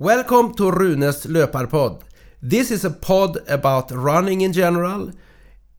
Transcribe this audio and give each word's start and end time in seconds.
Welcome 0.00 0.54
to 0.54 0.70
Runes 0.70 1.26
Löparpodd. 1.26 2.00
This 2.40 2.70
is 2.70 2.86
a 2.86 2.90
pod 2.90 3.36
about 3.46 3.90
running 3.90 4.40
in 4.40 4.54
general, 4.54 5.12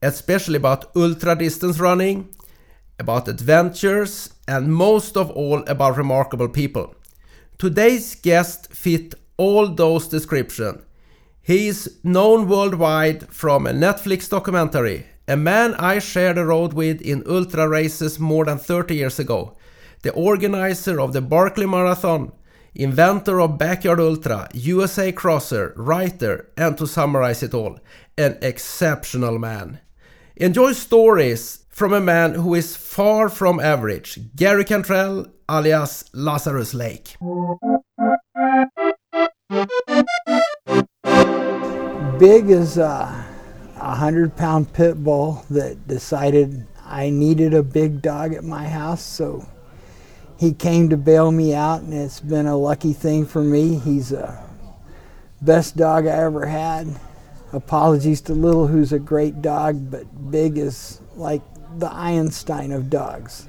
especially 0.00 0.58
about 0.58 0.94
ultra 0.94 1.34
distance 1.34 1.80
running, 1.80 2.28
about 3.00 3.26
adventures, 3.26 4.32
and 4.46 4.72
most 4.72 5.16
of 5.16 5.28
all 5.32 5.64
about 5.66 5.96
remarkable 5.96 6.48
people. 6.48 6.94
Today's 7.58 8.14
guest 8.14 8.72
fit 8.72 9.16
all 9.38 9.66
those 9.66 10.06
descriptions. 10.06 10.82
He 11.42 11.66
is 11.66 11.98
known 12.04 12.48
worldwide 12.48 13.28
from 13.34 13.66
a 13.66 13.72
Netflix 13.72 14.28
documentary, 14.28 15.04
a 15.26 15.36
man 15.36 15.74
I 15.74 15.98
shared 15.98 16.38
a 16.38 16.46
road 16.46 16.74
with 16.74 17.00
in 17.00 17.24
ultra 17.26 17.68
races 17.68 18.20
more 18.20 18.44
than 18.44 18.58
30 18.58 18.94
years 18.94 19.18
ago, 19.18 19.56
the 20.02 20.12
organizer 20.12 21.00
of 21.00 21.12
the 21.12 21.20
Barkley 21.20 21.66
Marathon, 21.66 22.30
inventor 22.74 23.40
of 23.40 23.58
Backyard 23.58 24.00
Ultra, 24.00 24.48
USA 24.54 25.12
Crosser, 25.12 25.72
writer, 25.76 26.50
and 26.56 26.76
to 26.78 26.86
summarize 26.86 27.42
it 27.42 27.54
all, 27.54 27.78
an 28.16 28.38
exceptional 28.40 29.38
man. 29.38 29.80
Enjoy 30.36 30.72
stories 30.72 31.64
from 31.68 31.92
a 31.92 32.00
man 32.00 32.34
who 32.34 32.54
is 32.54 32.76
far 32.76 33.28
from 33.28 33.60
average, 33.60 34.18
Gary 34.36 34.64
Cantrell, 34.64 35.26
alias 35.50 36.04
Lazarus 36.14 36.74
Lake. 36.74 37.16
Big 42.18 42.50
as 42.50 42.78
a, 42.78 43.26
hundred 43.76 44.36
pound 44.36 44.72
pit 44.72 45.02
bull 45.02 45.44
that 45.50 45.88
decided 45.88 46.66
I 46.84 47.10
needed 47.10 47.52
a 47.52 47.62
big 47.62 48.00
dog 48.00 48.32
at 48.32 48.44
my 48.44 48.68
house, 48.68 49.02
so 49.02 49.46
he 50.42 50.52
came 50.52 50.88
to 50.88 50.96
bail 50.96 51.30
me 51.30 51.54
out, 51.54 51.82
and 51.82 51.94
it's 51.94 52.18
been 52.18 52.46
a 52.46 52.56
lucky 52.56 52.92
thing 52.92 53.24
for 53.24 53.40
me. 53.40 53.78
He's 53.78 54.08
the 54.08 54.36
best 55.40 55.76
dog 55.76 56.04
I 56.04 56.16
ever 56.16 56.46
had. 56.46 56.98
Apologies 57.52 58.20
to 58.22 58.34
Little, 58.34 58.66
who's 58.66 58.92
a 58.92 58.98
great 58.98 59.40
dog, 59.40 59.88
but 59.88 60.32
Big 60.32 60.58
is 60.58 61.00
like 61.14 61.42
the 61.78 61.88
Einstein 61.92 62.72
of 62.72 62.90
dogs. 62.90 63.46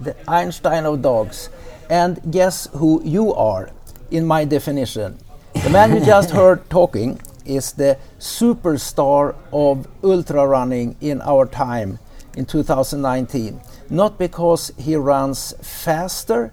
The 0.00 0.16
Einstein 0.28 0.84
of 0.84 1.00
dogs. 1.00 1.48
And 1.88 2.20
guess 2.32 2.66
who 2.72 3.00
you 3.04 3.32
are, 3.32 3.70
in 4.10 4.26
my 4.26 4.44
definition? 4.44 5.18
The 5.62 5.70
man 5.70 5.94
you 5.94 6.04
just 6.04 6.30
heard 6.40 6.68
talking 6.68 7.20
is 7.44 7.70
the 7.70 7.98
superstar 8.18 9.36
of 9.52 9.86
ultra 10.02 10.44
running 10.44 10.96
in 11.00 11.22
our 11.22 11.46
time 11.46 12.00
in 12.36 12.46
2019 12.46 13.60
not 13.90 14.18
because 14.18 14.72
he 14.78 14.96
runs 14.96 15.54
faster 15.62 16.52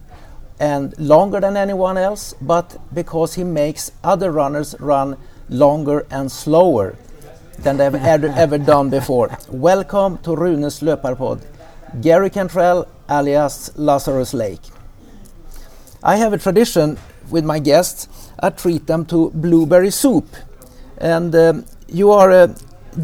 and 0.59 0.97
longer 0.99 1.39
than 1.39 1.57
anyone 1.57 1.97
else, 1.97 2.33
but 2.41 2.77
because 2.93 3.33
he 3.33 3.43
makes 3.43 3.91
other 4.03 4.31
runners 4.31 4.75
run 4.79 5.17
longer 5.49 6.05
and 6.11 6.31
slower 6.31 6.95
than 7.59 7.77
they've 7.77 7.95
ever, 8.13 8.27
ever 8.27 8.57
done 8.57 8.89
before. 8.89 9.37
Welcome 9.49 10.19
to 10.19 10.35
Runes 10.35 10.81
Löparpodd, 10.81 11.41
Gary 12.01 12.29
Cantrell 12.29 12.87
alias 13.09 13.71
Lazarus 13.75 14.33
Lake. 14.33 14.61
I 16.03 16.17
have 16.17 16.33
a 16.33 16.37
tradition 16.37 16.97
with 17.29 17.45
my 17.45 17.59
guests, 17.59 18.07
I 18.39 18.49
treat 18.49 18.87
them 18.87 19.05
to 19.05 19.31
blueberry 19.31 19.91
soup. 19.91 20.27
And 20.97 21.33
um, 21.35 21.65
you 21.87 22.11
are 22.11 22.31
a 22.31 22.55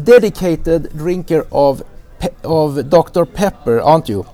dedicated 0.04 0.96
drinker 0.96 1.46
of 1.50 1.82
of 2.44 2.90
Dr. 2.90 3.24
Pepper, 3.24 3.80
aren't 3.80 4.08
you? 4.08 4.26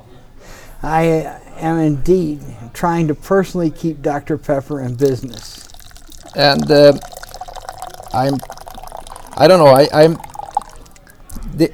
I 0.83 1.39
am 1.57 1.79
indeed 1.79 2.41
trying 2.73 3.09
to 3.09 3.15
personally 3.15 3.71
keep 3.71 4.03
Dr. 4.03 4.39
Pepper 4.39 4.81
in 4.81 4.95
business. 4.95 5.69
And 6.35 6.71
uh, 6.71 6.93
I'm, 8.13 8.35
I 9.37 9.49
don't 9.49 9.59
know, 9.59 9.73
I, 9.73 9.89
I'm, 9.93 10.19
the, 11.55 11.73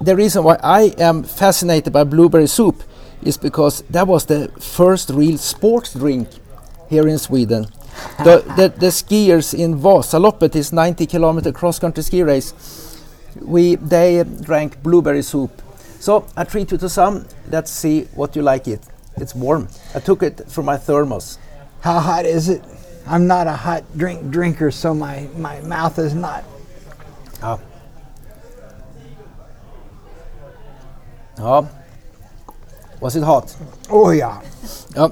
the 0.00 0.16
reason 0.16 0.44
why 0.44 0.58
I 0.62 0.94
am 0.98 1.22
fascinated 1.22 1.92
by 1.92 2.04
blueberry 2.04 2.46
soup 2.46 2.82
is 3.22 3.36
because 3.36 3.82
that 3.90 4.06
was 4.06 4.24
the 4.24 4.48
first 4.58 5.10
real 5.10 5.36
sports 5.36 5.92
drink 5.92 6.28
here 6.88 7.06
in 7.06 7.18
Sweden. 7.18 7.66
the, 8.24 8.42
the, 8.56 8.68
the 8.68 8.86
skiers 8.86 9.52
in 9.52 9.78
Vasaloppet, 9.78 10.52
this 10.52 10.72
90 10.72 11.06
kilometer 11.06 11.52
cross 11.52 11.78
country 11.78 12.02
ski 12.02 12.22
race, 12.22 12.54
we 13.36 13.76
they 13.76 14.24
drank 14.24 14.82
blueberry 14.82 15.22
soup. 15.22 15.62
So 15.98 16.26
I 16.36 16.44
treat 16.44 16.72
you 16.72 16.78
to 16.78 16.88
some. 16.88 17.26
Let's 17.48 17.70
see 17.70 18.04
what 18.14 18.34
you 18.34 18.42
like 18.42 18.66
it. 18.66 18.80
It's 19.16 19.34
warm. 19.34 19.68
I 19.94 20.00
took 20.00 20.22
it 20.22 20.50
from 20.50 20.64
my 20.64 20.76
thermos. 20.76 21.38
How 21.80 22.00
hot 22.00 22.24
is 22.24 22.48
it? 22.48 22.62
I'm 23.06 23.26
not 23.26 23.46
a 23.46 23.52
hot 23.52 23.84
drink 23.96 24.30
drinker, 24.30 24.70
so 24.70 24.94
my, 24.94 25.28
my 25.36 25.60
mouth 25.62 25.98
is 25.98 26.14
not. 26.14 26.44
Ah. 27.42 27.58
Ja. 31.38 31.66
Was 33.00 33.16
it 33.16 33.22
hot? 33.22 33.56
Oh 33.88 34.10
yeah. 34.10 34.42
Ja. 34.94 35.08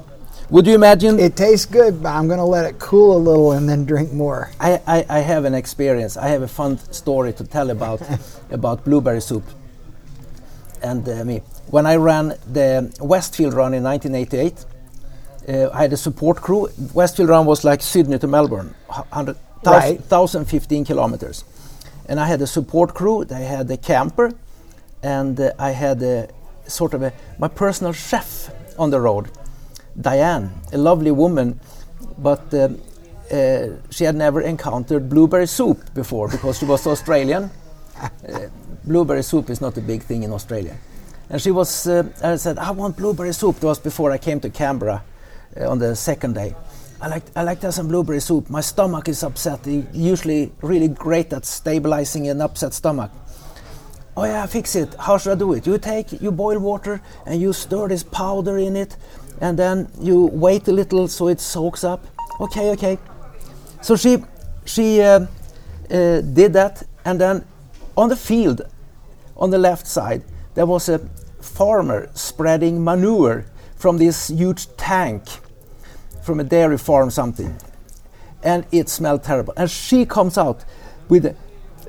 Would 0.51 0.65
you 0.65 0.73
imagine? 0.73 1.19
It 1.19 1.35
tastes 1.35 1.67
good, 1.67 2.01
but 2.01 2.09
I'm 2.09 2.25
going 2.25 2.39
to 2.39 2.45
let 2.45 2.65
it 2.65 2.79
cool 2.79 3.15
a 3.15 3.21
little 3.21 3.51
and 3.51 3.69
then 3.69 3.85
drink 3.85 4.11
more. 4.11 4.49
I, 4.59 4.81
I, 4.87 5.05
I 5.07 5.19
have 5.19 5.45
an 5.45 5.53
experience. 5.53 6.17
I 6.17 6.29
have 6.29 6.41
a 6.41 6.47
fun 6.47 6.79
story 6.91 7.33
to 7.33 7.43
tell 7.43 7.69
about 7.69 8.01
about 8.49 8.83
blueberry 8.83 9.21
soup. 9.21 9.43
And 10.81 11.07
uh, 11.07 11.23
me, 11.23 11.43
when 11.67 11.85
I 11.85 11.97
ran 11.97 12.29
the 12.51 12.91
Westfield 12.99 13.53
Run 13.53 13.75
in 13.75 13.83
1988, 13.83 14.65
uh, 15.47 15.69
I 15.71 15.83
had 15.83 15.93
a 15.93 15.97
support 15.97 16.37
crew. 16.37 16.67
Westfield 16.95 17.29
Run 17.29 17.45
was 17.45 17.63
like 17.63 17.83
Sydney 17.83 18.17
to 18.17 18.25
Melbourne, 18.27 18.73
100, 18.87 19.37
right. 19.67 19.99
1,015 19.99 20.83
kilometers. 20.83 21.43
And 22.07 22.19
I 22.19 22.25
had 22.25 22.41
a 22.41 22.47
support 22.47 22.95
crew. 22.95 23.23
They 23.23 23.45
had 23.45 23.69
a 23.69 23.77
camper, 23.77 24.31
and 25.03 25.39
uh, 25.39 25.51
I 25.59 25.71
had 25.71 26.01
a 26.01 26.29
sort 26.65 26.95
of 26.95 27.03
a 27.03 27.13
my 27.37 27.49
personal 27.49 27.93
chef 27.93 28.49
on 28.79 28.89
the 28.89 28.99
road 28.99 29.29
Diane, 29.99 30.51
a 30.71 30.77
lovely 30.77 31.11
woman, 31.11 31.59
but 32.17 32.53
uh, 32.53 32.69
uh, 33.31 33.67
she 33.89 34.03
had 34.03 34.15
never 34.15 34.41
encountered 34.41 35.09
blueberry 35.09 35.47
soup 35.47 35.93
before 35.93 36.27
because 36.29 36.57
she 36.59 36.65
was 36.65 36.85
Australian. 36.87 37.49
Uh, 37.99 38.47
blueberry 38.85 39.21
soup 39.21 39.49
is 39.49 39.59
not 39.59 39.77
a 39.77 39.81
big 39.81 40.01
thing 40.01 40.23
in 40.23 40.31
Australia. 40.31 40.73
And 41.29 41.41
she 41.41 41.51
was, 41.51 41.85
uh, 41.85 42.03
I 42.23 42.37
said, 42.37 42.57
I 42.57 42.71
want 42.71 42.95
blueberry 42.95 43.33
soup. 43.33 43.59
That 43.59 43.67
was 43.67 43.79
before 43.79 44.11
I 44.11 44.17
came 44.17 44.39
to 44.39 44.49
Canberra 44.49 45.03
uh, 45.59 45.69
on 45.69 45.79
the 45.79 45.97
second 45.97 46.35
day. 46.35 46.55
I 47.01 47.07
like, 47.07 47.23
I 47.35 47.43
like 47.43 47.59
to 47.61 47.67
have 47.67 47.73
some 47.73 47.89
blueberry 47.89 48.21
soup. 48.21 48.49
My 48.49 48.61
stomach 48.61 49.09
is 49.09 49.21
upset. 49.21 49.65
usually 49.93 50.51
really 50.61 50.87
great 50.87 51.33
at 51.33 51.45
stabilizing 51.45 52.29
an 52.29 52.41
upset 52.41 52.73
stomach. 52.73 53.11
Oh 54.19 54.25
yeah, 54.25 54.45
fix 54.47 54.75
it. 54.75 54.95
How 54.95 55.17
should 55.17 55.31
I 55.31 55.35
do 55.35 55.53
it? 55.53 55.65
You 55.65 55.77
take, 55.77 56.11
you 56.21 56.29
boil 56.29 56.59
water 56.59 57.01
and 57.25 57.41
you 57.41 57.53
stir 57.53 57.87
this 57.87 58.03
powder 58.03 58.57
in 58.57 58.75
it 58.75 58.97
and 59.39 59.57
then 59.57 59.87
you 60.01 60.25
wait 60.25 60.67
a 60.67 60.73
little 60.73 61.07
so 61.07 61.29
it 61.29 61.39
soaks 61.39 61.85
up. 61.85 62.05
Okay, 62.41 62.69
okay. 62.71 62.97
So 63.81 63.95
she 63.95 64.17
she 64.65 65.01
uh, 65.01 65.25
uh, 65.89 66.19
did 66.19 66.51
that, 66.51 66.83
and 67.05 67.17
then 67.21 67.45
on 67.95 68.09
the 68.09 68.17
field, 68.17 68.63
on 69.37 69.51
the 69.51 69.57
left 69.57 69.87
side, 69.87 70.21
there 70.53 70.65
was 70.65 70.89
a 70.89 70.99
farmer 71.39 72.09
spreading 72.13 72.83
manure 72.83 73.45
from 73.77 73.99
this 73.99 74.27
huge 74.27 74.67
tank 74.75 75.23
from 76.23 76.41
a 76.41 76.43
dairy 76.43 76.77
farm, 76.77 77.09
something, 77.09 77.55
and 78.43 78.65
it 78.73 78.89
smelled 78.89 79.23
terrible. 79.23 79.53
And 79.55 79.71
she 79.71 80.05
comes 80.05 80.37
out 80.37 80.65
with, 81.07 81.37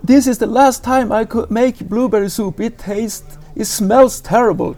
"This 0.03 0.27
is 0.27 0.39
the 0.39 0.47
last 0.47 0.83
time 0.85 1.13
I 1.13 1.25
could 1.25 1.51
make 1.51 1.89
blueberry 1.89 2.29
soup. 2.29 2.61
It 2.61 2.79
tastes, 2.79 3.39
it 3.55 3.67
smells 3.67 4.21
terrible." 4.21 4.77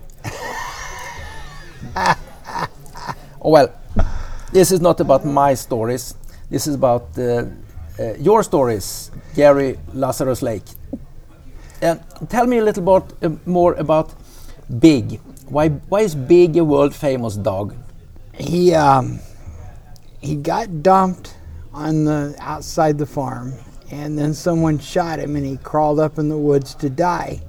Oh, 1.94 2.16
well, 3.40 3.72
this 4.52 4.70
is 4.72 4.80
not 4.80 5.00
about 5.00 5.24
my 5.24 5.54
stories. 5.54 6.14
This 6.50 6.66
is 6.66 6.74
about 6.74 7.06
uh, 7.18 7.46
uh, 7.98 8.14
your 8.18 8.42
stories, 8.42 9.10
Gary 9.34 9.78
Lazarus 9.94 10.42
Lake. 10.42 10.64
Uh, 11.82 11.96
tell 12.28 12.46
me 12.46 12.58
a 12.58 12.64
little 12.64 13.00
bit 13.00 13.16
uh, 13.22 13.34
more 13.46 13.74
about 13.74 14.14
Big. 14.78 15.20
Why, 15.48 15.68
why 15.68 16.00
is 16.00 16.14
Big 16.14 16.56
a 16.56 16.64
world 16.64 16.94
famous 16.94 17.36
dog? 17.36 17.74
He, 18.34 18.74
um, 18.74 19.20
he 20.20 20.36
got 20.36 20.82
dumped 20.82 21.34
on 21.72 22.04
the 22.04 22.36
outside 22.38 22.98
the 22.98 23.06
farm, 23.06 23.54
and 23.92 24.18
then 24.18 24.32
someone 24.32 24.78
shot 24.78 25.18
him, 25.18 25.36
and 25.36 25.44
he 25.44 25.58
crawled 25.58 26.00
up 26.00 26.18
in 26.18 26.30
the 26.30 26.38
woods 26.38 26.74
to 26.76 26.88
die. 26.88 27.42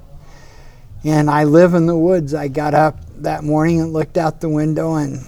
And 1.05 1.29
I 1.29 1.45
live 1.45 1.73
in 1.73 1.85
the 1.85 1.97
woods. 1.97 2.33
I 2.33 2.49
got 2.49 2.73
up 2.73 2.99
that 3.19 3.45
morning 3.45 3.79
and 3.79 3.93
looked 3.93 4.17
out 4.17 4.41
the 4.41 4.49
window, 4.49 4.95
and 4.95 5.25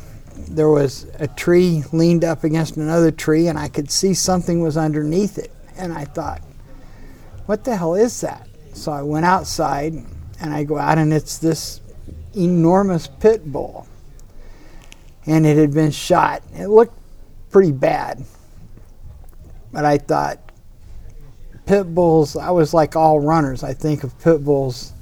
there 0.49 0.69
was 0.69 1.07
a 1.17 1.27
tree 1.27 1.85
leaned 1.93 2.25
up 2.25 2.43
against 2.43 2.75
another 2.75 3.11
tree, 3.11 3.47
and 3.47 3.57
I 3.57 3.69
could 3.69 3.89
see 3.89 4.13
something 4.13 4.61
was 4.61 4.75
underneath 4.75 5.37
it. 5.37 5.53
And 5.77 5.93
I 5.93 6.03
thought, 6.03 6.41
what 7.45 7.63
the 7.63 7.77
hell 7.77 7.95
is 7.95 8.19
that? 8.19 8.47
So 8.73 8.91
I 8.91 9.01
went 9.01 9.25
outside, 9.25 9.93
and 10.41 10.53
I 10.53 10.65
go 10.65 10.77
out, 10.77 10.97
and 10.97 11.13
it's 11.13 11.37
this 11.37 11.79
enormous 12.35 13.07
pit 13.07 13.49
bull. 13.49 13.87
And 15.25 15.45
it 15.45 15.57
had 15.57 15.73
been 15.73 15.91
shot. 15.91 16.43
It 16.53 16.67
looked 16.67 16.99
pretty 17.51 17.71
bad. 17.71 18.25
But 19.71 19.85
I 19.85 19.97
thought 19.97 20.44
pit 21.65 21.93
bulls, 21.93 22.35
I 22.35 22.51
was 22.51 22.73
like 22.73 22.95
all 22.95 23.19
runners. 23.19 23.63
I 23.63 23.73
think 23.73 24.03
of 24.03 24.17
pit 24.19 24.43
bulls. 24.43 24.93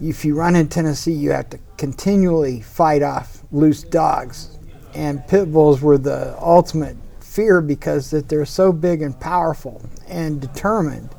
If 0.00 0.24
you 0.24 0.34
run 0.34 0.54
in 0.54 0.68
Tennessee, 0.68 1.12
you 1.12 1.30
have 1.30 1.50
to 1.50 1.58
continually 1.76 2.60
fight 2.60 3.02
off 3.02 3.42
loose 3.50 3.82
dogs. 3.82 4.58
And 4.94 5.26
pit 5.26 5.52
bulls 5.52 5.80
were 5.80 5.98
the 5.98 6.36
ultimate 6.40 6.96
fear 7.20 7.60
because 7.60 8.10
that 8.10 8.28
they're 8.28 8.44
so 8.44 8.72
big 8.72 9.02
and 9.02 9.18
powerful 9.18 9.82
and 10.08 10.40
determined 10.40 11.10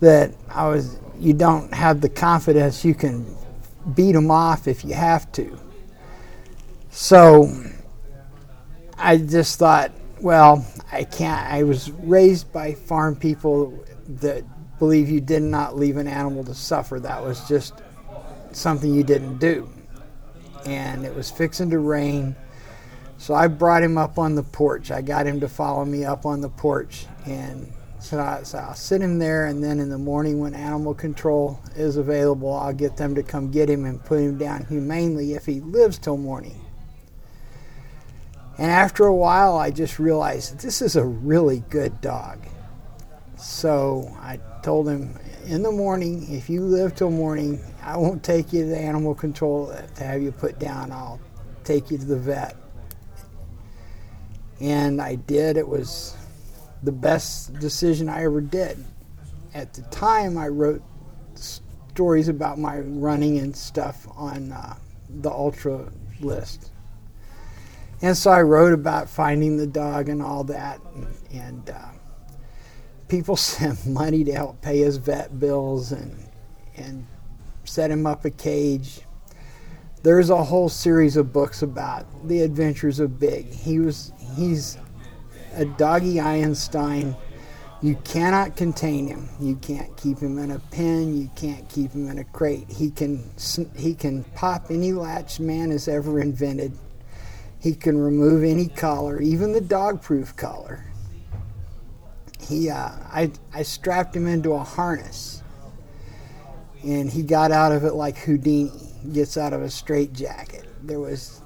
that 0.00 0.34
I 0.50 0.68
was 0.68 0.98
you 1.18 1.32
don't 1.32 1.72
have 1.72 2.00
the 2.00 2.08
confidence 2.08 2.84
you 2.84 2.94
can 2.94 3.24
beat 3.94 4.12
them 4.12 4.30
off 4.30 4.66
if 4.66 4.84
you 4.84 4.94
have 4.94 5.30
to. 5.32 5.58
So 6.90 7.52
I 8.98 9.16
just 9.18 9.58
thought, 9.58 9.92
well, 10.24 10.66
I 10.90 11.04
can't. 11.04 11.46
I 11.52 11.64
was 11.64 11.90
raised 11.90 12.50
by 12.50 12.72
farm 12.72 13.14
people 13.14 13.84
that 14.08 14.42
believe 14.78 15.10
you 15.10 15.20
did 15.20 15.42
not 15.42 15.76
leave 15.76 15.98
an 15.98 16.08
animal 16.08 16.42
to 16.44 16.54
suffer. 16.54 16.98
That 16.98 17.22
was 17.22 17.46
just 17.46 17.74
something 18.52 18.92
you 18.92 19.04
didn't 19.04 19.36
do. 19.36 19.68
And 20.64 21.04
it 21.04 21.14
was 21.14 21.30
fixing 21.30 21.68
to 21.70 21.78
rain. 21.78 22.34
So 23.18 23.34
I 23.34 23.48
brought 23.48 23.82
him 23.82 23.98
up 23.98 24.18
on 24.18 24.34
the 24.34 24.42
porch. 24.42 24.90
I 24.90 25.02
got 25.02 25.26
him 25.26 25.40
to 25.40 25.48
follow 25.48 25.84
me 25.84 26.06
up 26.06 26.24
on 26.24 26.40
the 26.40 26.48
porch 26.48 27.04
and 27.26 27.70
so, 27.98 28.18
I, 28.18 28.42
so 28.44 28.58
I'll 28.58 28.74
sit 28.74 29.00
him 29.00 29.18
there, 29.18 29.46
and 29.46 29.64
then 29.64 29.80
in 29.80 29.88
the 29.88 29.96
morning 29.96 30.38
when 30.38 30.52
animal 30.52 30.92
control 30.92 31.58
is 31.74 31.96
available, 31.96 32.52
I'll 32.52 32.74
get 32.74 32.98
them 32.98 33.14
to 33.14 33.22
come 33.22 33.50
get 33.50 33.70
him 33.70 33.86
and 33.86 34.04
put 34.04 34.20
him 34.20 34.36
down 34.36 34.66
humanely 34.66 35.32
if 35.32 35.46
he 35.46 35.60
lives 35.60 35.96
till 35.96 36.18
morning. 36.18 36.63
And 38.58 38.70
after 38.70 39.04
a 39.04 39.14
while, 39.14 39.56
I 39.56 39.70
just 39.70 39.98
realized 39.98 40.60
this 40.60 40.80
is 40.80 40.96
a 40.96 41.04
really 41.04 41.64
good 41.70 42.00
dog. 42.00 42.46
So 43.36 44.16
I 44.20 44.38
told 44.62 44.88
him 44.88 45.18
in 45.46 45.62
the 45.62 45.72
morning, 45.72 46.32
if 46.32 46.48
you 46.48 46.62
live 46.62 46.94
till 46.94 47.10
morning, 47.10 47.60
I 47.82 47.96
won't 47.96 48.22
take 48.22 48.52
you 48.52 48.64
to 48.66 48.76
animal 48.76 49.14
control 49.14 49.74
to 49.96 50.04
have 50.04 50.22
you 50.22 50.32
put 50.32 50.58
down. 50.58 50.92
I'll 50.92 51.20
take 51.64 51.90
you 51.90 51.98
to 51.98 52.04
the 52.04 52.16
vet. 52.16 52.56
And 54.60 55.02
I 55.02 55.16
did. 55.16 55.56
It 55.56 55.66
was 55.66 56.16
the 56.82 56.92
best 56.92 57.58
decision 57.58 58.08
I 58.08 58.24
ever 58.24 58.40
did. 58.40 58.82
At 59.52 59.74
the 59.74 59.82
time, 59.82 60.38
I 60.38 60.48
wrote 60.48 60.82
stories 61.34 62.28
about 62.28 62.58
my 62.58 62.78
running 62.78 63.38
and 63.38 63.54
stuff 63.54 64.06
on 64.16 64.52
uh, 64.52 64.76
the 65.08 65.30
Ultra 65.30 65.92
list. 66.20 66.70
And 68.04 68.14
so 68.14 68.30
I 68.30 68.42
wrote 68.42 68.74
about 68.74 69.08
finding 69.08 69.56
the 69.56 69.66
dog 69.66 70.10
and 70.10 70.20
all 70.20 70.44
that. 70.44 70.78
And, 70.94 71.06
and 71.32 71.70
uh, 71.70 71.88
people 73.08 73.34
sent 73.36 73.86
money 73.86 74.22
to 74.24 74.32
help 74.32 74.60
pay 74.60 74.80
his 74.80 74.98
vet 74.98 75.40
bills 75.40 75.90
and, 75.90 76.28
and 76.76 77.06
set 77.64 77.90
him 77.90 78.04
up 78.04 78.26
a 78.26 78.30
cage. 78.30 79.00
There's 80.02 80.28
a 80.28 80.44
whole 80.44 80.68
series 80.68 81.16
of 81.16 81.32
books 81.32 81.62
about 81.62 82.28
the 82.28 82.42
adventures 82.42 83.00
of 83.00 83.18
Big. 83.18 83.50
He 83.50 83.78
was 83.78 84.12
he's 84.36 84.76
a 85.54 85.64
doggy 85.64 86.20
Einstein. 86.20 87.16
You 87.80 87.96
cannot 88.04 88.54
contain 88.54 89.06
him. 89.06 89.30
You 89.40 89.56
can't 89.56 89.96
keep 89.96 90.18
him 90.18 90.38
in 90.38 90.50
a 90.50 90.58
pen. 90.58 91.16
You 91.16 91.30
can't 91.36 91.66
keep 91.70 91.92
him 91.92 92.10
in 92.10 92.18
a 92.18 92.24
crate. 92.24 92.70
He 92.70 92.90
can 92.90 93.30
he 93.74 93.94
can 93.94 94.24
pop 94.34 94.66
any 94.68 94.92
latch 94.92 95.40
man 95.40 95.70
has 95.70 95.88
ever 95.88 96.20
invented. 96.20 96.78
He 97.64 97.74
can 97.74 97.96
remove 97.96 98.44
any 98.44 98.68
collar, 98.68 99.22
even 99.22 99.52
the 99.52 99.60
dog-proof 99.62 100.36
collar. 100.36 100.84
He, 102.38 102.68
uh, 102.68 102.90
I, 103.10 103.32
I 103.54 103.62
strapped 103.62 104.14
him 104.14 104.26
into 104.26 104.52
a 104.52 104.62
harness, 104.62 105.42
and 106.82 107.08
he 107.08 107.22
got 107.22 107.52
out 107.52 107.72
of 107.72 107.84
it 107.84 107.94
like 107.94 108.18
Houdini 108.18 108.70
gets 109.14 109.38
out 109.38 109.54
of 109.54 109.62
a 109.62 109.70
straitjacket. 109.70 110.66
There 110.86 111.00
was 111.00 111.40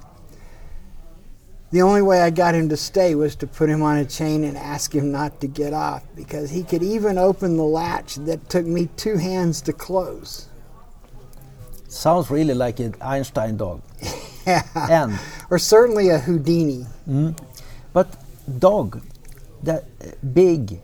the 1.71 1.83
only 1.83 2.01
way 2.01 2.19
I 2.19 2.31
got 2.31 2.53
him 2.53 2.67
to 2.67 2.75
stay 2.75 3.15
was 3.15 3.37
to 3.37 3.47
put 3.47 3.69
him 3.69 3.81
on 3.81 3.99
a 3.99 4.05
chain 4.05 4.43
and 4.43 4.57
ask 4.57 4.93
him 4.93 5.13
not 5.13 5.39
to 5.39 5.47
get 5.47 5.71
off 5.71 6.03
because 6.17 6.49
he 6.49 6.63
could 6.63 6.83
even 6.83 7.17
open 7.17 7.55
the 7.55 7.63
latch 7.63 8.15
that 8.15 8.49
took 8.49 8.65
me 8.65 8.89
two 8.97 9.15
hands 9.15 9.61
to 9.61 9.71
close. 9.71 10.49
Sounds 11.87 12.29
really 12.29 12.53
like 12.53 12.81
an 12.81 12.93
Einstein 12.99 13.55
dog. 13.55 13.81
yeah. 14.45 14.63
And 14.75 15.19
or 15.49 15.59
certainly 15.59 16.09
a 16.09 16.19
Houdini. 16.19 16.85
Mm. 17.07 17.37
But 17.93 18.15
dog, 18.59 19.01
that 19.63 19.85
big, 20.33 20.79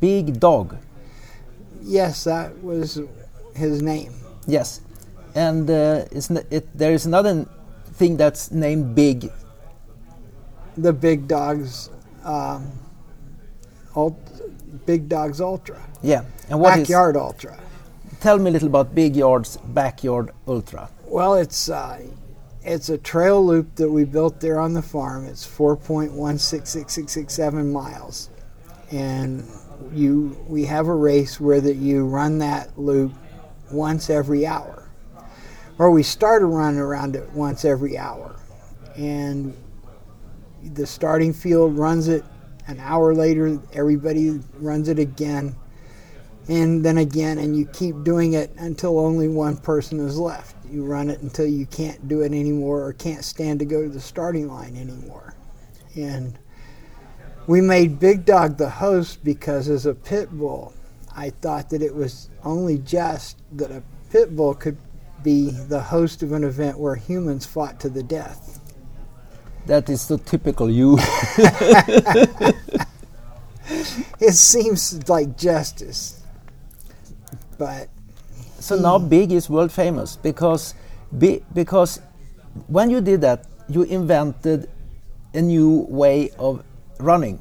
big 0.00 0.40
dog. 0.40 0.76
Yes, 1.82 2.24
that 2.24 2.62
was 2.62 3.00
his 3.54 3.82
name. 3.82 4.12
Yes, 4.46 4.80
and 5.34 5.68
uh, 5.70 6.04
it, 6.50 6.66
there 6.76 6.92
is 6.92 7.06
another 7.06 7.46
thing 7.94 8.16
that's 8.16 8.50
named 8.50 8.94
Big 8.94 9.30
the 10.76 10.92
Big 10.92 11.28
Dogs, 11.28 11.90
um, 12.24 12.70
ult- 13.94 14.86
Big 14.86 15.08
Dogs 15.08 15.40
Ultra. 15.40 15.80
Yeah, 16.02 16.24
and 16.48 16.60
what 16.60 16.76
backyard 16.76 17.16
is, 17.16 17.22
Ultra. 17.22 17.58
Tell 18.20 18.38
me 18.38 18.50
a 18.50 18.52
little 18.52 18.68
about 18.68 18.94
Big 18.94 19.16
Yard's 19.16 19.56
backyard 19.56 20.30
Ultra. 20.46 20.90
Well, 21.06 21.34
it's 21.34 21.68
uh, 21.68 22.00
it's 22.62 22.90
a 22.90 22.98
trail 22.98 23.44
loop 23.44 23.74
that 23.76 23.90
we 23.90 24.04
built 24.04 24.40
there 24.40 24.60
on 24.60 24.74
the 24.74 24.82
farm. 24.82 25.24
It's 25.24 25.46
4.166667 25.46 27.72
miles, 27.72 28.28
and 28.90 29.48
you 29.92 30.36
we 30.46 30.66
have 30.66 30.88
a 30.88 30.94
race 30.94 31.40
where 31.40 31.60
that 31.60 31.76
you 31.76 32.06
run 32.06 32.38
that 32.38 32.78
loop 32.78 33.12
once 33.72 34.10
every 34.10 34.46
hour, 34.46 34.88
or 35.78 35.90
we 35.90 36.02
start 36.02 36.42
a 36.42 36.46
run 36.46 36.76
around 36.76 37.16
it 37.16 37.32
once 37.32 37.64
every 37.64 37.96
hour, 37.96 38.36
and 38.96 39.56
the 40.62 40.86
starting 40.86 41.32
field 41.32 41.78
runs 41.78 42.08
it. 42.08 42.24
An 42.66 42.78
hour 42.80 43.14
later, 43.14 43.58
everybody 43.72 44.38
runs 44.58 44.88
it 44.88 44.98
again, 44.98 45.56
and 46.48 46.84
then 46.84 46.98
again, 46.98 47.38
and 47.38 47.56
you 47.56 47.64
keep 47.66 48.02
doing 48.04 48.34
it 48.34 48.50
until 48.58 48.98
only 48.98 49.28
one 49.28 49.56
person 49.56 49.98
is 49.98 50.18
left. 50.18 50.54
You 50.70 50.84
run 50.84 51.10
it 51.10 51.20
until 51.20 51.46
you 51.46 51.66
can't 51.66 52.08
do 52.08 52.22
it 52.22 52.32
anymore 52.32 52.84
or 52.84 52.92
can't 52.92 53.24
stand 53.24 53.58
to 53.58 53.64
go 53.64 53.82
to 53.82 53.88
the 53.88 54.00
starting 54.00 54.48
line 54.48 54.76
anymore. 54.76 55.34
And 55.96 56.38
we 57.46 57.60
made 57.60 57.98
Big 57.98 58.24
Dog 58.24 58.56
the 58.56 58.70
host 58.70 59.24
because, 59.24 59.68
as 59.68 59.86
a 59.86 59.94
pit 59.94 60.30
bull, 60.30 60.72
I 61.16 61.30
thought 61.30 61.70
that 61.70 61.82
it 61.82 61.94
was 61.94 62.30
only 62.44 62.78
just 62.78 63.38
that 63.52 63.70
a 63.70 63.82
pit 64.10 64.36
bull 64.36 64.54
could 64.54 64.78
be 65.22 65.50
the 65.50 65.80
host 65.80 66.22
of 66.22 66.32
an 66.32 66.44
event 66.44 66.78
where 66.78 66.94
humans 66.94 67.44
fought 67.44 67.80
to 67.80 67.88
the 67.88 68.02
death. 68.02 68.60
That 69.66 69.88
is 69.90 70.00
so 70.00 70.16
typical 70.16 70.70
you. 70.70 70.98
it 74.20 74.34
seems 74.34 75.08
like 75.08 75.36
justice, 75.36 76.22
but 77.58 77.88
so 78.60 78.76
now 78.76 78.98
hmm. 78.98 79.08
Big 79.08 79.32
is 79.32 79.48
world 79.48 79.72
famous 79.72 80.16
because 80.16 80.74
be, 81.18 81.42
because 81.54 82.00
when 82.68 82.90
you 82.90 83.00
did 83.00 83.22
that, 83.22 83.46
you 83.68 83.82
invented 83.82 84.68
a 85.34 85.40
new 85.40 85.86
way 85.88 86.30
of 86.38 86.62
running 86.98 87.40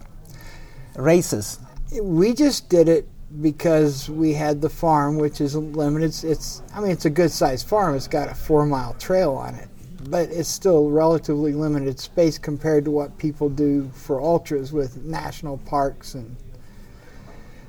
races. 0.96 1.60
We 2.02 2.34
just 2.34 2.70
did 2.70 2.88
it 2.88 3.08
because 3.42 4.10
we 4.10 4.34
had 4.34 4.62
the 4.62 4.70
farm, 4.70 5.18
which 5.18 5.42
is 5.42 5.56
limited. 5.56 6.24
It's 6.24 6.64
I 6.74 6.80
mean 6.80 6.92
it's 6.92 7.06
a 7.06 7.10
good 7.10 7.32
sized 7.32 7.68
farm. 7.68 7.96
It's 7.96 8.08
got 8.08 8.30
a 8.30 8.36
four 8.36 8.66
mile 8.66 8.94
trail 8.96 9.34
on 9.34 9.56
it, 9.56 9.68
but 10.10 10.30
it's 10.30 10.50
still 10.50 10.90
relatively 10.90 11.54
limited 11.54 12.00
space 12.00 12.38
compared 12.38 12.86
to 12.86 12.92
what 12.92 13.18
people 13.18 13.50
do 13.50 13.90
for 13.94 14.22
ultras 14.22 14.72
with 14.72 15.04
national 15.04 15.58
parks 15.60 16.16
and 16.16 16.36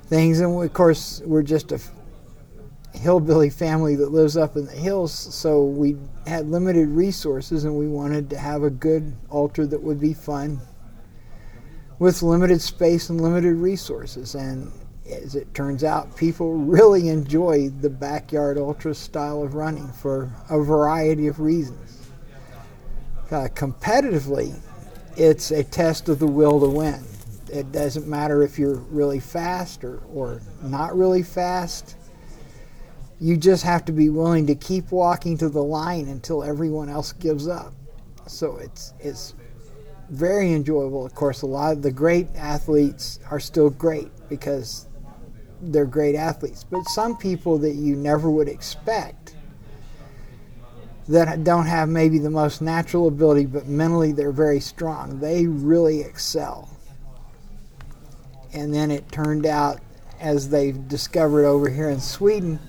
things. 0.06 0.40
And 0.40 0.62
of 0.62 0.72
course, 0.72 1.20
we're 1.24 1.42
just 1.42 1.72
a 1.72 1.80
hillbilly 2.92 3.50
family 3.50 3.94
that 3.96 4.10
lives 4.10 4.36
up 4.36 4.56
in 4.56 4.66
the 4.66 4.72
hills, 4.72 5.12
so 5.12 5.64
we 5.64 5.96
had 6.26 6.48
limited 6.48 6.88
resources 6.88 7.64
and 7.64 7.74
we 7.74 7.88
wanted 7.88 8.30
to 8.30 8.38
have 8.38 8.62
a 8.62 8.70
good 8.70 9.14
altar 9.28 9.66
that 9.66 9.82
would 9.82 10.00
be 10.00 10.12
fun 10.12 10.60
with 11.98 12.22
limited 12.22 12.60
space 12.60 13.10
and 13.10 13.20
limited 13.20 13.54
resources. 13.54 14.34
And 14.34 14.72
as 15.10 15.34
it 15.34 15.52
turns 15.54 15.84
out, 15.84 16.16
people 16.16 16.54
really 16.54 17.08
enjoy 17.08 17.68
the 17.68 17.90
backyard 17.90 18.58
ultra 18.58 18.94
style 18.94 19.42
of 19.42 19.54
running 19.54 19.88
for 19.92 20.32
a 20.48 20.62
variety 20.62 21.26
of 21.26 21.40
reasons 21.40 22.00
uh, 23.32 23.48
competitively, 23.54 24.58
it's 25.16 25.50
a 25.50 25.62
test 25.62 26.08
of 26.08 26.18
the 26.18 26.26
will 26.26 26.60
to 26.60 26.68
win. 26.68 27.02
It 27.52 27.72
doesn't 27.72 28.06
matter 28.06 28.42
if 28.42 28.58
you're 28.58 28.76
really 28.76 29.20
fast 29.20 29.84
or, 29.84 29.98
or 30.12 30.40
not 30.62 30.96
really 30.96 31.22
fast. 31.22 31.96
You 33.20 33.36
just 33.36 33.62
have 33.64 33.84
to 33.84 33.92
be 33.92 34.08
willing 34.08 34.46
to 34.46 34.54
keep 34.54 34.90
walking 34.90 35.36
to 35.38 35.48
the 35.48 35.62
line 35.62 36.08
until 36.08 36.42
everyone 36.42 36.88
else 36.88 37.12
gives 37.12 37.46
up. 37.46 37.74
So 38.26 38.56
it's 38.56 38.94
it's 38.98 39.34
very 40.08 40.52
enjoyable. 40.52 41.04
Of 41.04 41.14
course, 41.14 41.42
a 41.42 41.46
lot 41.46 41.72
of 41.72 41.82
the 41.82 41.92
great 41.92 42.28
athletes 42.34 43.20
are 43.30 43.40
still 43.40 43.70
great 43.70 44.10
because 44.28 44.88
they're 45.60 45.84
great 45.84 46.14
athletes. 46.14 46.64
But 46.64 46.84
some 46.88 47.16
people 47.16 47.58
that 47.58 47.74
you 47.74 47.94
never 47.94 48.30
would 48.30 48.48
expect 48.48 49.34
that 51.08 51.42
don't 51.44 51.66
have 51.66 51.88
maybe 51.88 52.18
the 52.18 52.30
most 52.30 52.62
natural 52.62 53.08
ability, 53.08 53.46
but 53.46 53.66
mentally 53.66 54.12
they're 54.12 54.32
very 54.32 54.60
strong, 54.60 55.18
they 55.18 55.46
really 55.46 56.00
excel. 56.02 56.68
And 58.52 58.72
then 58.72 58.90
it 58.90 59.10
turned 59.10 59.44
out, 59.46 59.80
as 60.20 60.48
they've 60.50 60.88
discovered 60.88 61.46
over 61.46 61.68
here 61.68 61.88
in 61.88 62.00
Sweden, 62.00 62.60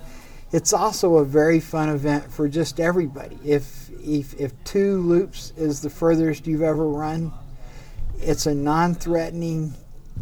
it's 0.52 0.74
also 0.74 1.16
a 1.16 1.26
very 1.26 1.60
fun 1.60 1.90
event 1.90 2.32
for 2.32 2.48
just 2.50 2.80
everybody. 2.80 3.38
If, 3.44 3.90
if, 4.04 4.34
if 4.40 4.52
two 4.64 5.02
loops 5.02 5.54
is 5.56 5.82
the 5.82 5.90
furthest 5.90 6.46
you've 6.46 6.62
ever 6.62 6.88
run, 6.88 7.32
it's 8.20 8.46
a 8.46 8.54
non 8.54 8.94
threatening, 8.94 9.74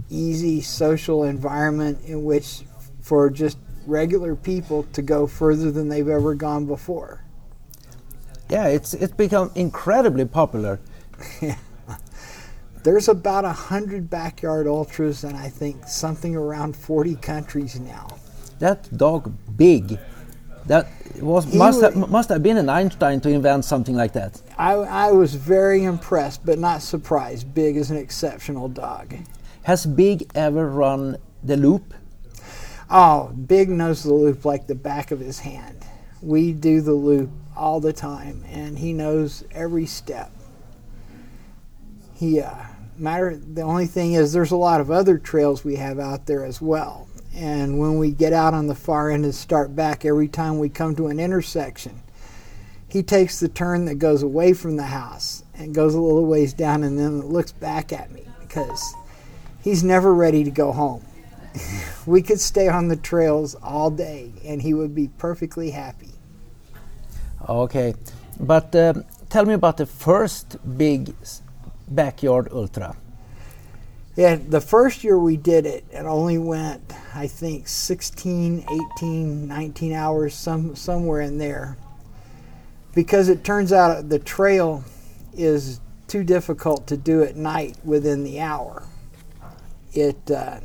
easy 0.09 0.61
social 0.61 1.23
environment 1.23 1.99
in 2.05 2.23
which 2.23 2.61
for 3.01 3.29
just 3.29 3.57
regular 3.87 4.35
people 4.35 4.83
to 4.93 5.01
go 5.01 5.25
further 5.25 5.71
than 5.71 5.89
they've 5.89 6.07
ever 6.07 6.35
gone 6.35 6.65
before. 6.65 7.23
Yeah, 8.49 8.67
it's 8.67 8.93
it's 8.93 9.13
become 9.13 9.51
incredibly 9.55 10.25
popular. 10.25 10.79
There's 12.83 13.09
about 13.09 13.45
a 13.45 13.51
hundred 13.51 14.09
backyard 14.09 14.65
ultras, 14.67 15.23
and 15.23 15.35
I 15.35 15.49
think 15.49 15.87
something 15.87 16.35
around 16.35 16.75
40 16.75 17.15
countries 17.15 17.79
now. 17.79 18.07
That 18.59 18.95
dog 18.97 19.33
big. 19.57 19.99
That 20.69 20.87
was 21.19 21.51
must 21.51 21.81
wa- 21.81 21.89
have, 21.89 22.09
must 22.11 22.29
have 22.29 22.43
been 22.43 22.57
an 22.57 22.69
Einstein 22.69 23.19
to 23.21 23.29
invent 23.29 23.65
something 23.65 23.95
like 23.95 24.13
that. 24.13 24.39
I, 24.55 24.73
I 24.73 25.11
was 25.11 25.33
very 25.33 25.83
impressed, 25.83 26.45
but 26.45 26.59
not 26.59 26.83
surprised. 26.83 27.55
Big 27.55 27.75
is 27.75 27.89
an 27.89 27.97
exceptional 27.97 28.67
dog. 28.67 29.15
Has 29.63 29.87
Big 29.87 30.29
ever 30.35 30.69
run 30.69 31.17
the 31.43 31.57
loop? 31.57 31.95
Oh, 32.87 33.29
Big 33.29 33.67
knows 33.69 34.03
the 34.03 34.13
loop 34.13 34.45
like 34.45 34.67
the 34.67 34.75
back 34.75 35.09
of 35.09 35.19
his 35.19 35.39
hand. 35.39 35.85
We 36.21 36.51
do 36.51 36.81
the 36.81 36.93
loop 36.93 37.31
all 37.57 37.79
the 37.79 37.93
time, 37.93 38.45
and 38.47 38.77
he 38.77 38.93
knows 38.93 39.43
every 39.51 39.87
step. 39.87 40.31
He, 42.13 42.41
uh, 42.41 42.53
matter. 42.95 43.35
The 43.35 43.63
only 43.63 43.87
thing 43.87 44.13
is, 44.13 44.33
there's 44.33 44.51
a 44.51 44.57
lot 44.57 44.81
of 44.81 44.91
other 44.91 45.17
trails 45.17 45.65
we 45.65 45.77
have 45.77 45.97
out 45.97 46.27
there 46.27 46.45
as 46.45 46.61
well. 46.61 47.08
And 47.35 47.79
when 47.79 47.97
we 47.97 48.11
get 48.11 48.33
out 48.33 48.53
on 48.53 48.67
the 48.67 48.75
far 48.75 49.11
end 49.11 49.23
and 49.23 49.35
start 49.35 49.75
back, 49.75 50.03
every 50.03 50.27
time 50.27 50.59
we 50.59 50.69
come 50.69 50.95
to 50.95 51.07
an 51.07 51.19
intersection, 51.19 52.01
he 52.87 53.03
takes 53.03 53.39
the 53.39 53.47
turn 53.47 53.85
that 53.85 53.95
goes 53.95 54.23
away 54.23 54.53
from 54.53 54.75
the 54.75 54.83
house 54.83 55.43
and 55.53 55.75
goes 55.75 55.93
a 55.93 56.01
little 56.01 56.25
ways 56.25 56.53
down, 56.53 56.83
and 56.83 56.97
then 56.97 57.21
looks 57.21 57.51
back 57.51 57.93
at 57.93 58.11
me 58.11 58.23
because 58.41 58.95
he's 59.61 59.83
never 59.83 60.13
ready 60.13 60.43
to 60.43 60.51
go 60.51 60.71
home 60.71 61.05
we 62.05 62.21
could 62.21 62.39
stay 62.39 62.67
on 62.67 62.87
the 62.87 62.95
trails 62.95 63.55
all 63.55 63.89
day 63.89 64.31
and 64.45 64.61
he 64.61 64.73
would 64.73 64.93
be 64.93 65.07
perfectly 65.17 65.71
happy. 65.71 66.11
Okay, 67.47 67.95
but 68.39 68.75
um, 68.75 69.05
tell 69.29 69.45
me 69.45 69.53
about 69.53 69.77
the 69.77 69.85
first 69.85 70.57
big 70.77 71.13
backyard 71.87 72.49
ultra. 72.51 72.95
Yeah, 74.19 74.35
the 74.35 74.59
first 74.59 75.05
year 75.05 75.17
we 75.17 75.37
did 75.37 75.65
it, 75.65 75.85
it 75.91 76.03
only 76.03 76.37
went, 76.37 76.93
I 77.15 77.25
think, 77.25 77.69
16, 77.69 78.65
18, 78.97 79.47
19 79.47 79.93
hours, 79.93 80.35
some, 80.35 80.75
somewhere 80.75 81.21
in 81.21 81.37
there. 81.37 81.77
Because 82.93 83.29
it 83.29 83.45
turns 83.45 83.71
out 83.71 84.09
the 84.09 84.19
trail 84.19 84.83
is 85.31 85.79
too 86.09 86.25
difficult 86.25 86.85
to 86.87 86.97
do 86.97 87.23
at 87.23 87.37
night 87.37 87.77
within 87.85 88.25
the 88.25 88.41
hour. 88.41 88.83
It, 89.93 90.29
uh, 90.29 90.59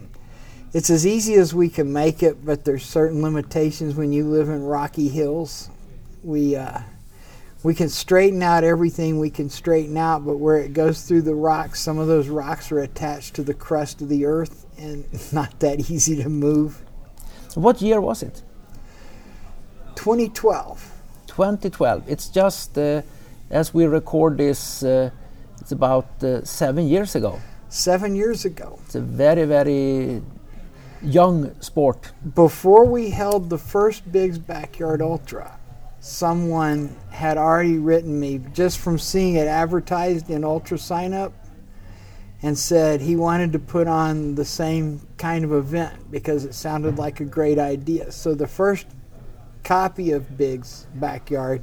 it's 0.73 0.90
as 0.90 1.06
easy 1.06 1.34
as 1.34 1.54
we 1.54 1.68
can 1.68 1.92
make 1.92 2.25
it, 2.25 2.44
but 2.44 2.64
there's 2.64 2.84
certain 2.84 3.23
limitations 3.23 3.94
when 3.94 4.12
you 4.12 4.25
live 4.25 4.49
in 4.49 4.64
rocky 4.64 5.08
hills. 5.08 5.70
We, 6.25 6.56
uh, 6.56 6.80
we 7.64 7.75
can 7.75 7.88
straighten 7.88 8.42
out 8.42 8.62
everything 8.62 9.18
we 9.18 9.30
can 9.30 9.49
straighten 9.49 9.97
out, 9.97 10.25
but 10.25 10.37
where 10.37 10.59
it 10.59 10.75
goes 10.75 11.02
through 11.02 11.23
the 11.23 11.35
rocks, 11.35 11.80
some 11.80 11.99
of 11.99 12.06
those 12.06 12.28
rocks 12.28 12.71
are 12.71 12.80
attached 12.80 13.35
to 13.35 13.42
the 13.42 13.54
crust 13.54 14.02
of 14.02 14.11
the 14.11 14.26
earth 14.26 14.66
and 14.78 15.06
not 15.33 15.59
that 15.61 15.90
easy 15.90 16.23
to 16.23 16.28
move. 16.28 16.83
What 17.54 17.80
year 17.80 18.00
was 18.00 18.23
it? 18.23 18.42
2012. 19.97 20.92
2012. 21.26 22.04
It's 22.06 22.28
just 22.28 22.76
uh, 22.76 23.00
as 23.50 23.73
we 23.73 23.87
record 23.87 24.37
this, 24.37 24.83
uh, 24.83 25.11
it's 25.61 25.73
about 25.73 26.23
uh, 26.23 26.44
seven 26.44 26.87
years 26.87 27.14
ago. 27.14 27.40
Seven 27.71 28.14
years 28.14 28.44
ago. 28.44 28.78
It's 28.85 28.94
a 28.94 29.00
very, 29.00 29.47
very 29.47 30.21
young 31.02 31.59
sport. 31.62 32.12
Before 32.35 32.85
we 32.85 33.11
held 33.11 33.49
the 33.49 33.59
first 33.59 34.12
Big's 34.12 34.38
Backyard 34.38 35.00
Ultra, 35.00 35.59
someone 36.04 36.94
had 37.08 37.38
already 37.38 37.78
written 37.78 38.20
me 38.20 38.38
just 38.52 38.78
from 38.78 38.99
seeing 38.99 39.37
it 39.37 39.46
advertised 39.46 40.28
in 40.28 40.44
Ultra 40.44 40.76
Sign 40.76 41.14
Up 41.14 41.32
and 42.42 42.58
said 42.58 43.00
he 43.00 43.16
wanted 43.16 43.54
to 43.54 43.58
put 43.58 43.87
on 43.87 44.34
the 44.34 44.44
same 44.44 45.00
kind 45.16 45.46
of 45.46 45.52
event 45.54 46.11
because 46.11 46.44
it 46.44 46.54
sounded 46.54 46.99
like 46.99 47.20
a 47.20 47.25
great 47.25 47.58
idea. 47.58 48.12
So 48.12 48.34
the 48.34 48.46
first 48.46 48.87
copy 49.62 50.11
of 50.11 50.37
Big's 50.37 50.87
Backyard 50.94 51.62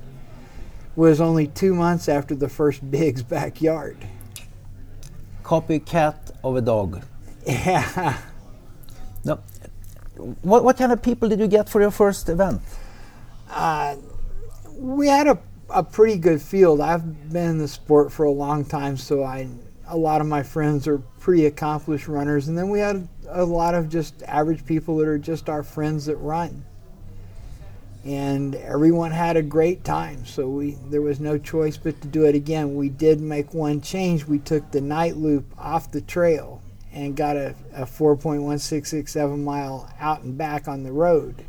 was 0.95 1.21
only 1.21 1.45
two 1.45 1.75
months 1.75 2.10
after 2.10 2.33
the 2.33 2.50
first 2.50 2.81
Big's 2.91 3.21
Backyard. 3.21 3.98
Copycat 5.43 6.31
of 6.43 6.55
a 6.55 6.62
dog. 6.62 7.03
Yeah. 7.45 8.17
No. 9.24 9.39
What, 10.41 10.63
what 10.63 10.77
kind 10.77 10.91
of 10.91 11.03
people 11.03 11.29
did 11.29 11.39
you 11.39 11.48
get 11.48 11.69
for 11.69 11.79
your 11.79 11.91
first 11.91 12.27
event? 12.27 12.60
Uh, 13.48 13.98
we 14.81 15.07
had 15.07 15.27
a, 15.27 15.38
a 15.69 15.83
pretty 15.83 16.17
good 16.17 16.41
field. 16.41 16.81
I've 16.81 17.31
been 17.31 17.51
in 17.51 17.57
the 17.59 17.67
sport 17.67 18.11
for 18.11 18.25
a 18.25 18.31
long 18.31 18.65
time, 18.65 18.97
so 18.97 19.23
I 19.23 19.47
a 19.88 19.97
lot 19.97 20.21
of 20.21 20.27
my 20.27 20.41
friends 20.41 20.88
are 20.88 21.00
pretty 21.19 21.45
accomplished 21.45 22.07
runners, 22.07 22.47
and 22.47 22.57
then 22.57 22.69
we 22.69 22.79
had 22.79 23.07
a 23.27 23.43
lot 23.45 23.75
of 23.75 23.89
just 23.89 24.23
average 24.23 24.65
people 24.65 24.97
that 24.97 25.07
are 25.07 25.19
just 25.19 25.50
our 25.50 25.63
friends 25.63 26.05
that 26.05 26.15
run. 26.15 26.65
And 28.03 28.55
everyone 28.55 29.11
had 29.11 29.38
a 29.38 29.43
great 29.43 29.83
time, 29.83 30.25
so 30.25 30.50
we 30.50 30.77
there 30.89 31.03
was 31.03 31.19
no 31.19 31.38
choice 31.38 31.77
but 31.77 32.01
to 32.01 32.07
do 32.07 32.25
it 32.25 32.33
again. 32.33 32.73
We 32.73 32.89
did 32.89 33.21
make 33.21 33.53
one 33.53 33.81
change. 33.81 34.25
We 34.25 34.39
took 34.39 34.71
the 34.71 34.81
night 34.81 35.15
loop 35.15 35.45
off 35.59 35.91
the 35.91 36.01
trail 36.01 36.63
and 36.91 37.15
got 37.15 37.38
a, 37.38 37.53
a 37.73 37.83
4.1667 37.83 39.43
mile 39.43 39.93
out 40.00 40.23
and 40.23 40.38
back 40.38 40.67
on 40.67 40.83
the 40.83 40.91
road 40.91 41.45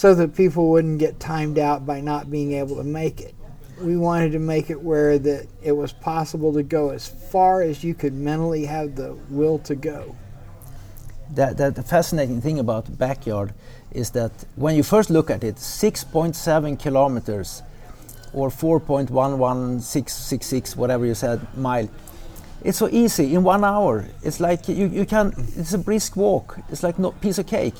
so 0.00 0.14
that 0.14 0.34
people 0.34 0.70
wouldn't 0.70 0.98
get 0.98 1.20
timed 1.20 1.58
out 1.58 1.84
by 1.84 2.00
not 2.00 2.30
being 2.30 2.54
able 2.54 2.74
to 2.74 2.82
make 2.82 3.20
it. 3.20 3.34
We 3.82 3.98
wanted 3.98 4.32
to 4.32 4.38
make 4.38 4.70
it 4.70 4.80
where 4.80 5.18
that 5.18 5.46
it 5.62 5.72
was 5.72 5.92
possible 5.92 6.54
to 6.54 6.62
go 6.62 6.88
as 6.88 7.06
far 7.06 7.60
as 7.60 7.84
you 7.84 7.92
could 7.92 8.14
mentally 8.14 8.64
have 8.64 8.96
the 8.96 9.12
will 9.28 9.58
to 9.58 9.74
go. 9.74 10.16
That, 11.34 11.58
that 11.58 11.74
the 11.74 11.82
fascinating 11.82 12.40
thing 12.40 12.58
about 12.58 12.96
backyard 12.96 13.52
is 13.92 14.08
that 14.12 14.32
when 14.56 14.74
you 14.74 14.82
first 14.82 15.10
look 15.10 15.28
at 15.28 15.44
it, 15.44 15.56
6.7 15.56 16.80
kilometers 16.80 17.62
or 18.32 18.48
4.11666, 18.48 20.76
whatever 20.76 21.04
you 21.04 21.14
said, 21.14 21.46
mile. 21.58 21.90
It's 22.64 22.78
so 22.78 22.88
easy 22.90 23.34
in 23.34 23.42
one 23.42 23.64
hour. 23.64 24.08
It's 24.22 24.40
like 24.40 24.66
you, 24.66 24.86
you 24.86 25.04
can. 25.04 25.34
It's 25.56 25.74
a 25.74 25.78
brisk 25.78 26.16
walk. 26.16 26.58
It's 26.70 26.82
like 26.82 26.98
no 26.98 27.12
piece 27.12 27.38
of 27.38 27.46
cake. 27.46 27.74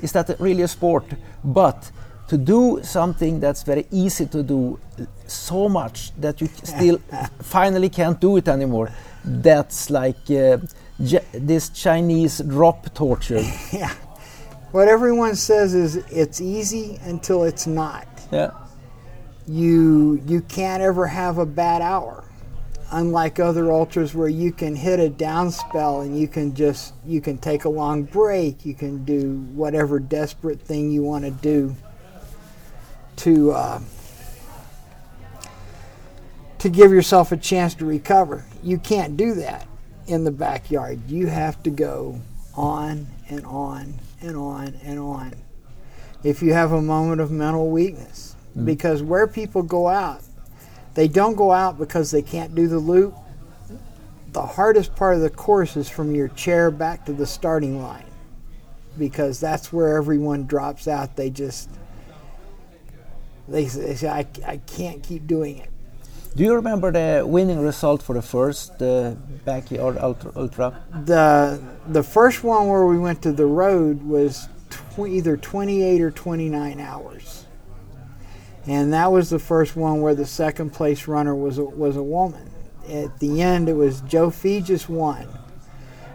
Is 0.00 0.12
that 0.12 0.36
really 0.38 0.62
a 0.62 0.68
sport? 0.68 1.04
But 1.44 1.90
to 2.28 2.36
do 2.36 2.80
something 2.82 3.40
that's 3.40 3.62
very 3.62 3.86
easy 3.90 4.26
to 4.26 4.42
do 4.42 4.78
so 5.26 5.68
much 5.68 6.12
that 6.20 6.40
you 6.40 6.48
still 6.62 6.98
finally 7.42 7.88
can't 7.88 8.20
do 8.20 8.36
it 8.36 8.48
anymore. 8.48 8.90
That's 9.24 9.90
like 9.90 10.30
uh, 10.30 10.58
this 11.32 11.68
Chinese 11.70 12.38
drop 12.38 12.92
torture. 12.94 13.42
Yeah. 13.72 13.94
What 14.72 14.88
everyone 14.88 15.36
says 15.36 15.74
is 15.74 15.96
it's 16.10 16.40
easy 16.40 16.98
until 17.04 17.44
it's 17.44 17.66
not. 17.66 18.06
Yeah. 18.30 18.50
You 19.46 20.20
you 20.26 20.40
can't 20.42 20.82
ever 20.82 21.06
have 21.06 21.38
a 21.38 21.46
bad 21.46 21.80
hour. 21.80 22.25
Unlike 22.92 23.40
other 23.40 23.72
ultras 23.72 24.14
where 24.14 24.28
you 24.28 24.52
can 24.52 24.76
hit 24.76 25.00
a 25.00 25.08
down 25.08 25.50
spell 25.50 26.02
and 26.02 26.18
you 26.18 26.28
can 26.28 26.54
just 26.54 26.94
you 27.04 27.20
can 27.20 27.36
take 27.36 27.64
a 27.64 27.68
long 27.68 28.04
break, 28.04 28.64
you 28.64 28.74
can 28.74 29.04
do 29.04 29.38
whatever 29.54 29.98
desperate 29.98 30.60
thing 30.60 30.90
you 30.90 31.02
want 31.02 31.24
to 31.24 31.30
do 31.32 31.74
to 33.16 33.50
uh, 33.50 33.80
to 36.58 36.68
give 36.68 36.92
yourself 36.92 37.32
a 37.32 37.36
chance 37.36 37.74
to 37.74 37.84
recover. 37.84 38.44
You 38.62 38.78
can't 38.78 39.16
do 39.16 39.34
that 39.34 39.66
in 40.06 40.24
the 40.24 40.30
backyard. 40.30 41.10
You 41.10 41.26
have 41.26 41.62
to 41.64 41.70
go 41.70 42.20
on 42.54 43.06
and 43.28 43.44
on 43.46 43.94
and 44.20 44.36
on 44.36 44.78
and 44.84 44.98
on. 44.98 45.34
If 46.22 46.42
you 46.42 46.52
have 46.52 46.72
a 46.72 46.80
moment 46.80 47.20
of 47.20 47.30
mental 47.30 47.70
weakness, 47.70 48.36
because 48.64 49.02
where 49.02 49.26
people 49.26 49.62
go 49.62 49.88
out, 49.88 50.22
they 50.96 51.08
don't 51.08 51.36
go 51.36 51.52
out 51.52 51.78
because 51.78 52.10
they 52.10 52.22
can't 52.22 52.54
do 52.54 52.66
the 52.66 52.78
loop. 52.78 53.14
the 54.32 54.42
hardest 54.42 54.96
part 54.96 55.14
of 55.14 55.20
the 55.22 55.30
course 55.30 55.76
is 55.76 55.88
from 55.88 56.14
your 56.14 56.28
chair 56.28 56.70
back 56.70 57.04
to 57.06 57.12
the 57.12 57.26
starting 57.26 57.80
line 57.82 58.04
because 58.98 59.38
that's 59.40 59.72
where 59.72 59.96
everyone 59.96 60.46
drops 60.46 60.88
out. 60.88 61.16
They 61.16 61.30
just 61.30 61.70
they, 63.48 63.64
they 63.66 63.94
say 63.94 64.08
I, 64.08 64.26
I 64.46 64.56
can't 64.66 65.02
keep 65.02 65.26
doing 65.26 65.58
it. 65.58 65.70
Do 66.34 66.44
you 66.44 66.54
remember 66.54 66.92
the 66.92 67.24
winning 67.26 67.60
result 67.60 68.02
for 68.02 68.14
the 68.14 68.22
first 68.22 68.82
uh, 68.82 69.12
backyard 69.44 69.96
ultra, 69.98 70.32
ultra? 70.36 70.82
The 71.04 71.62
the 71.88 72.02
first 72.02 72.44
one 72.44 72.68
where 72.68 72.86
we 72.86 72.98
went 72.98 73.22
to 73.22 73.32
the 73.32 73.46
road 73.46 74.02
was 74.02 74.48
tw- 74.70 75.08
either 75.08 75.36
28 75.38 76.00
or 76.02 76.10
29 76.10 76.80
hours, 76.80 77.15
and 78.66 78.92
that 78.92 79.12
was 79.12 79.30
the 79.30 79.38
first 79.38 79.76
one 79.76 80.00
where 80.00 80.14
the 80.14 80.26
second 80.26 80.70
place 80.70 81.06
runner 81.06 81.34
was 81.34 81.58
a, 81.58 81.64
was 81.64 81.96
a 81.96 82.02
woman. 82.02 82.50
At 82.88 83.18
the 83.18 83.42
end, 83.42 83.68
it 83.68 83.74
was 83.74 84.00
Joe 84.02 84.30
Fejes 84.30 84.88
won, 84.88 85.26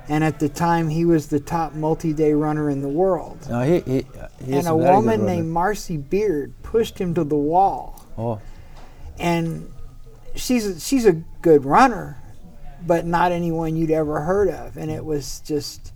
and 0.07 0.23
at 0.23 0.39
the 0.39 0.49
time 0.49 0.89
he 0.89 1.03
was 1.05 1.27
the 1.27 1.39
top 1.39 1.73
multi-day 1.73 2.33
runner 2.33 2.69
in 2.69 2.81
the 2.81 2.89
world. 2.89 3.39
No, 3.49 3.61
he, 3.61 3.79
he, 3.81 4.05
he 4.45 4.53
and 4.53 4.67
a 4.67 4.75
woman 4.75 5.25
named 5.25 5.49
Marcy 5.49 5.97
Beard 5.97 6.53
pushed 6.63 6.97
him 6.97 7.13
to 7.15 7.23
the 7.23 7.35
wall. 7.35 8.05
Oh, 8.17 8.39
and 9.19 9.71
she's 10.35 10.65
a, 10.65 10.79
she's 10.79 11.05
a 11.05 11.13
good 11.41 11.65
runner, 11.65 12.17
but 12.85 13.05
not 13.05 13.31
anyone 13.31 13.75
you'd 13.75 13.91
ever 13.91 14.21
heard 14.21 14.49
of. 14.49 14.77
And 14.77 14.89
it 14.89 15.03
was 15.03 15.41
just, 15.41 15.93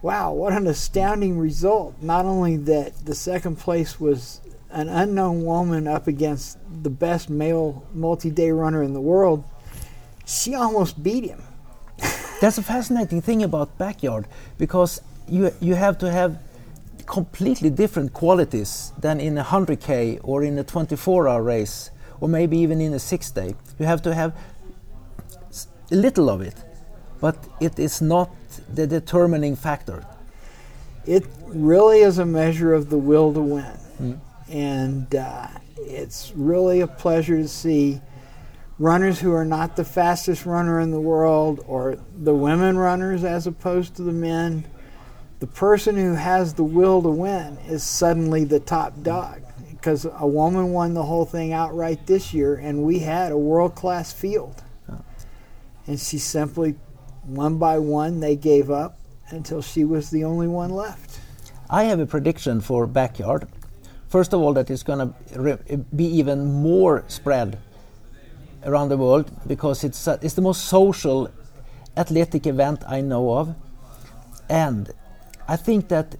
wow, 0.00 0.32
what 0.32 0.52
an 0.52 0.66
astounding 0.66 1.38
result! 1.38 1.96
Not 2.00 2.24
only 2.24 2.56
that 2.56 3.04
the 3.04 3.14
second 3.14 3.56
place 3.56 4.00
was 4.00 4.40
an 4.72 4.88
unknown 4.88 5.44
woman 5.44 5.86
up 5.86 6.06
against 6.06 6.58
the 6.82 6.90
best 6.90 7.28
male 7.30 7.86
multi-day 7.92 8.50
runner 8.50 8.82
in 8.82 8.94
the 8.94 9.00
world, 9.00 9.44
she 10.26 10.54
almost 10.54 11.02
beat 11.02 11.24
him. 11.24 11.42
That's 12.40 12.58
a 12.58 12.62
fascinating 12.62 13.20
thing 13.20 13.42
about 13.42 13.78
backyard 13.78 14.26
because 14.58 15.00
you 15.28 15.52
you 15.60 15.74
have 15.74 15.98
to 15.98 16.10
have 16.10 16.38
completely 17.06 17.70
different 17.70 18.12
qualities 18.12 18.92
than 18.98 19.20
in 19.20 19.36
a 19.36 19.44
100k 19.44 20.20
or 20.22 20.42
in 20.42 20.58
a 20.58 20.64
24-hour 20.64 21.42
race 21.42 21.90
or 22.20 22.28
maybe 22.28 22.56
even 22.58 22.80
in 22.80 22.94
a 22.94 22.98
six 22.98 23.30
day. 23.30 23.54
You 23.78 23.86
have 23.86 24.02
to 24.02 24.14
have 24.14 24.34
a 25.90 25.96
little 25.96 26.30
of 26.30 26.40
it, 26.40 26.54
but 27.20 27.36
it 27.60 27.78
is 27.78 28.00
not 28.00 28.30
the 28.72 28.86
determining 28.86 29.56
factor. 29.56 30.06
It 31.04 31.26
really 31.48 32.00
is 32.00 32.18
a 32.18 32.24
measure 32.24 32.72
of 32.72 32.88
the 32.90 32.98
will 32.98 33.34
to 33.34 33.40
win. 33.40 33.64
Hmm. 33.98 34.14
And 34.48 35.14
uh, 35.14 35.48
it's 35.76 36.32
really 36.34 36.80
a 36.80 36.86
pleasure 36.86 37.36
to 37.36 37.48
see 37.48 38.00
runners 38.78 39.20
who 39.20 39.32
are 39.32 39.44
not 39.44 39.76
the 39.76 39.84
fastest 39.84 40.46
runner 40.46 40.80
in 40.80 40.90
the 40.90 41.00
world 41.00 41.62
or 41.66 41.98
the 42.16 42.34
women 42.34 42.76
runners 42.76 43.24
as 43.24 43.46
opposed 43.46 43.94
to 43.96 44.02
the 44.02 44.12
men. 44.12 44.64
The 45.38 45.46
person 45.46 45.96
who 45.96 46.14
has 46.14 46.54
the 46.54 46.64
will 46.64 47.02
to 47.02 47.10
win 47.10 47.58
is 47.68 47.82
suddenly 47.82 48.44
the 48.44 48.60
top 48.60 49.02
dog 49.02 49.42
because 49.70 50.04
a 50.04 50.26
woman 50.26 50.72
won 50.72 50.94
the 50.94 51.02
whole 51.02 51.24
thing 51.24 51.52
outright 51.52 52.06
this 52.06 52.32
year 52.32 52.54
and 52.54 52.82
we 52.82 53.00
had 53.00 53.32
a 53.32 53.38
world 53.38 53.74
class 53.74 54.12
field. 54.12 54.62
And 55.86 55.98
she 55.98 56.18
simply, 56.18 56.76
one 57.24 57.58
by 57.58 57.78
one, 57.78 58.20
they 58.20 58.36
gave 58.36 58.70
up 58.70 58.98
until 59.28 59.62
she 59.62 59.84
was 59.84 60.10
the 60.10 60.24
only 60.24 60.46
one 60.46 60.70
left. 60.70 61.18
I 61.68 61.84
have 61.84 61.98
a 61.98 62.06
prediction 62.06 62.60
for 62.60 62.86
backyard. 62.86 63.48
First 64.12 64.34
of 64.34 64.42
all, 64.42 64.52
that 64.52 64.68
it's 64.70 64.82
going 64.82 64.98
to 64.98 65.78
be 65.96 66.04
even 66.04 66.44
more 66.44 67.02
spread 67.08 67.58
around 68.62 68.90
the 68.90 68.98
world 68.98 69.32
because 69.46 69.84
it's 69.84 70.06
uh, 70.06 70.18
it's 70.20 70.34
the 70.34 70.42
most 70.42 70.66
social 70.66 71.30
athletic 71.96 72.46
event 72.46 72.84
I 72.86 73.00
know 73.00 73.32
of, 73.38 73.54
and 74.50 74.90
I 75.48 75.56
think 75.56 75.88
that 75.88 76.16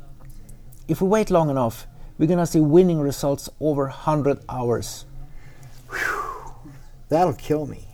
if 0.88 1.02
we 1.02 1.08
wait 1.08 1.28
long 1.30 1.50
enough, 1.50 1.87
we're 2.16 2.28
going 2.28 2.38
to 2.38 2.46
see 2.46 2.61
winning 2.61 2.98
results 2.98 3.50
over 3.61 3.83
100 3.83 4.38
hours. 4.48 5.05
That'll 7.11 7.35
kill 7.35 7.66
me. 7.66 7.85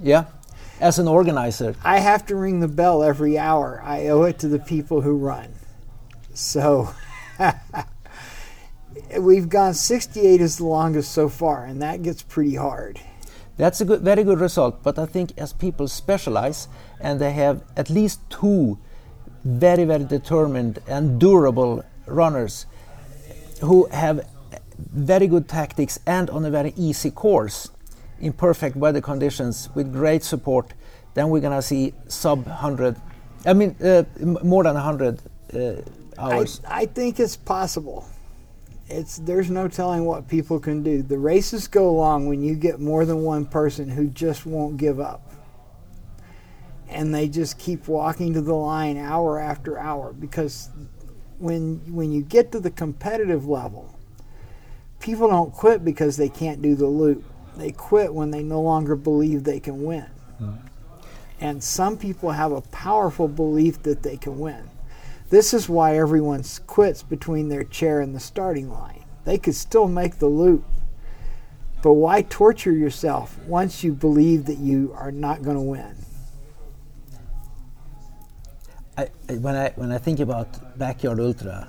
Yeah, 0.00 0.26
as 0.78 1.00
an 1.00 1.08
organizer, 1.08 1.74
I 1.82 1.98
have 1.98 2.24
to 2.26 2.36
ring 2.36 2.60
the 2.60 2.68
bell 2.68 3.02
every 3.02 3.36
hour. 3.36 3.82
I 3.84 4.06
owe 4.06 4.22
it 4.22 4.38
to 4.38 4.48
the 4.48 4.60
people 4.60 5.00
who 5.00 5.16
run. 5.16 5.54
So 6.34 6.94
we've 9.18 9.48
gone 9.48 9.74
68 9.74 10.40
is 10.40 10.58
the 10.58 10.66
longest 10.66 11.12
so 11.12 11.28
far, 11.28 11.64
and 11.64 11.80
that 11.82 12.02
gets 12.02 12.22
pretty 12.22 12.54
hard. 12.54 13.00
That's 13.56 13.80
a 13.80 13.84
good, 13.84 14.00
very 14.00 14.24
good 14.24 14.40
result. 14.40 14.82
But 14.82 14.98
I 14.98 15.06
think 15.06 15.32
as 15.36 15.52
people 15.52 15.86
specialize 15.88 16.68
and 17.00 17.20
they 17.20 17.32
have 17.32 17.62
at 17.76 17.90
least 17.90 18.20
two 18.30 18.78
very, 19.44 19.84
very 19.84 20.04
determined 20.04 20.78
and 20.86 21.20
durable 21.20 21.84
runners 22.06 22.66
who 23.60 23.86
have 23.86 24.26
very 24.78 25.26
good 25.26 25.48
tactics 25.48 25.98
and 26.06 26.30
on 26.30 26.44
a 26.44 26.50
very 26.50 26.72
easy 26.76 27.10
course 27.10 27.70
in 28.18 28.32
perfect 28.32 28.76
weather 28.76 29.00
conditions 29.00 29.68
with 29.74 29.92
great 29.92 30.22
support, 30.22 30.72
then 31.14 31.28
we're 31.28 31.40
going 31.40 31.56
to 31.56 31.62
see 31.62 31.92
sub 32.08 32.46
100, 32.46 32.96
I 33.44 33.52
mean, 33.52 33.76
uh, 33.82 34.04
m- 34.20 34.38
more 34.42 34.64
than 34.64 34.74
100 34.74 35.20
uh, 35.52 35.58
I, 36.18 36.32
hours. 36.32 36.60
I 36.66 36.86
think 36.86 37.20
it's 37.20 37.36
possible. 37.36 38.06
It's 38.90 39.18
there's 39.18 39.50
no 39.50 39.68
telling 39.68 40.04
what 40.04 40.26
people 40.26 40.58
can 40.58 40.82
do. 40.82 41.02
The 41.02 41.18
races 41.18 41.68
go 41.68 41.92
long 41.92 42.26
when 42.26 42.42
you 42.42 42.56
get 42.56 42.80
more 42.80 43.04
than 43.04 43.22
one 43.22 43.46
person 43.46 43.88
who 43.88 44.08
just 44.08 44.44
won't 44.44 44.76
give 44.76 44.98
up. 44.98 45.30
And 46.88 47.14
they 47.14 47.28
just 47.28 47.56
keep 47.58 47.86
walking 47.86 48.34
to 48.34 48.40
the 48.40 48.54
line 48.54 48.96
hour 48.96 49.38
after 49.38 49.78
hour 49.78 50.12
because 50.12 50.70
when 51.38 51.80
when 51.92 52.10
you 52.10 52.22
get 52.22 52.50
to 52.52 52.60
the 52.60 52.70
competitive 52.70 53.46
level, 53.46 53.96
people 54.98 55.28
don't 55.28 55.52
quit 55.52 55.84
because 55.84 56.16
they 56.16 56.28
can't 56.28 56.60
do 56.60 56.74
the 56.74 56.86
loop. 56.86 57.24
They 57.56 57.70
quit 57.70 58.12
when 58.12 58.32
they 58.32 58.42
no 58.42 58.60
longer 58.60 58.96
believe 58.96 59.44
they 59.44 59.60
can 59.60 59.84
win. 59.84 60.06
Hmm. 60.38 60.54
And 61.40 61.62
some 61.62 61.96
people 61.96 62.30
have 62.30 62.52
a 62.52 62.60
powerful 62.60 63.28
belief 63.28 63.82
that 63.84 64.02
they 64.02 64.16
can 64.16 64.38
win. 64.38 64.69
This 65.30 65.54
is 65.54 65.68
why 65.68 65.96
everyone 65.96 66.44
quits 66.66 67.04
between 67.04 67.48
their 67.48 67.62
chair 67.64 68.00
and 68.00 68.14
the 68.14 68.20
starting 68.20 68.68
line. 68.68 69.04
They 69.24 69.38
could 69.38 69.54
still 69.54 69.86
make 69.86 70.18
the 70.18 70.26
loop. 70.26 70.64
But 71.82 71.94
why 71.94 72.22
torture 72.22 72.72
yourself 72.72 73.38
once 73.46 73.82
you 73.84 73.92
believe 73.92 74.46
that 74.46 74.58
you 74.58 74.92
are 74.96 75.12
not 75.12 75.42
going 75.42 75.56
to 75.56 75.62
win? 75.62 75.94
I, 78.98 79.04
when 79.34 79.56
I 79.56 79.70
when 79.76 79.92
I 79.92 79.98
think 79.98 80.20
about 80.20 80.76
backyard 80.76 81.20
ultra, 81.20 81.68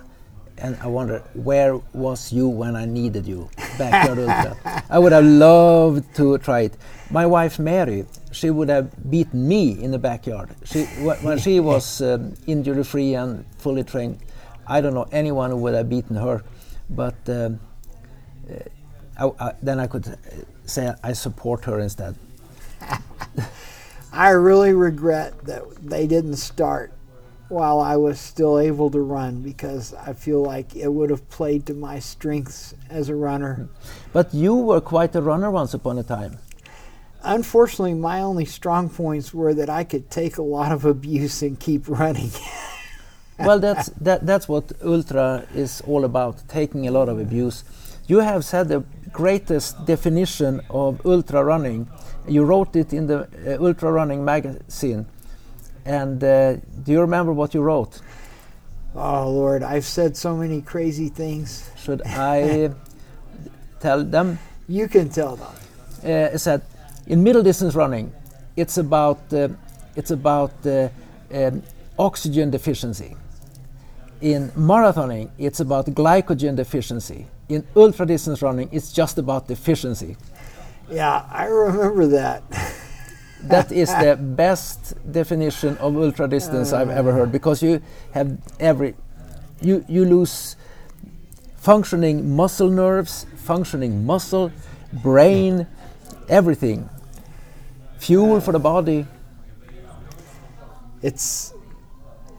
and 0.61 0.77
I 0.81 0.87
wonder 0.87 1.19
where 1.33 1.77
was 1.93 2.31
you 2.31 2.47
when 2.47 2.75
I 2.75 2.85
needed 2.85 3.25
you, 3.25 3.49
backyard 3.77 4.19
ultra. 4.19 4.83
I 4.89 4.99
would 4.99 5.11
have 5.11 5.25
loved 5.25 6.15
to 6.15 6.37
try 6.37 6.61
it. 6.61 6.77
My 7.09 7.25
wife 7.25 7.59
Mary, 7.59 8.05
she 8.31 8.49
would 8.49 8.69
have 8.69 8.91
beaten 9.09 9.47
me 9.47 9.81
in 9.83 9.91
the 9.91 9.99
backyard. 9.99 10.49
She 10.63 10.85
when 11.25 11.39
she 11.39 11.59
was 11.71 12.01
um, 12.01 12.35
injury 12.47 12.83
free 12.83 13.15
and 13.15 13.45
fully 13.57 13.83
trained. 13.83 14.19
I 14.67 14.81
don't 14.81 14.93
know 14.93 15.07
anyone 15.11 15.49
who 15.49 15.57
would 15.57 15.73
have 15.73 15.89
beaten 15.89 16.15
her, 16.15 16.43
but 16.89 17.15
um, 17.27 17.59
uh, 18.49 19.33
I, 19.39 19.47
I, 19.47 19.53
then 19.61 19.79
I 19.79 19.87
could 19.87 20.07
uh, 20.07 20.15
say 20.65 20.93
I 21.03 21.13
support 21.13 21.65
her 21.65 21.79
instead. 21.79 22.15
I 24.13 24.29
really 24.29 24.73
regret 24.73 25.45
that 25.45 25.63
they 25.81 26.05
didn't 26.05 26.35
start 26.35 26.93
while 27.51 27.79
I 27.79 27.97
was 27.97 28.19
still 28.19 28.57
able 28.57 28.89
to 28.91 29.01
run 29.01 29.41
because 29.41 29.93
I 29.93 30.13
feel 30.13 30.41
like 30.41 30.75
it 30.75 30.87
would 30.87 31.09
have 31.09 31.29
played 31.29 31.65
to 31.65 31.73
my 31.73 31.99
strengths 31.99 32.73
as 32.89 33.09
a 33.09 33.15
runner. 33.15 33.67
But 34.13 34.33
you 34.33 34.55
were 34.55 34.79
quite 34.79 35.13
a 35.15 35.21
runner 35.21 35.51
once 35.51 35.73
upon 35.73 35.97
a 35.99 36.03
time. 36.03 36.39
Unfortunately, 37.23 37.93
my 37.93 38.21
only 38.21 38.45
strong 38.45 38.89
points 38.89 39.33
were 39.33 39.53
that 39.53 39.69
I 39.69 39.83
could 39.83 40.09
take 40.09 40.37
a 40.37 40.41
lot 40.41 40.71
of 40.71 40.85
abuse 40.85 41.41
and 41.41 41.59
keep 41.59 41.87
running. 41.87 42.31
well, 43.39 43.59
that's 43.59 43.89
that, 44.01 44.25
that's 44.25 44.47
what 44.47 44.71
ultra 44.83 45.45
is 45.53 45.81
all 45.81 46.05
about, 46.05 46.47
taking 46.47 46.87
a 46.87 46.91
lot 46.91 47.09
of 47.09 47.19
abuse. 47.19 47.63
You 48.07 48.19
have 48.19 48.43
said 48.45 48.69
the 48.69 48.83
greatest 49.11 49.85
definition 49.85 50.61
of 50.69 51.05
ultra 51.05 51.43
running. 51.43 51.87
You 52.27 52.45
wrote 52.45 52.75
it 52.75 52.93
in 52.93 53.07
the 53.07 53.27
uh, 53.45 53.63
Ultra 53.63 53.91
Running 53.91 54.23
magazine. 54.23 55.05
And 55.85 56.23
uh, 56.23 56.55
do 56.83 56.91
you 56.91 57.01
remember 57.01 57.33
what 57.33 57.53
you 57.53 57.61
wrote? 57.61 58.01
oh, 58.95 59.29
Lord, 59.31 59.63
I've 59.63 59.85
said 59.85 60.17
so 60.17 60.35
many 60.35 60.61
crazy 60.61 61.09
things. 61.09 61.69
Should 61.77 62.01
I 62.05 62.71
tell 63.79 64.03
them? 64.03 64.37
You 64.67 64.87
can 64.87 65.09
tell 65.09 65.35
them. 65.37 65.53
uh, 66.03 66.33
is 66.35 66.43
that 66.43 66.61
in 67.07 67.23
middle 67.23 67.43
distance 67.43 67.75
running, 67.75 68.11
it's 68.55 68.77
about 68.77 69.19
uh, 69.33 69.49
it's 69.95 70.11
about 70.11 70.53
uh, 70.65 70.89
um, 71.33 71.63
oxygen 71.97 72.49
deficiency. 72.51 73.15
In 74.21 74.49
marathoning, 74.51 75.29
it's 75.37 75.59
about 75.59 75.85
glycogen 75.87 76.55
deficiency. 76.55 77.27
In 77.49 77.65
ultra 77.75 78.05
distance 78.05 78.41
running, 78.41 78.69
it's 78.71 78.91
just 78.91 79.17
about 79.17 79.47
deficiency. 79.47 80.15
Yeah, 80.89 81.25
I 81.29 81.45
remember 81.45 82.07
that. 82.07 82.43
that 83.43 83.71
is 83.71 83.89
the 83.89 84.15
best 84.15 84.95
definition 85.11 85.77
of 85.77 85.97
ultra 85.97 86.27
distance 86.27 86.73
I've 86.73 86.89
ever 86.89 87.11
heard 87.11 87.31
because 87.31 87.63
you 87.63 87.81
have 88.13 88.37
every 88.59 88.95
you 89.61 89.85
you 89.87 90.05
lose 90.05 90.55
functioning 91.57 92.35
muscle 92.35 92.69
nerves, 92.69 93.25
functioning 93.37 94.05
muscle, 94.05 94.51
brain, 94.93 95.67
everything. 96.29 96.89
Fuel 97.99 98.41
for 98.41 98.51
the 98.51 98.59
body. 98.59 99.05
It's 101.01 101.53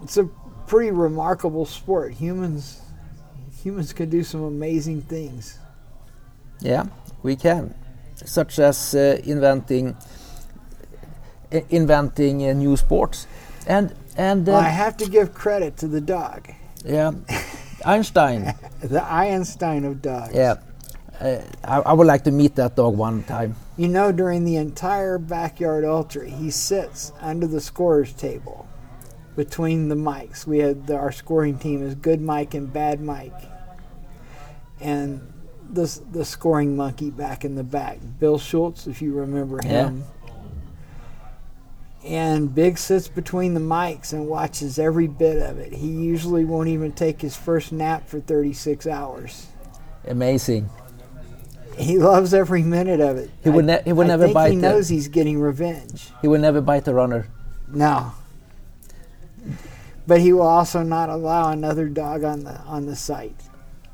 it's 0.03 0.17
a 0.17 0.25
pretty 0.67 0.91
remarkable 0.91 1.67
sport. 1.67 2.13
Humans 2.15 2.81
humans 3.63 3.93
can 3.93 4.11
do 4.11 4.25
some 4.25 4.43
amazing 4.43 5.03
things. 5.03 5.59
Yeah, 6.61 6.87
we 7.23 7.37
can, 7.37 7.75
such 8.25 8.59
as 8.59 8.95
uh, 8.95 9.21
inventing 9.25 9.97
inventing 11.71 12.49
uh, 12.49 12.53
new 12.53 12.77
sports, 12.77 13.27
and 13.67 13.95
and 14.17 14.47
Well, 14.47 14.57
uh, 14.57 14.61
I 14.61 14.69
have 14.69 14.97
to 14.99 15.09
give 15.09 15.35
credit 15.35 15.77
to 15.79 15.89
the 15.89 16.01
dog, 16.01 16.49
yeah, 16.85 17.13
Einstein. 17.85 18.55
the 18.81 19.03
Einstein 19.05 19.85
of 19.85 20.03
dogs. 20.03 20.35
Yeah, 20.35 20.57
uh, 21.21 21.39
I, 21.65 21.81
I 21.81 21.93
would 21.93 22.07
like 22.07 22.25
to 22.25 22.31
meet 22.31 22.55
that 22.57 22.77
dog 22.77 22.97
one 22.97 23.23
time. 23.25 23.57
You 23.77 23.89
know, 23.89 24.13
during 24.13 24.45
the 24.45 24.57
entire 24.57 25.19
backyard 25.19 25.85
ultra, 25.85 26.29
he 26.29 26.51
sits 26.51 27.13
under 27.21 27.47
the 27.47 27.61
scorer's 27.61 28.13
table 28.13 28.67
between 29.37 29.89
the 29.89 29.95
mics. 29.95 30.47
We 30.47 30.59
had 30.59 30.87
the, 30.87 30.97
our 30.97 31.13
scoring 31.13 31.59
team 31.59 31.83
is 31.83 31.95
good 31.95 32.21
Mike 32.21 32.55
and 32.55 32.73
bad 32.73 33.01
Mike, 33.01 33.41
and 34.81 35.33
the 35.71 36.01
the 36.11 36.25
scoring 36.25 36.77
monkey 36.77 37.11
back 37.11 37.45
in 37.45 37.55
the 37.55 37.65
back, 37.65 37.99
Bill 38.19 38.39
Schultz, 38.39 38.87
if 38.87 39.01
you 39.01 39.15
remember 39.15 39.61
Yeah. 39.65 39.91
And 42.05 42.53
Big 42.55 42.79
sits 42.79 43.07
between 43.07 43.55
the 43.55 43.61
mics 43.61 44.13
and 44.13 44.27
watches 44.27 44.79
every 44.79 45.07
bit 45.07 45.41
of 45.41 45.59
it. 45.59 45.73
He 45.73 45.87
usually 45.89 46.45
won't 46.45 46.69
even 46.69 46.93
take 46.93 47.21
his 47.21 47.37
first 47.37 47.71
nap 47.73 48.09
for 48.09 48.19
36 48.21 48.87
hours. 48.89 49.47
Amazing. 50.07 50.69
He 51.79 51.99
loves 51.99 52.35
every 52.35 52.63
minute 52.63 53.01
of 53.01 53.17
it. 53.17 53.31
He 53.45 53.51
would 53.51 53.65
ne- 53.67 53.83
he 53.85 53.93
would 53.93 54.07
I 54.07 54.09
never 54.09 54.25
think 54.25 54.35
bite 54.35 54.51
He 54.51 54.57
the- 54.57 54.63
knows 54.63 54.89
he's 54.89 55.09
getting 55.09 55.39
revenge. 55.41 56.11
He 56.21 56.29
will 56.29 56.41
never 56.41 56.61
bite 56.61 56.85
the 56.85 56.93
runner. 56.95 57.29
No. 57.69 58.13
But 60.07 60.21
he 60.21 60.33
will 60.33 60.43
also 60.43 60.83
not 60.83 61.09
allow 61.09 61.51
another 61.51 61.89
dog 61.89 62.25
on 62.25 62.43
the 62.45 62.59
on 62.63 62.87
the 62.87 62.97
site. 62.97 63.41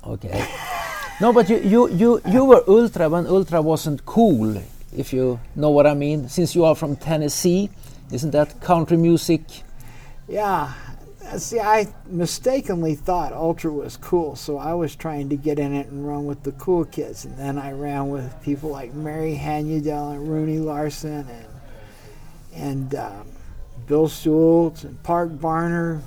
Okay. 0.04 0.46
No, 1.20 1.32
but 1.32 1.48
you, 1.50 1.58
you, 1.58 1.88
you, 1.90 2.22
you 2.30 2.44
were 2.44 2.62
ultra 2.68 3.08
when 3.08 3.26
ultra 3.26 3.60
wasn't 3.60 4.06
cool, 4.06 4.56
if 4.96 5.12
you 5.12 5.40
know 5.56 5.70
what 5.70 5.84
I 5.84 5.92
mean. 5.94 6.28
Since 6.28 6.54
you 6.54 6.64
are 6.64 6.76
from 6.76 6.94
Tennessee, 6.94 7.70
isn't 8.10 8.30
that 8.30 8.60
country 8.60 8.96
music? 8.96 9.42
Yeah. 10.28 10.72
See, 11.36 11.60
I 11.60 11.88
mistakenly 12.06 12.94
thought 12.94 13.32
Ultra 13.34 13.70
was 13.70 13.98
cool, 13.98 14.34
so 14.34 14.56
I 14.56 14.72
was 14.72 14.96
trying 14.96 15.28
to 15.28 15.36
get 15.36 15.58
in 15.58 15.74
it 15.74 15.88
and 15.88 16.06
run 16.06 16.24
with 16.24 16.42
the 16.42 16.52
cool 16.52 16.86
kids. 16.86 17.26
And 17.26 17.36
then 17.36 17.58
I 17.58 17.72
ran 17.72 18.08
with 18.08 18.42
people 18.42 18.70
like 18.70 18.94
Mary 18.94 19.36
Hanudel 19.36 20.12
and 20.12 20.26
Rune 20.28 20.64
Larsson 20.64 21.26
and 21.28 21.46
and 22.54 22.94
um, 22.94 23.28
Bill 23.86 24.08
Schultz 24.08 24.84
and 24.84 25.00
Park 25.02 25.30
Barner, 25.30 26.00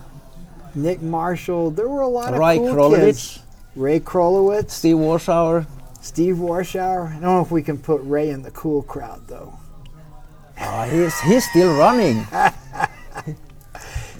Nick 0.76 1.02
Marshall. 1.02 1.72
There 1.72 1.88
were 1.88 2.02
a 2.02 2.08
lot 2.08 2.34
of 2.34 2.40
Ray 2.40 2.58
cool 2.58 2.74
Krolewicz. 2.74 3.00
kids. 3.00 3.40
Ray 3.76 4.00
Krolewicz, 4.00 4.72
Steve 4.72 4.98
Warshawer. 4.98 5.66
Steve 6.02 6.36
Warshawer. 6.36 7.10
I 7.10 7.14
don't 7.14 7.22
know 7.22 7.42
if 7.42 7.52
we 7.52 7.62
can 7.62 7.78
put 7.78 8.02
Ray 8.04 8.32
in 8.32 8.42
the 8.42 8.52
cool 8.52 8.82
crowd 8.84 9.28
though. 9.28 9.54
Oh, 10.63 10.84
he's, 10.84 11.19
he's 11.21 11.50
still 11.50 11.76
running. 11.78 12.26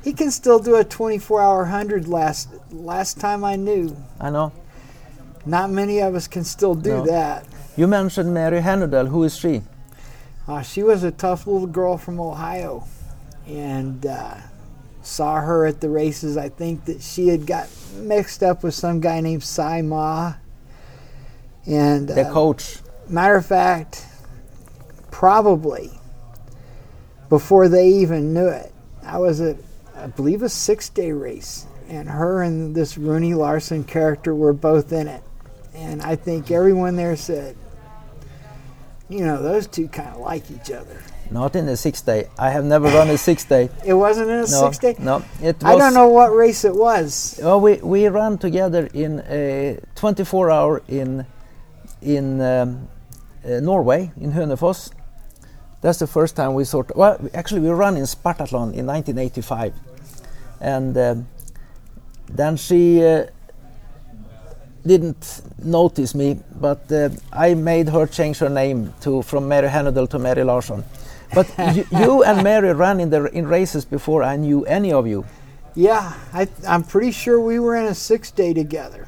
He 0.04 0.14
can 0.14 0.32
still 0.32 0.58
do 0.58 0.78
a 0.78 0.84
24-hour 0.84 1.66
hundred. 1.66 2.08
Last 2.08 2.50
last 2.72 3.20
time 3.20 3.44
I 3.44 3.56
knew, 3.56 3.96
I 4.20 4.32
know. 4.32 4.52
not 5.46 5.70
many 5.70 6.00
of 6.02 6.16
us 6.16 6.28
can 6.28 6.44
still 6.44 6.74
do 6.74 6.90
No. 6.90 7.06
that. 7.06 7.46
You 7.78 7.86
mentioned 7.86 8.34
Mary 8.34 8.62
Hanudel. 8.62 9.10
Who 9.10 9.24
is 9.24 9.38
she? 9.38 9.62
Uh, 10.48 10.64
she 10.64 10.82
was 10.82 11.04
a 11.04 11.12
tough 11.12 11.46
little 11.46 11.68
girl 11.68 11.98
from 12.00 12.20
Ohio, 12.20 12.84
and 13.46 14.04
uh, 14.08 14.38
saw 15.04 15.40
her 15.40 15.68
at 15.68 15.82
the 15.82 15.90
races. 15.92 16.36
I 16.36 16.50
think 16.50 16.86
that 16.86 17.04
she 17.04 17.28
had 17.28 17.46
got 17.46 17.70
mixed 17.98 18.42
up 18.42 18.64
with 18.64 18.74
some 18.74 19.02
guy 19.02 19.22
named 19.22 19.44
Cy 19.44 19.84
Mah. 19.84 20.34
And 21.68 22.08
The 22.08 22.28
uh, 22.28 22.34
coach. 22.34 22.80
matter 23.08 23.36
of 23.36 23.46
fact, 23.46 24.08
probably 25.12 25.92
before 27.32 27.70
they 27.70 27.88
even 27.88 28.34
knew 28.34 28.50
it, 28.50 28.74
I 29.04 29.18
was 29.18 29.40
at, 29.40 29.56
I 29.96 30.08
believe, 30.08 30.44
a 30.44 30.50
six-day 30.50 31.14
race, 31.14 31.66
and 31.88 32.10
her 32.10 32.44
and 32.44 32.76
this 32.76 32.98
Rune 32.98 33.32
Larsson 33.32 33.86
character 33.86 34.36
were 34.36 34.52
both 34.52 34.92
in 34.92 35.08
it, 35.08 35.24
and 35.74 36.02
I 36.02 36.18
think 36.18 36.52
everyone 36.52 36.98
there 36.98 37.16
said, 37.16 37.56
you 39.08 39.22
know, 39.22 39.42
those 39.42 39.66
two 39.66 39.88
kind 39.88 40.10
of 40.10 40.18
like 40.18 40.52
each 40.52 40.72
other. 40.72 41.02
Not 41.32 41.56
in 41.56 41.70
a 41.70 41.78
six 41.78 42.02
day. 42.02 42.28
I 42.38 42.50
have 42.50 42.66
never 42.66 42.88
run 42.90 43.10
a 43.10 43.18
six 43.18 43.46
day. 43.46 43.70
It 43.86 43.94
wasn't 43.94 44.30
in 44.30 44.40
a 44.40 44.42
No, 44.42 44.46
six 44.46 44.78
day. 44.78 44.96
no. 45.00 45.24
It 45.42 45.56
was. 45.64 45.64
I 45.64 45.78
don't 45.78 45.94
know 45.94 46.10
what 46.10 46.36
race 46.36 46.66
it 46.66 46.76
was. 46.76 47.40
Oh, 47.42 47.58
we 47.58 47.76
we 47.76 48.10
ran 48.10 48.38
together 48.38 48.90
in 48.94 49.24
a 49.30 49.80
24 49.96 50.52
hour 50.52 50.82
in 50.90 51.26
in 52.02 52.42
um, 52.42 52.90
uh, 53.46 53.62
Norway 53.62 54.12
in 54.20 54.34
Hønefoss. 54.34 54.92
That's 55.82 56.00
the 56.00 56.08
first 56.08 56.36
time 56.36 56.54
we 56.54 56.64
sort. 56.64 56.96
well, 56.96 57.20
actually, 57.34 57.62
we 57.62 57.70
ran 57.70 57.98
in 57.98 58.04
Spartathlon 58.04 58.74
in 58.74 58.86
1985, 58.86 59.74
and 60.60 60.98
um, 60.98 61.28
then 62.30 62.56
she 62.56 63.04
uh, 63.04 63.26
didn't 64.86 65.42
notice 65.64 66.14
me, 66.14 66.40
but 66.60 66.92
uh, 66.92 67.10
I 67.32 67.56
made 67.56 67.90
her 67.90 68.06
change 68.06 68.38
her 68.40 68.50
name 68.50 68.94
to 69.02 69.22
from 69.24 69.48
Mary 69.48 69.70
Hanudel 69.70 70.08
to 70.10 70.20
Mary 70.20 70.44
Larsson. 70.44 70.84
But 71.34 71.52
you, 71.76 71.86
you 71.92 72.24
and 72.28 72.44
Mary 72.44 72.74
ran 72.74 73.00
in 73.00 73.10
the 73.10 73.26
in 73.36 73.48
races 73.48 73.86
before 73.86 74.24
I 74.24 74.36
knew 74.36 74.66
any 74.66 74.92
of 74.92 75.08
you. 75.08 75.26
Yeah, 75.74 76.14
I, 76.34 76.50
I'm 76.68 76.84
pretty 76.84 77.12
sure 77.12 77.40
we 77.40 77.58
were 77.60 77.76
in 77.76 77.86
a 77.86 77.96
six 77.96 78.30
day 78.30 78.54
together. 78.54 79.08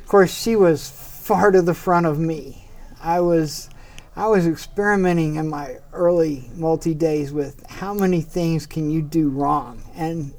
Of 0.00 0.08
course, 0.08 0.32
she 0.32 0.56
was 0.56 0.88
far 0.88 1.50
to 1.50 1.60
the 1.60 1.74
front 1.74 2.06
of 2.06 2.18
me. 2.18 2.64
I 3.02 3.20
was, 3.20 3.68
I 4.16 4.28
was 4.28 4.46
experimenting 4.46 5.34
in 5.36 5.50
my 5.50 5.76
early 5.92 6.48
multi 6.54 6.94
days 6.94 7.32
with 7.32 7.66
how 7.66 7.92
many 7.92 8.22
things 8.22 8.64
can 8.64 8.90
you 8.90 9.02
do 9.02 9.28
wrong 9.28 9.82
and 9.94 10.32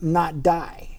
not 0.00 0.42
die. 0.42 0.98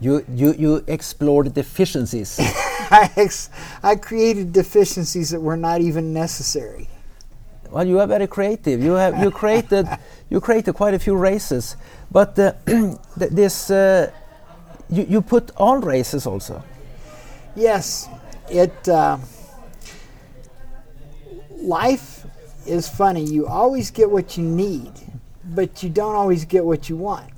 You 0.00 0.24
you 0.34 0.54
you 0.54 0.84
explored 0.88 1.54
deficiencies. 1.54 2.40
I, 2.90 3.12
ex- 3.16 3.50
I 3.80 3.94
created 3.94 4.52
deficiencies 4.52 5.30
that 5.30 5.40
were 5.40 5.56
not 5.56 5.82
even 5.82 6.12
necessary. 6.12 6.88
Well, 7.70 7.86
you 7.86 8.00
are 8.00 8.08
very 8.08 8.26
creative. 8.26 8.82
You 8.82 8.94
have 8.94 9.22
you 9.22 9.30
created 9.30 9.86
you 10.30 10.40
created 10.40 10.74
quite 10.74 10.94
a 10.94 10.98
few 10.98 11.14
races, 11.14 11.76
but 12.10 12.36
uh, 12.36 12.54
this 13.16 13.70
uh, 13.70 14.10
you 14.88 15.06
you 15.08 15.22
put 15.22 15.52
on 15.56 15.82
races 15.82 16.26
also. 16.26 16.64
Yes, 17.54 18.08
it. 18.48 18.88
Uh, 18.88 19.18
life 21.62 22.26
is 22.66 22.88
funny. 22.88 23.24
You 23.24 23.46
always 23.46 23.90
get 23.90 24.10
what 24.10 24.36
you 24.36 24.44
need, 24.44 24.92
but 25.44 25.82
you 25.82 25.90
don't 25.90 26.14
always 26.14 26.44
get 26.44 26.64
what 26.64 26.88
you 26.88 26.96
want. 26.96 27.30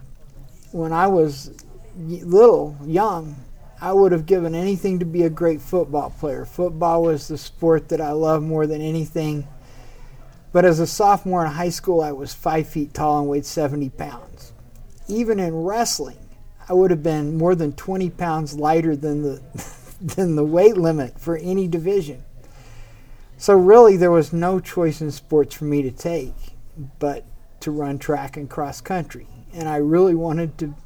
When 0.73 0.93
I 0.93 1.07
was 1.07 1.51
little, 1.97 2.77
young, 2.85 3.37
I 3.81 3.93
would 3.93 4.13
have 4.13 4.27
given 4.27 4.55
anything 4.55 5.01
to 5.01 5.05
be 5.05 5.25
a 5.25 5.31
great 5.31 5.61
football 5.61 6.11
player. 6.11 6.45
Football 6.45 7.03
was 7.03 7.29
the 7.29 7.37
sport 7.37 7.89
that 7.89 8.01
I 8.01 8.13
loved 8.13 8.47
more 8.47 8.67
than 8.67 8.81
anything. 8.81 9.47
But 10.53 10.65
as 10.65 10.81
a 10.81 10.87
sophomore 10.87 11.45
in 11.45 11.53
high 11.53 11.71
school, 11.71 12.01
I 12.01 12.13
was 12.13 12.35
five 12.35 12.69
feet 12.69 12.95
tall 12.95 13.21
and 13.21 13.29
weighed 13.29 13.47
70 13.47 13.89
pounds. 13.91 14.53
Even 15.09 15.41
in 15.41 15.65
wrestling, 15.65 16.19
I 16.69 16.75
would 16.75 16.91
have 16.91 17.03
been 17.03 17.37
more 17.37 17.55
than 17.55 17.73
20 17.73 18.11
pounds 18.11 18.55
lighter 18.55 18.95
than 18.95 19.23
the 19.23 19.43
than 20.01 20.35
the 20.37 20.45
weight 20.45 20.77
limit 20.77 21.19
for 21.21 21.37
any 21.37 21.69
division. 21.69 22.23
So 23.43 23.57
really, 23.57 23.97
there 23.97 24.13
was 24.13 24.33
no 24.33 24.61
choice 24.61 25.01
in 25.01 25.11
sports 25.11 25.57
for 25.57 25.65
me 25.65 25.83
to 25.83 25.91
take, 25.91 26.55
but 27.01 27.25
to 27.59 27.73
run 27.73 27.99
track 27.99 28.37
and 28.37 28.49
cross 28.49 28.81
country, 28.81 29.27
and 29.53 29.69
I 29.69 29.79
really 29.79 30.15
wanted 30.15 30.57
to 30.59 30.77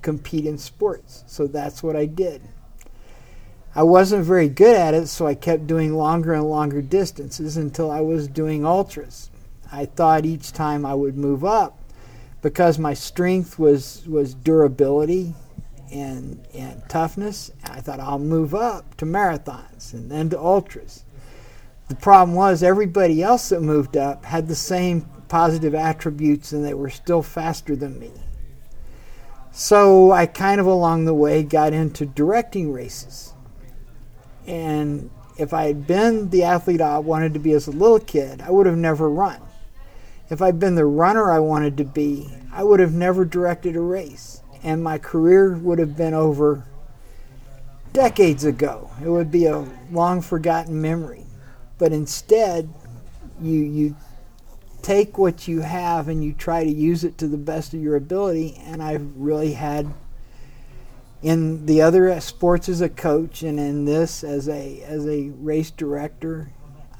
compete 0.00 0.46
in 0.46 0.56
sports, 0.56 1.24
so 1.26 1.46
that's 1.46 1.82
what 1.82 1.94
I 1.94 2.06
did. 2.06 2.40
I 3.74 3.82
wasn't 3.82 4.24
very 4.24 4.48
good 4.48 4.74
at 4.74 4.94
it, 4.94 5.08
so 5.08 5.26
I 5.26 5.34
kept 5.34 5.66
doing 5.66 5.92
longer 5.92 6.32
and 6.32 6.48
longer 6.48 6.80
distances 6.80 7.58
until 7.58 7.90
I 7.90 8.00
was 8.00 8.28
doing 8.28 8.64
ultras. 8.64 9.28
I 9.70 9.84
thought 9.84 10.24
each 10.24 10.54
time 10.54 10.86
I 10.86 10.94
would 10.94 11.18
move 11.18 11.44
up 11.44 11.78
because 12.40 12.78
my 12.78 12.94
strength 12.94 13.58
was 13.58 14.08
was 14.08 14.32
durability 14.32 15.34
and 15.92 16.42
and 16.54 16.82
toughness. 16.88 17.50
I 17.62 17.82
thought 17.82 18.00
I'll 18.00 18.18
move 18.18 18.54
up 18.54 18.96
to 18.96 19.04
marathons 19.04 19.92
and 19.92 20.10
then 20.10 20.30
to 20.30 20.40
ultras. 20.40 21.02
The 21.88 21.94
problem 21.94 22.34
was 22.34 22.62
everybody 22.62 23.22
else 23.22 23.50
that 23.50 23.62
moved 23.62 23.96
up 23.96 24.24
had 24.24 24.48
the 24.48 24.56
same 24.56 25.02
positive 25.28 25.74
attributes 25.74 26.52
and 26.52 26.64
they 26.64 26.74
were 26.74 26.90
still 26.90 27.22
faster 27.22 27.76
than 27.76 27.98
me. 27.98 28.10
So 29.52 30.10
I 30.10 30.26
kind 30.26 30.60
of 30.60 30.66
along 30.66 31.04
the 31.04 31.14
way 31.14 31.42
got 31.42 31.72
into 31.72 32.04
directing 32.04 32.72
races. 32.72 33.34
And 34.46 35.10
if 35.38 35.52
I 35.52 35.64
had 35.64 35.86
been 35.86 36.30
the 36.30 36.42
athlete 36.42 36.80
I 36.80 36.98
wanted 36.98 37.34
to 37.34 37.40
be 37.40 37.52
as 37.52 37.66
a 37.66 37.72
little 37.72 38.00
kid, 38.00 38.40
I 38.40 38.50
would 38.50 38.66
have 38.66 38.76
never 38.76 39.08
run. 39.08 39.40
If 40.28 40.42
I'd 40.42 40.58
been 40.58 40.74
the 40.74 40.84
runner 40.84 41.30
I 41.30 41.38
wanted 41.38 41.76
to 41.76 41.84
be, 41.84 42.28
I 42.52 42.64
would 42.64 42.80
have 42.80 42.94
never 42.94 43.24
directed 43.24 43.76
a 43.76 43.80
race. 43.80 44.42
And 44.62 44.82
my 44.82 44.98
career 44.98 45.54
would 45.56 45.78
have 45.78 45.96
been 45.96 46.14
over 46.14 46.64
decades 47.92 48.44
ago. 48.44 48.90
It 49.02 49.08
would 49.08 49.30
be 49.30 49.46
a 49.46 49.64
long 49.92 50.20
forgotten 50.20 50.80
memory. 50.82 51.25
But 51.78 51.92
instead, 51.92 52.72
you, 53.40 53.58
you 53.58 53.96
take 54.82 55.18
what 55.18 55.48
you 55.48 55.60
have 55.60 56.08
and 56.08 56.22
you 56.22 56.32
try 56.32 56.64
to 56.64 56.70
use 56.70 57.04
it 57.04 57.18
to 57.18 57.26
the 57.26 57.36
best 57.36 57.74
of 57.74 57.80
your 57.80 57.96
ability. 57.96 58.60
And 58.64 58.82
I've 58.82 59.06
really 59.16 59.52
had 59.52 59.92
in 61.22 61.66
the 61.66 61.82
other 61.82 62.20
sports 62.20 62.68
as 62.68 62.80
a 62.80 62.88
coach 62.88 63.42
and 63.42 63.58
in 63.58 63.84
this 63.84 64.22
as 64.22 64.48
a 64.48 64.80
as 64.82 65.06
a 65.06 65.30
race 65.40 65.70
director, 65.70 66.50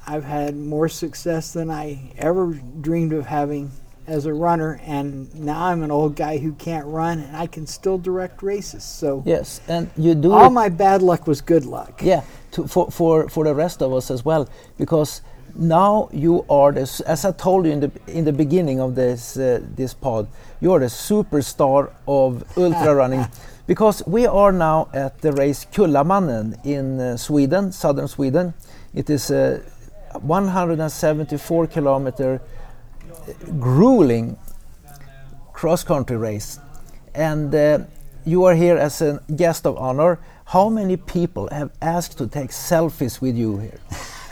I've 0.05 0.25
had 0.25 0.55
more 0.55 0.89
success 0.89 1.53
than 1.53 1.69
I 1.69 2.11
ever 2.17 2.53
dreamed 2.81 3.13
of 3.13 3.25
having 3.25 3.71
as 4.05 4.25
a 4.25 4.33
runner 4.33 4.79
and 4.85 5.33
now 5.35 5.65
I'm 5.65 5.83
an 5.83 5.91
old 5.91 6.15
guy 6.15 6.37
who 6.37 6.53
can't 6.53 6.85
run 6.87 7.19
and 7.19 7.35
I 7.35 7.45
can 7.45 7.67
still 7.67 7.97
direct 7.97 8.41
races. 8.41 8.83
So 8.83 9.21
Yes, 9.25 9.61
and 9.67 9.89
you 9.97 10.15
do 10.15 10.31
all 10.31 10.49
my 10.49 10.69
bad 10.69 11.01
luck 11.01 11.27
was 11.27 11.41
good 11.41 11.65
luck. 11.65 12.01
Yeah, 12.01 12.23
to, 12.51 12.67
for, 12.67 12.89
for, 12.91 13.29
for 13.29 13.43
the 13.43 13.53
rest 13.53 13.81
of 13.81 13.93
us 13.93 14.11
as 14.11 14.23
well, 14.23 14.49
because 14.77 15.21
now 15.55 16.09
you 16.11 16.45
are 16.49 16.71
the, 16.71 17.03
as 17.07 17.25
I 17.25 17.31
told 17.31 17.65
you 17.65 17.71
in 17.71 17.79
the 17.79 17.91
in 18.07 18.25
the 18.25 18.33
beginning 18.33 18.79
of 18.79 18.95
this 18.95 19.37
uh, 19.37 19.61
this 19.75 19.93
pod, 19.93 20.27
you 20.61 20.71
are 20.73 20.79
the 20.79 20.85
superstar 20.85 21.91
of 22.07 22.43
ultra 22.57 22.93
running, 22.93 23.25
because 23.67 24.05
we 24.05 24.27
are 24.27 24.51
now 24.51 24.89
at 24.93 25.21
the 25.21 25.31
race 25.31 25.65
Kullamannen 25.65 26.63
in 26.65 26.99
uh, 26.99 27.17
Sweden, 27.17 27.71
southern 27.71 28.07
Sweden. 28.07 28.53
It 28.93 29.09
is 29.09 29.31
a 29.31 29.61
174 30.21 31.67
kilometer 31.67 32.41
grueling 33.59 34.37
cross 35.53 35.83
country 35.83 36.17
race, 36.17 36.59
and 37.15 37.53
uh, 37.53 37.79
you 38.25 38.43
are 38.43 38.55
here 38.55 38.77
as 38.77 39.01
a 39.01 39.21
guest 39.35 39.65
of 39.65 39.77
honor. 39.77 40.19
How 40.51 40.69
many 40.69 40.95
people 40.95 41.49
have 41.51 41.71
asked 41.81 42.17
to 42.19 42.27
take 42.27 42.51
selfies 42.51 43.19
with 43.19 43.35
you 43.35 43.57
here? 43.57 43.79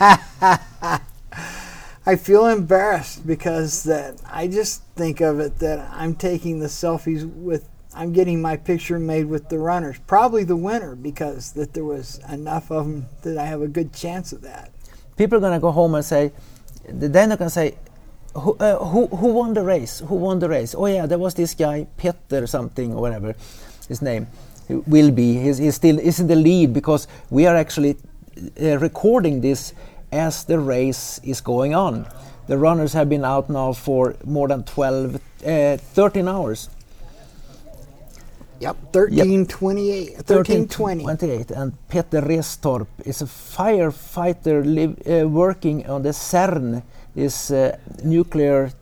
I 2.06 2.16
feel 2.16 2.46
embarrassed 2.46 3.26
because 3.26 3.82
that 3.82 4.14
I 4.24 4.48
just 4.48 4.82
think 4.96 5.20
of 5.20 5.40
it 5.40 5.58
that 5.58 5.90
I'm 5.92 6.14
taking 6.14 6.60
the 6.60 6.68
selfies 6.68 7.30
with 7.30 7.68
I'm 7.94 8.14
getting 8.14 8.40
my 8.40 8.56
picture 8.56 8.98
made 8.98 9.26
with 9.26 9.50
the 9.50 9.58
runners, 9.58 9.98
probably 10.06 10.42
the 10.42 10.56
winner 10.56 10.96
because 10.96 11.52
that 11.52 11.74
there 11.74 11.84
was 11.84 12.18
enough 12.30 12.70
of 12.70 12.86
them 12.86 13.06
that 13.20 13.36
I 13.36 13.44
have 13.44 13.60
a 13.60 13.68
good 13.68 13.92
chance 13.92 14.32
of 14.32 14.40
that. 14.40 14.70
People 15.18 15.36
are 15.36 15.42
gonna 15.42 15.60
go 15.60 15.70
home 15.70 15.94
and 15.96 16.04
say, 16.04 16.32
then 16.88 17.28
they 17.28 17.36
can 17.36 17.50
say, 17.50 17.76
who, 18.32 18.56
uh, 18.56 18.82
who 18.86 19.08
who 19.08 19.34
won 19.34 19.52
the 19.52 19.64
race? 19.64 19.98
Who 20.00 20.14
won 20.14 20.38
the 20.38 20.48
race? 20.48 20.74
Oh 20.74 20.86
yeah, 20.86 21.04
there 21.04 21.18
was 21.18 21.34
this 21.34 21.52
guy 21.52 21.86
Peter 21.98 22.42
or 22.42 22.46
something 22.46 22.94
or 22.94 23.02
whatever 23.02 23.34
his 23.86 24.00
name 24.00 24.26
will 24.68 25.10
be. 25.10 25.38
He's, 25.38 25.58
he's 25.58 25.74
still 25.74 25.98
is 25.98 26.20
in 26.20 26.26
the 26.26 26.36
lead 26.36 26.72
because 26.72 27.08
we 27.30 27.46
are 27.46 27.56
actually 27.56 27.96
uh, 28.60 28.78
recording 28.78 29.40
this 29.40 29.72
as 30.12 30.44
the 30.44 30.58
race 30.58 31.20
is 31.22 31.40
going 31.40 31.74
on. 31.74 32.06
The 32.46 32.58
runners 32.58 32.92
have 32.92 33.08
been 33.08 33.24
out 33.24 33.50
now 33.50 33.72
for 33.72 34.16
more 34.24 34.48
than 34.48 34.62
12, 34.64 35.16
uh, 35.16 35.76
13 35.76 36.28
hours. 36.28 36.70
Yep, 38.60 38.76
1328, 38.94 40.12
1320. 40.14 41.04
28 41.04 41.50
and 41.50 41.88
Peter 41.88 42.22
Restorp 42.22 42.86
is 43.04 43.20
a 43.20 43.26
firefighter 43.26 44.64
uh, 44.64 45.28
working 45.28 45.86
on 45.86 46.02
the 46.02 46.10
CERN, 46.10 46.82
this 47.14 47.50
uh, 47.50 47.76
nuclear 48.02 48.72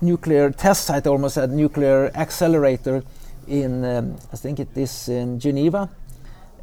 nuclear 0.00 0.50
test 0.50 0.84
site, 0.84 1.08
almost 1.08 1.36
a 1.36 1.48
nuclear 1.48 2.12
accelerator 2.14 3.02
in 3.48 3.84
um, 3.84 4.16
I 4.32 4.36
think 4.36 4.60
it 4.60 4.76
is 4.76 5.08
in 5.08 5.40
Geneva. 5.40 5.90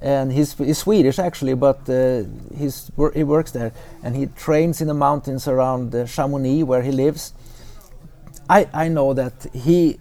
And 0.01 0.31
he's, 0.31 0.53
he's 0.53 0.79
Swedish 0.79 1.19
actually, 1.19 1.55
but 1.55 1.89
uh, 1.89 2.23
he's, 2.55 2.91
wor- 2.95 3.13
he 3.13 3.23
works 3.23 3.51
there 3.51 3.71
and 4.03 4.15
he 4.15 4.27
trains 4.27 4.81
in 4.81 4.87
the 4.87 4.93
mountains 4.93 5.47
around 5.47 5.95
uh, 5.95 6.05
Chamonix 6.05 6.63
where 6.63 6.81
he 6.83 6.91
lives. 6.91 7.33
I, 8.49 8.67
I 8.73 8.89
know 8.89 9.13
that 9.13 9.47
he 9.53 9.97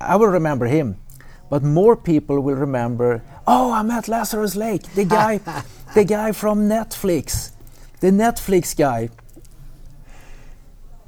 I 0.00 0.16
will 0.16 0.28
remember 0.28 0.66
him, 0.66 0.96
but 1.50 1.62
more 1.62 1.94
people 1.94 2.40
will 2.40 2.54
remember. 2.54 3.22
Oh, 3.46 3.72
I 3.72 3.82
met 3.82 4.08
Lazarus 4.08 4.56
Lake. 4.56 4.82
The 4.94 5.04
guy, 5.04 5.40
the 5.94 6.04
guy 6.04 6.32
from 6.32 6.68
Netflix, 6.68 7.52
the 8.00 8.10
Netflix 8.10 8.76
guy. 8.76 9.10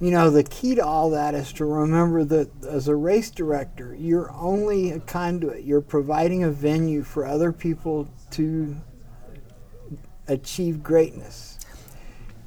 You 0.03 0.11
know, 0.11 0.31
the 0.31 0.43
key 0.43 0.75
to 0.75 0.85
all 0.85 1.11
that 1.11 1.33
is 1.33 1.53
to 1.53 1.65
remember 1.65 2.25
that 2.25 2.51
as 2.65 2.89
a 2.89 2.97
race 2.97 3.31
director, 3.31 3.95
you're 3.95 4.33
only 4.33 4.91
a 4.91 4.99
conduit. 4.99 5.63
You're 5.63 5.81
providing 5.81 6.43
a 6.43 6.51
venue 6.51 7.05
for 7.05 7.25
other 7.25 7.53
people 7.53 8.09
to 8.33 8.75
achieve 10.27 10.83
greatness. 10.83 11.61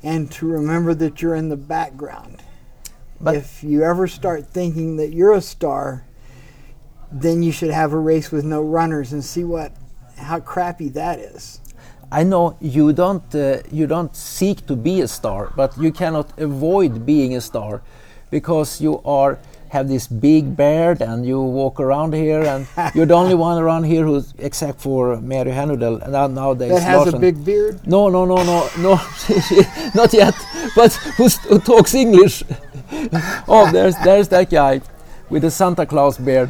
And 0.04 0.30
to 0.34 0.46
remember 0.46 0.94
that 0.96 1.22
you're 1.22 1.36
in 1.36 1.48
the 1.48 1.56
background. 1.56 2.44
But 3.22 3.38
if 3.38 3.64
you 3.64 3.84
ever 3.84 4.06
start 4.10 4.48
thinking 4.48 4.98
that 4.98 5.14
you're 5.14 5.32
a 5.32 5.40
star, 5.40 6.06
then 7.10 7.42
you 7.42 7.54
should 7.54 7.72
have 7.72 7.94
a 7.94 7.98
race 7.98 8.34
with 8.34 8.44
no 8.44 8.62
runners 8.62 9.14
and 9.14 9.24
see 9.24 9.46
what 9.46 9.72
how 10.18 10.42
crappy 10.42 10.90
that 10.90 11.20
is. 11.20 11.62
I 12.12 12.24
know 12.24 12.58
you 12.62 12.94
don't 12.94 13.36
uh, 13.36 13.62
you 13.72 13.88
don't 13.88 14.16
seek 14.16 14.66
to 14.68 14.76
be 14.76 15.02
a 15.02 15.08
star, 15.08 15.52
but 15.56 15.78
you 15.78 15.92
cannot 15.92 16.40
avoid 16.40 17.06
being 17.06 17.36
a 17.36 17.42
star 17.42 17.82
because 18.32 18.82
you 18.82 19.02
are 19.04 19.40
have 19.70 19.88
this 19.88 20.08
big 20.08 20.56
beard 20.56 21.02
and 21.02 21.26
you 21.26 21.42
walk 21.42 21.80
around 21.80 22.14
here 22.14 22.44
and 22.44 22.68
you're 22.96 23.06
the 23.06 23.14
only 23.14 23.36
one 23.36 23.58
around 23.62 23.84
here 23.84 24.06
who's 24.06 24.34
except 24.38 24.80
for 24.80 25.20
Mary 25.22 25.52
Hanudel 25.52 26.02
and 26.02 26.12
now 26.14 26.28
nowadays 26.28 26.72
That 26.72 26.84
has 26.84 27.14
a 27.14 27.20
big 27.20 27.44
beard. 27.44 27.86
No, 27.86 28.10
no, 28.10 28.26
no, 28.26 28.38
no, 28.44 28.70
no, 28.78 28.94
not 29.96 30.14
yet. 30.14 30.36
But 30.76 30.94
who's, 31.18 31.38
who 31.50 31.60
talks 31.60 31.94
English? 31.94 32.44
oh, 33.48 33.70
there's 33.72 33.96
there's 34.04 34.28
that 34.30 34.50
guy 34.50 34.82
with 35.30 35.42
the 35.42 35.52
Santa 35.52 35.86
Claus 35.86 36.18
beard. 36.18 36.50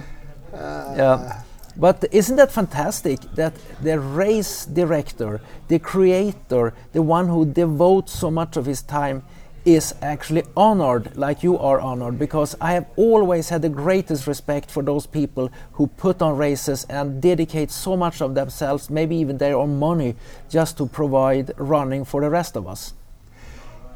yeah. 0.54 1.42
But 1.78 2.06
isn't 2.12 2.38
that 2.38 2.52
fantastic 2.52 3.20
that 3.36 3.54
the 3.82 4.00
race 4.00 4.66
director, 4.66 5.42
the 5.68 5.80
creator, 5.80 6.74
the 6.94 7.02
one 7.02 7.28
who 7.28 7.46
devotes 7.46 8.14
so 8.14 8.32
much 8.32 8.56
of 8.58 8.66
his 8.66 8.82
time 8.82 9.24
is 9.66 9.96
actually 10.02 10.44
honored 10.56 11.18
like 11.18 11.42
you 11.44 11.58
are 11.58 11.80
honored 11.80 12.20
because 12.20 12.56
I 12.62 12.74
have 12.74 12.86
always 12.96 13.50
had 13.50 13.64
the 13.64 13.70
greatest 13.70 14.28
respect 14.28 14.70
for 14.70 14.84
those 14.84 15.08
people 15.08 15.52
who 15.74 15.88
put 15.88 16.22
on 16.22 16.38
races 16.38 16.86
and 16.88 17.20
dedicate 17.22 17.72
so 17.72 17.98
much 17.98 18.22
of 18.22 18.36
themselves, 18.36 18.90
maybe 18.92 19.16
even 19.18 19.38
their 19.40 19.58
own 19.58 19.80
money, 19.80 20.16
just 20.50 20.78
to 20.78 20.86
provide 20.86 21.52
running 21.58 22.06
for 22.06 22.22
the 22.22 22.30
rest 22.30 22.56
of 22.56 22.68
us. 22.68 22.94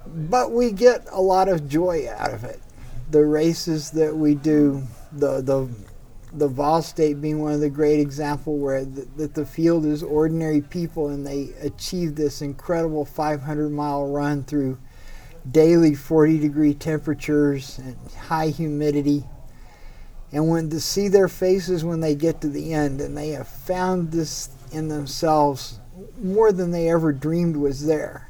but 0.05 0.51
we 0.51 0.71
get 0.71 1.05
a 1.11 1.21
lot 1.21 1.47
of 1.47 1.69
joy 1.69 2.07
out 2.17 2.33
of 2.33 2.43
it. 2.43 2.59
The 3.11 3.25
races 3.25 3.91
that 3.91 4.15
we 4.15 4.35
do, 4.35 4.83
the 5.11 5.41
the 5.41 5.67
the 6.33 6.47
Vol 6.47 6.81
State 6.81 7.21
being 7.21 7.41
one 7.41 7.53
of 7.53 7.59
the 7.59 7.69
great 7.69 7.99
example 7.99 8.57
where 8.57 8.85
the, 8.85 9.07
that 9.17 9.33
the 9.33 9.45
field 9.45 9.85
is 9.85 10.03
ordinary 10.03 10.61
people 10.61 11.09
and 11.09 11.25
they 11.25 11.49
achieve 11.61 12.15
this 12.15 12.41
incredible 12.41 13.05
500 13.05 13.69
mile 13.69 14.07
run 14.07 14.43
through 14.43 14.77
daily 15.49 15.95
40 15.95 16.39
degree 16.39 16.73
temperatures 16.73 17.79
and 17.79 17.97
high 18.27 18.49
humidity. 18.49 19.23
And 20.31 20.47
when 20.47 20.69
to 20.69 20.79
see 20.79 21.07
their 21.07 21.27
faces 21.27 21.83
when 21.83 22.01
they 22.01 22.13
get 22.13 22.41
to 22.41 22.49
the 22.49 22.73
end 22.73 23.01
and 23.01 23.17
they 23.17 23.29
have 23.29 23.47
found 23.47 24.11
this 24.11 24.49
in 24.71 24.87
themselves 24.87 25.79
more 26.21 26.51
than 26.51 26.71
they 26.71 26.89
ever 26.89 27.11
dreamed 27.11 27.57
was 27.57 27.85
there 27.85 28.29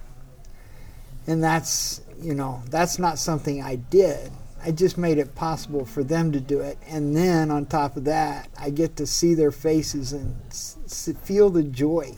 and 1.29 1.43
that's 1.43 2.01
you 2.19 2.33
know 2.33 2.61
that's 2.69 2.99
not 2.99 3.19
something 3.19 3.61
I 3.61 3.75
did. 3.75 4.31
I 4.63 4.71
just 4.71 4.97
made 4.97 5.17
it 5.17 5.35
possible 5.35 5.85
for 5.85 6.03
them 6.03 6.31
to 6.33 6.39
do 6.39 6.59
it, 6.59 6.77
and 6.87 7.15
then 7.15 7.49
on 7.49 7.65
top 7.65 7.95
of 7.95 8.03
that, 8.05 8.49
I 8.59 8.69
get 8.71 8.95
to 8.97 9.07
see 9.07 9.33
their 9.33 9.51
faces 9.51 10.11
and 10.13 10.35
s- 10.49 11.09
feel 11.23 11.49
the 11.49 11.63
joy 11.63 12.15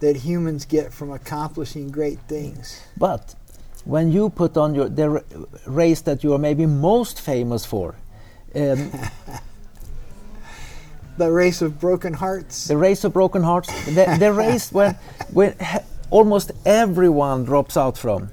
that 0.00 0.16
humans 0.16 0.64
get 0.64 0.92
from 0.92 1.10
accomplishing 1.12 1.90
great 1.90 2.18
things. 2.20 2.80
But 2.96 3.34
when 3.84 4.10
you 4.12 4.30
put 4.30 4.56
on 4.56 4.74
your 4.74 4.88
the 4.88 5.10
r- 5.10 5.24
race 5.66 6.00
that 6.02 6.24
you 6.24 6.32
are 6.32 6.38
maybe 6.38 6.64
most 6.66 7.20
famous 7.20 7.64
for, 7.66 7.94
um, 8.54 8.90
The 11.18 11.30
race 11.30 11.60
of 11.60 11.78
broken 11.78 12.14
hearts. 12.14 12.66
the 12.66 12.76
race 12.78 13.04
of 13.04 13.12
broken 13.12 13.42
hearts, 13.42 13.68
the, 13.84 14.16
the 14.18 14.32
race 14.44 14.72
when, 14.72 14.94
when 15.30 15.54
almost 16.10 16.52
everyone 16.64 17.44
drops 17.44 17.76
out 17.76 17.98
from? 17.98 18.30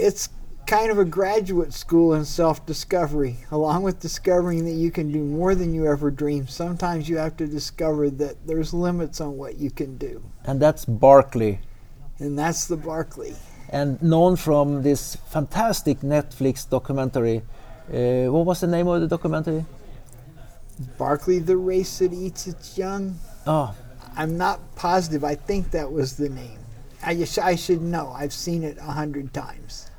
It's 0.00 0.30
kind 0.66 0.90
of 0.90 0.98
a 0.98 1.04
graduate 1.04 1.72
school 1.74 2.14
in 2.14 2.24
self 2.24 2.64
discovery. 2.64 3.36
Along 3.50 3.82
with 3.82 4.00
discovering 4.00 4.64
that 4.64 4.78
you 4.84 4.90
can 4.90 5.12
do 5.12 5.22
more 5.22 5.54
than 5.54 5.74
you 5.74 5.86
ever 5.86 6.10
dreamed, 6.10 6.48
sometimes 6.48 7.08
you 7.08 7.16
have 7.18 7.36
to 7.38 7.46
discover 7.46 8.08
that 8.10 8.46
there's 8.46 8.72
limits 8.72 9.20
on 9.20 9.36
what 9.36 9.56
you 9.56 9.70
can 9.70 9.98
do. 9.98 10.22
And 10.44 10.60
that's 10.60 10.84
Barkley. 10.84 11.60
And 12.18 12.38
that's 12.38 12.66
the 12.66 12.76
Barkley. 12.76 13.34
And 13.68 14.00
known 14.02 14.36
from 14.36 14.82
this 14.82 15.16
fantastic 15.30 16.00
Netflix 16.00 16.68
documentary. 16.68 17.42
Uh, 17.88 18.30
what 18.32 18.46
was 18.46 18.60
the 18.60 18.66
name 18.66 18.86
of 18.86 19.00
the 19.00 19.08
documentary? 19.08 19.64
Barkley, 20.96 21.40
the 21.40 21.56
race 21.56 21.98
that 21.98 22.12
eats 22.12 22.46
its 22.46 22.78
young. 22.78 23.18
Oh, 23.46 23.74
I'm 24.16 24.38
not 24.38 24.76
positive. 24.76 25.24
I 25.24 25.34
think 25.34 25.72
that 25.72 25.90
was 25.90 26.16
the 26.16 26.28
name. 26.28 26.58
I, 27.02 27.14
just, 27.14 27.38
I 27.38 27.56
should 27.56 27.80
know. 27.82 28.12
I've 28.14 28.32
seen 28.32 28.62
it 28.62 28.78
a 28.78 28.92
hundred 28.92 29.32
times. 29.32 29.89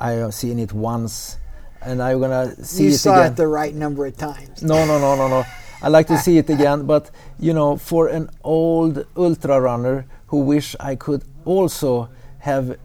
I 0.00 0.12
have 0.12 0.32
seen 0.34 0.58
it 0.58 0.72
once, 0.72 1.36
and 1.82 2.02
I'm 2.02 2.20
gonna 2.20 2.64
see 2.64 2.84
you 2.84 2.90
it 2.90 2.98
saw 2.98 3.20
again. 3.20 3.32
it 3.32 3.36
the 3.36 3.46
right 3.46 3.74
number 3.74 4.06
of 4.06 4.16
times. 4.16 4.62
No, 4.62 4.86
no, 4.86 4.98
no, 4.98 5.14
no, 5.14 5.28
no. 5.28 5.44
I 5.82 5.88
like 5.88 6.06
to 6.08 6.18
see 6.18 6.38
it 6.38 6.48
again, 6.56 6.86
but 6.86 7.10
you 7.38 7.52
know, 7.52 7.76
for 7.76 8.08
an 8.08 8.30
old 8.42 9.06
ultra 9.16 9.60
runner 9.60 10.06
who 10.28 10.40
wish 10.40 10.74
I 10.80 10.94
could 10.96 11.22
also 11.44 12.08
have 12.38 12.78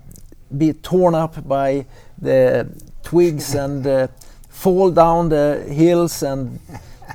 be 0.57 0.73
torn 0.73 1.15
up 1.15 1.47
by 1.47 1.85
the 2.17 2.67
twigs 3.03 3.55
and 3.63 3.87
uh, 3.87 4.07
fall 4.49 4.91
down 4.91 5.29
the 5.29 5.65
hills 5.69 6.21
and 6.21 6.59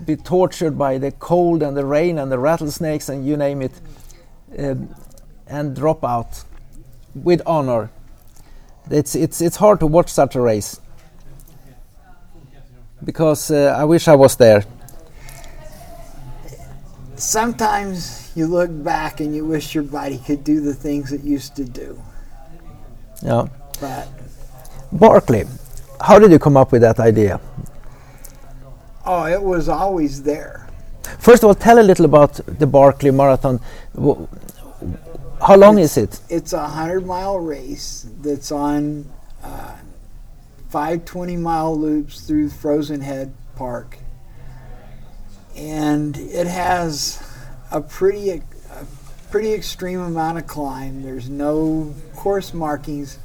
be 0.06 0.16
tortured 0.16 0.78
by 0.78 0.96
the 0.96 1.10
cold 1.12 1.62
and 1.62 1.76
the 1.76 1.84
rain 1.84 2.18
and 2.18 2.32
the 2.32 2.38
rattlesnakes 2.38 3.08
and 3.10 3.26
you 3.26 3.36
name 3.36 3.60
it, 3.60 3.72
um, 4.58 4.94
and 5.46 5.76
drop 5.76 6.04
out 6.04 6.44
with 7.14 7.42
honor. 7.44 7.90
It's 8.90 9.14
it's 9.14 9.40
it's 9.40 9.56
hard 9.56 9.80
to 9.80 9.86
watch 9.86 10.08
such 10.08 10.34
a 10.34 10.40
race 10.40 10.80
because 13.04 13.50
uh, 13.50 13.74
I 13.78 13.84
wish 13.84 14.08
I 14.08 14.14
was 14.14 14.36
there. 14.36 14.64
Sometimes 17.16 18.32
you 18.34 18.46
look 18.46 18.70
back 18.82 19.20
and 19.20 19.34
you 19.34 19.44
wish 19.44 19.74
your 19.74 19.84
body 19.84 20.18
could 20.18 20.42
do 20.42 20.60
the 20.60 20.74
things 20.74 21.12
it 21.12 21.22
used 21.22 21.54
to 21.56 21.64
do. 21.64 22.00
Yeah. 23.22 23.46
But 23.80 24.08
Barkley, 24.92 25.44
how 26.00 26.18
did 26.18 26.30
you 26.30 26.38
come 26.38 26.56
up 26.56 26.72
with 26.72 26.82
that 26.82 26.98
idea? 26.98 27.40
oh, 29.10 29.24
it 29.26 29.42
was 29.42 29.68
always 29.68 30.22
there. 30.22 30.68
First 31.18 31.42
of 31.42 31.48
all, 31.48 31.54
tell 31.54 31.78
a 31.78 31.86
little 31.90 32.04
about 32.04 32.34
the 32.46 32.66
Barkley 32.66 33.10
Marathon. 33.10 33.60
How 35.40 35.56
long 35.56 35.78
is 35.78 35.96
it? 35.96 36.20
It's 36.28 36.52
a 36.52 36.68
hundred 36.68 37.06
mile 37.06 37.38
race 37.38 38.06
that's 38.20 38.52
on 38.52 39.10
uh, 39.42 39.78
five 40.68 41.06
20 41.06 41.38
mile 41.38 41.78
loops 41.78 42.20
through 42.20 42.50
Frozen 42.50 43.00
Head 43.00 43.32
Park, 43.56 43.96
and 45.56 46.14
it 46.18 46.46
has 46.46 47.26
a 47.70 47.80
pretty 47.80 48.30
a 48.30 48.42
pretty 49.30 49.54
extreme 49.54 50.00
amount 50.00 50.36
of 50.36 50.46
climb. 50.46 51.02
There's 51.02 51.30
no 51.30 51.94
course 52.16 52.52
markings. 52.52 53.18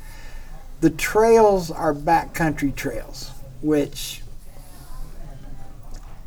The 0.79 0.91
trails 0.91 1.69
are 1.69 1.93
backcountry 1.93 2.73
trails, 2.73 3.31
which 3.61 4.21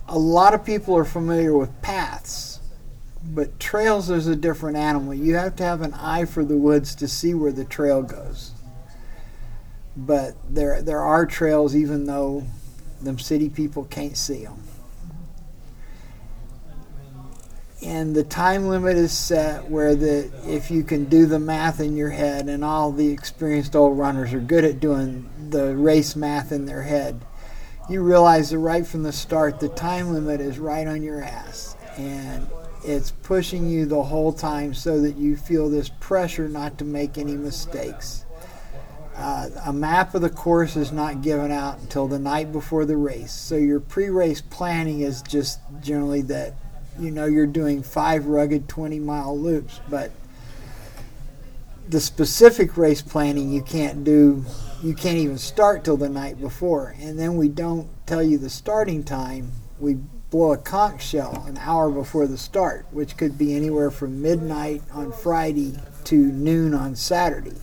a 0.07 0.18
lot 0.18 0.53
of 0.53 0.66
people 0.66 0.94
are 0.98 1.05
familiar 1.05 1.57
with 1.57 1.81
paths 1.81 2.58
but 3.35 3.61
trails 3.61 4.11
is 4.11 4.27
a 4.27 4.37
different 4.37 4.77
animal. 4.77 5.12
You 5.12 5.35
have 5.35 5.57
to 5.57 5.64
have 5.64 5.83
an 5.83 5.95
eye 5.95 6.25
for 6.25 6.45
the 6.45 6.57
woods 6.57 6.95
to 6.97 7.09
see 7.09 7.35
where 7.35 7.53
the 7.53 7.64
trail 7.64 8.03
goes. 8.03 8.53
But 9.97 10.35
there 10.49 10.81
there 10.81 11.01
are 11.01 11.27
trails 11.27 11.75
even 11.75 12.05
though 12.05 12.45
them 13.01 13.19
city 13.19 13.49
people 13.49 13.85
can't 13.85 14.17
see 14.17 14.45
them. 14.45 14.62
And 17.81 18.14
the 18.14 18.25
time 18.25 18.69
limit 18.69 18.97
is 18.97 19.12
set 19.12 19.69
where 19.69 19.95
the 19.95 20.31
if 20.47 20.71
you 20.71 20.83
can 20.83 21.05
do 21.05 21.27
the 21.27 21.38
math 21.38 21.81
in 21.81 21.97
your 21.97 22.11
head 22.11 22.49
and 22.49 22.64
all 22.64 22.93
the 22.93 23.11
experienced 23.11 23.77
old 23.77 23.99
runners 23.99 24.33
are 24.33 24.41
good 24.41 24.64
at 24.64 24.81
doing 24.81 25.29
the 25.51 25.77
race 25.77 26.17
math 26.17 26.51
in 26.51 26.67
their 26.67 26.83
head. 26.83 27.25
You 27.91 28.03
realize 28.03 28.51
that 28.51 28.59
right 28.59 28.87
from 28.87 29.03
the 29.03 29.12
start 29.12 29.61
the 29.61 29.69
time 29.69 30.12
limit 30.12 30.41
is 30.41 30.59
right 30.59 30.87
on 30.87 31.03
your 31.03 31.23
ass 31.23 31.77
and 31.97 32.47
it's 32.85 33.11
pushing 33.11 33.69
you 33.69 33.87
the 33.87 34.03
whole 34.03 34.33
time 34.33 34.75
so 34.75 35.01
that 35.01 35.17
you 35.17 35.37
feel 35.37 35.69
this 35.69 35.88
pressure 36.01 36.49
not 36.49 36.79
to 36.79 36.85
make 36.85 37.19
any 37.19 37.37
mistakes. 37.37 38.25
Uh, 39.17 39.51
a 39.67 39.73
map 39.73 40.14
of 40.14 40.23
the 40.23 40.31
course 40.31 40.77
is 40.77 40.93
not 40.93 41.23
given 41.23 41.51
out 41.51 41.81
until 41.81 42.07
the 42.07 42.19
night 42.19 42.53
before 42.53 42.85
the 42.85 42.97
race. 42.97 43.33
So 43.33 43.57
your 43.57 43.81
pre-race 43.81 44.41
planning 44.41 45.01
is 45.01 45.23
just 45.23 45.59
generally 45.81 46.23
that 46.23 46.55
you 47.01 47.11
know 47.11 47.27
you're 47.27 47.47
doing 47.47 47.83
five 47.83 48.27
rugged 48.27 48.69
20 48.69 49.01
mile 49.01 49.37
loops, 49.37 49.81
but 49.88 50.12
the 51.88 52.01
specific 52.01 52.77
race 52.77 53.03
planning 53.03 53.51
you 53.51 53.62
can't 53.62 54.05
do 54.05 54.45
you 54.83 54.95
can't 54.95 55.17
even 55.17 55.38
start 55.38 55.85
till 55.85 55.97
the 55.97 56.09
night 56.09 56.38
before 56.38 56.95
and 57.01 57.19
then 57.19 57.37
we 57.37 57.49
don't 57.49 57.88
tell 58.07 58.23
you 58.23 58.37
the 58.37 58.51
starting 58.51 59.03
time 59.03 59.51
we 59.81 59.97
blow 60.31 60.53
a 60.53 60.57
conch 60.59 61.03
shell 61.03 61.45
an 61.47 61.57
hour 61.59 61.91
before 61.91 62.27
the 62.27 62.37
start 62.38 62.87
which 62.91 63.17
could 63.17 63.38
be 63.38 63.55
anywhere 63.57 63.91
from 63.91 64.21
midnight 64.21 64.83
on 64.93 65.11
friday 65.12 65.75
to 66.05 66.17
noon 66.17 66.75
on 66.75 66.95
saturday 66.95 67.57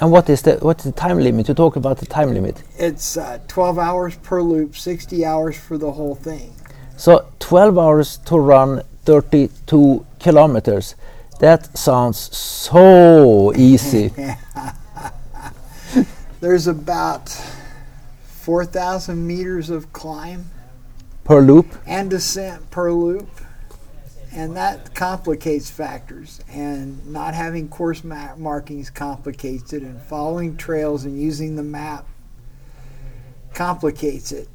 And 0.00 0.10
what 0.10 0.28
is 0.28 0.42
the 0.42 0.52
what's 0.60 0.84
the 0.84 0.92
time 0.92 1.18
limit? 1.18 1.48
You 1.48 1.54
talk 1.54 1.76
about 1.76 1.96
the 1.98 2.06
time 2.06 2.30
limit. 2.34 2.62
it's 2.78 3.16
uh, 3.16 3.38
12 3.48 3.78
hours 3.78 4.14
per 4.16 4.42
loop 4.42 4.76
60 4.76 5.24
hours 5.24 5.56
for 5.56 5.78
the 5.78 5.92
whole 5.92 6.14
thing 6.14 6.52
So 6.96 7.12
12 7.38 7.78
hours 7.78 8.18
to 8.28 8.38
run 8.38 8.82
32 9.04 10.04
kilometers. 10.18 10.94
That 11.40 11.76
sounds 11.78 12.18
so 12.36 13.52
easy. 13.54 14.12
there's 16.40 16.66
about 16.66 17.28
4000 18.24 19.26
meters 19.26 19.70
of 19.70 19.92
climb 19.92 20.50
per 21.26 21.40
loop. 21.40 21.66
and 21.86 22.08
descent 22.08 22.70
per 22.70 22.92
loop. 22.92 23.28
And 24.32 24.56
that 24.56 24.94
complicates 24.94 25.70
factors. 25.70 26.40
And 26.48 27.06
not 27.06 27.34
having 27.34 27.68
course 27.68 28.04
ma- 28.04 28.36
markings 28.36 28.90
complicates 28.90 29.72
it. 29.72 29.82
And 29.82 30.00
following 30.00 30.56
trails 30.56 31.04
and 31.04 31.20
using 31.20 31.56
the 31.56 31.62
map 31.62 32.06
complicates 33.54 34.32
it. 34.32 34.48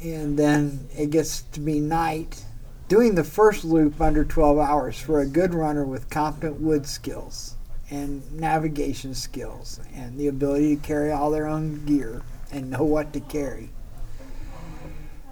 And 0.00 0.38
then 0.38 0.88
it 0.96 1.10
gets 1.10 1.42
to 1.42 1.60
be 1.60 1.80
night. 1.80 2.44
Doing 2.86 3.16
the 3.16 3.24
first 3.24 3.64
loop 3.64 4.00
under 4.00 4.24
12 4.24 4.58
hours 4.58 4.98
for 4.98 5.20
a 5.20 5.26
good 5.26 5.52
runner 5.52 5.84
with 5.84 6.08
competent 6.08 6.60
wood 6.60 6.86
skills 6.86 7.56
and 7.90 8.22
navigation 8.32 9.14
skills 9.14 9.80
and 9.94 10.18
the 10.18 10.28
ability 10.28 10.76
to 10.76 10.82
carry 10.82 11.10
all 11.10 11.30
their 11.30 11.46
own 11.46 11.84
gear 11.84 12.22
and 12.52 12.70
know 12.70 12.84
what 12.84 13.12
to 13.12 13.20
carry 13.20 13.70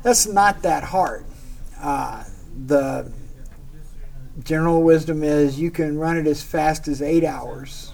that's 0.06 0.28
not 0.28 0.62
that 0.62 0.84
hard. 0.84 1.24
Uh, 1.80 2.22
the 2.68 3.10
general 4.44 4.84
wisdom 4.84 5.24
is 5.24 5.58
you 5.58 5.68
can 5.72 5.98
run 5.98 6.16
it 6.16 6.28
as 6.28 6.44
fast 6.44 6.86
as 6.86 7.02
eight 7.02 7.24
hours 7.24 7.92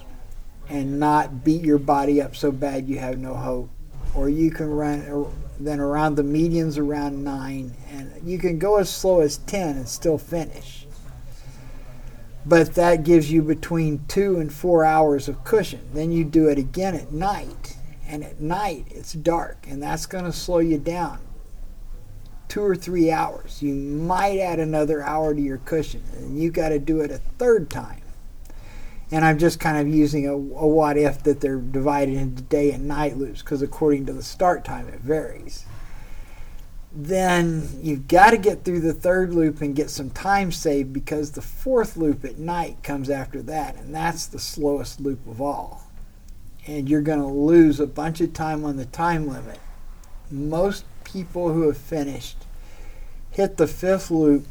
and 0.69 0.99
not 0.99 1.43
beat 1.43 1.63
your 1.63 1.79
body 1.79 2.21
up 2.21 2.35
so 2.35 2.51
bad 2.51 2.87
you 2.87 2.99
have 2.99 3.17
no 3.17 3.33
hope. 3.33 3.67
Or 4.13 4.29
you 4.29 4.51
can 4.51 4.69
run 4.69 5.25
then 5.59 5.79
around 5.79 6.13
the 6.13 6.21
medians 6.21 6.77
around 6.77 7.23
nine, 7.23 7.73
and 7.89 8.11
you 8.23 8.37
can 8.37 8.59
go 8.59 8.77
as 8.77 8.91
slow 8.91 9.21
as 9.21 9.37
10 9.37 9.77
and 9.77 9.89
still 9.89 10.19
finish. 10.19 10.85
But 12.45 12.75
that 12.75 13.03
gives 13.03 13.31
you 13.31 13.41
between 13.41 14.05
two 14.07 14.39
and 14.39 14.53
four 14.53 14.85
hours 14.85 15.27
of 15.27 15.43
cushion. 15.43 15.81
Then 15.95 16.11
you 16.11 16.25
do 16.25 16.47
it 16.47 16.59
again 16.59 16.93
at 16.93 17.11
night, 17.11 17.75
and 18.05 18.23
at 18.23 18.39
night 18.39 18.85
it's 18.91 19.13
dark, 19.13 19.65
and 19.67 19.81
that's 19.81 20.05
going 20.05 20.25
to 20.25 20.31
slow 20.31 20.59
you 20.59 20.77
down 20.77 21.17
two 22.53 22.63
or 22.63 22.75
three 22.75 23.09
hours. 23.09 23.63
You 23.63 23.73
might 23.73 24.37
add 24.37 24.59
another 24.59 25.01
hour 25.01 25.33
to 25.33 25.41
your 25.41 25.57
cushion, 25.57 26.03
and 26.15 26.39
you 26.39 26.51
got 26.51 26.69
to 26.69 26.77
do 26.77 27.01
it 27.01 27.09
a 27.09 27.17
third 27.17 27.67
time. 27.67 28.03
And 29.09 29.25
I'm 29.25 29.39
just 29.39 29.59
kind 29.59 29.75
of 29.79 29.91
using 29.91 30.27
a, 30.27 30.33
a 30.33 30.37
what 30.37 30.95
if 30.95 31.23
that 31.23 31.41
they're 31.41 31.57
divided 31.57 32.13
into 32.13 32.43
day 32.43 32.71
and 32.71 32.87
night 32.87 33.17
loops 33.17 33.41
because 33.41 33.63
according 33.63 34.05
to 34.05 34.13
the 34.13 34.21
start 34.21 34.63
time 34.63 34.87
it 34.87 34.99
varies. 34.99 35.65
Then 36.91 37.79
you've 37.81 38.07
got 38.07 38.29
to 38.29 38.37
get 38.37 38.63
through 38.63 38.81
the 38.81 38.93
third 38.93 39.33
loop 39.33 39.59
and 39.61 39.75
get 39.75 39.89
some 39.89 40.11
time 40.11 40.51
saved 40.51 40.93
because 40.93 41.31
the 41.31 41.41
fourth 41.41 41.97
loop 41.97 42.23
at 42.23 42.37
night 42.37 42.83
comes 42.83 43.09
after 43.09 43.41
that, 43.41 43.77
and 43.77 43.95
that's 43.95 44.27
the 44.27 44.37
slowest 44.37 44.99
loop 44.99 45.25
of 45.25 45.41
all. 45.41 45.89
And 46.67 46.87
you're 46.87 47.01
going 47.01 47.19
to 47.19 47.25
lose 47.25 47.79
a 47.79 47.87
bunch 47.87 48.21
of 48.21 48.33
time 48.33 48.63
on 48.63 48.77
the 48.77 48.85
time 48.85 49.27
limit. 49.27 49.59
Most 50.29 50.85
people 51.03 51.51
who 51.51 51.67
have 51.67 51.77
finished 51.77 52.42
hit 53.33 53.57
the 53.57 53.67
fifth 53.67 54.09
loop 54.09 54.45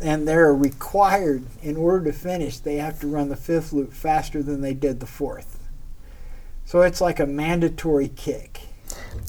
and 0.00 0.26
they're 0.26 0.54
required 0.54 1.44
in 1.62 1.76
order 1.76 2.04
to 2.04 2.12
finish 2.12 2.58
they 2.58 2.76
have 2.76 3.00
to 3.00 3.06
run 3.06 3.28
the 3.28 3.36
fifth 3.36 3.72
loop 3.72 3.92
faster 3.92 4.42
than 4.42 4.60
they 4.60 4.74
did 4.74 5.00
the 5.00 5.06
fourth. 5.06 5.58
So 6.64 6.82
it's 6.82 7.00
like 7.00 7.18
a 7.18 7.26
mandatory 7.26 8.08
kick. 8.08 8.60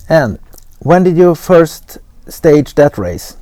And 0.08 0.40
when 0.80 1.04
did 1.04 1.18
you 1.18 1.36
first 1.36 1.98
stage 2.28 2.76
that 2.76 2.98
race? 2.98 3.38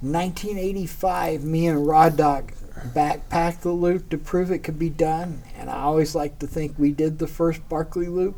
1985 0.00 1.44
me 1.44 1.66
and 1.66 1.86
rod 1.86 2.18
backpacked 2.18 3.60
the 3.60 3.70
loop 3.70 4.10
to 4.10 4.18
prove 4.18 4.50
it 4.50 4.58
could 4.58 4.78
be 4.78 4.90
done 4.90 5.42
and 5.56 5.70
i 5.70 5.80
always 5.80 6.14
like 6.14 6.38
to 6.38 6.46
think 6.46 6.78
we 6.78 6.92
did 6.92 7.18
the 7.18 7.26
first 7.26 7.66
barkley 7.70 8.08
loop 8.08 8.36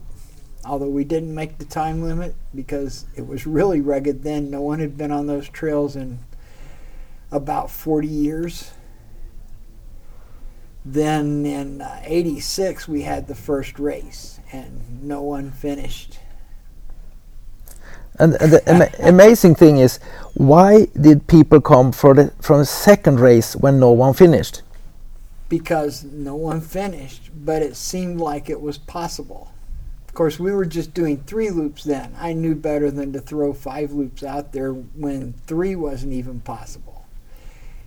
although 0.66 0.88
we 0.88 1.04
didn't 1.04 1.34
make 1.34 1.58
the 1.58 1.64
time 1.64 2.02
limit 2.02 2.34
because 2.54 3.06
it 3.16 3.26
was 3.26 3.46
really 3.46 3.80
rugged 3.80 4.22
then 4.22 4.50
no 4.50 4.60
one 4.60 4.80
had 4.80 4.96
been 4.98 5.12
on 5.12 5.26
those 5.26 5.48
trails 5.48 5.96
in 5.96 6.18
about 7.30 7.70
40 7.70 8.06
years. 8.06 8.72
Then 10.84 11.44
in 11.44 11.82
uh, 11.82 12.00
86, 12.04 12.86
we 12.86 13.02
had 13.02 13.26
the 13.26 13.34
first 13.34 13.78
race, 13.78 14.38
and 14.52 15.02
no 15.02 15.20
one 15.22 15.50
finished. 15.50 16.18
And, 18.18 18.34
and 18.40 18.52
the 18.52 18.70
ama 18.70 18.88
amazing 19.00 19.56
thing 19.56 19.78
is, 19.78 19.98
why 20.34 20.86
did 20.98 21.26
people 21.26 21.60
come 21.60 21.92
for 21.92 22.14
the 22.14 22.32
from 22.40 22.60
the 22.60 22.66
second 22.66 23.20
race 23.20 23.56
when 23.56 23.80
no 23.80 23.90
one 23.90 24.14
finished? 24.14 24.62
Because 25.48 26.04
no 26.04 26.36
one 26.36 26.60
finished, 26.60 27.30
but 27.34 27.62
it 27.62 27.76
seemed 27.76 28.20
like 28.20 28.48
it 28.48 28.60
was 28.60 28.78
possible. 28.78 29.52
Course, 30.16 30.38
we 30.40 30.50
were 30.50 30.64
just 30.64 30.94
doing 30.94 31.18
three 31.18 31.50
loops 31.50 31.84
then. 31.84 32.16
I 32.18 32.32
knew 32.32 32.54
better 32.54 32.90
than 32.90 33.12
to 33.12 33.20
throw 33.20 33.52
five 33.52 33.92
loops 33.92 34.22
out 34.22 34.52
there 34.52 34.72
when 34.72 35.34
three 35.46 35.76
wasn't 35.76 36.14
even 36.14 36.40
possible. 36.40 37.04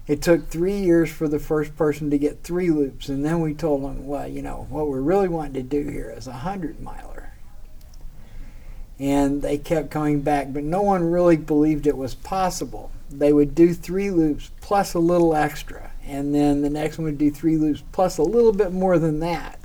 It 0.06 0.22
took 0.22 0.48
three 0.48 0.78
years 0.78 1.12
for 1.12 1.28
the 1.28 1.40
first 1.40 1.76
person 1.76 2.12
to 2.12 2.20
get 2.20 2.44
three 2.44 2.70
loops, 2.70 3.10
and 3.10 3.26
then 3.26 3.42
we 3.42 3.56
told 3.56 3.84
them, 3.84 4.06
well, 4.06 4.28
you 4.28 4.44
know, 4.44 4.68
what 4.70 4.90
we're 4.90 5.02
really 5.02 5.28
wanting 5.28 5.56
to 5.56 5.64
do 5.64 5.90
here 5.90 6.14
is 6.16 6.28
a 6.28 6.34
hundred 6.34 6.80
miler. 6.80 7.34
And 9.00 9.42
they 9.42 9.58
kept 9.58 9.90
coming 9.90 10.22
back, 10.22 10.54
but 10.54 10.64
no 10.64 10.84
one 10.84 11.10
really 11.10 11.36
believed 11.36 11.88
it 11.88 11.98
was 11.98 12.14
possible. 12.14 12.92
They 13.10 13.34
would 13.34 13.56
do 13.56 13.74
three 13.74 14.12
loops 14.12 14.52
plus 14.62 14.94
a 14.94 15.00
little 15.00 15.36
extra, 15.36 15.94
and 16.06 16.36
then 16.36 16.62
the 16.62 16.70
next 16.70 17.00
one 17.00 17.06
would 17.06 17.18
do 17.18 17.32
three 17.32 17.58
loops 17.58 17.82
plus 17.92 18.20
a 18.20 18.24
little 18.24 18.54
bit 18.54 18.72
more 18.72 19.00
than 19.00 19.20
that. 19.22 19.59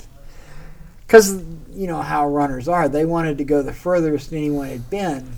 Because, 1.14 1.44
you 1.72 1.86
know, 1.86 2.02
how 2.02 2.28
runners 2.28 2.66
are. 2.66 2.88
They 2.88 3.04
wanted 3.04 3.38
to 3.38 3.44
go 3.44 3.62
the 3.62 3.72
furthest 3.72 4.32
anyone 4.32 4.66
had 4.66 4.90
been, 4.90 5.34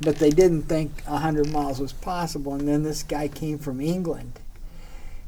but 0.00 0.16
they 0.16 0.30
didn't 0.30 0.62
think 0.62 1.02
100 1.04 1.52
miles 1.52 1.78
was 1.78 1.92
possible. 1.92 2.54
And 2.54 2.66
then 2.66 2.82
this 2.82 3.04
guy 3.04 3.28
came 3.28 3.56
from 3.56 3.80
England 3.80 4.40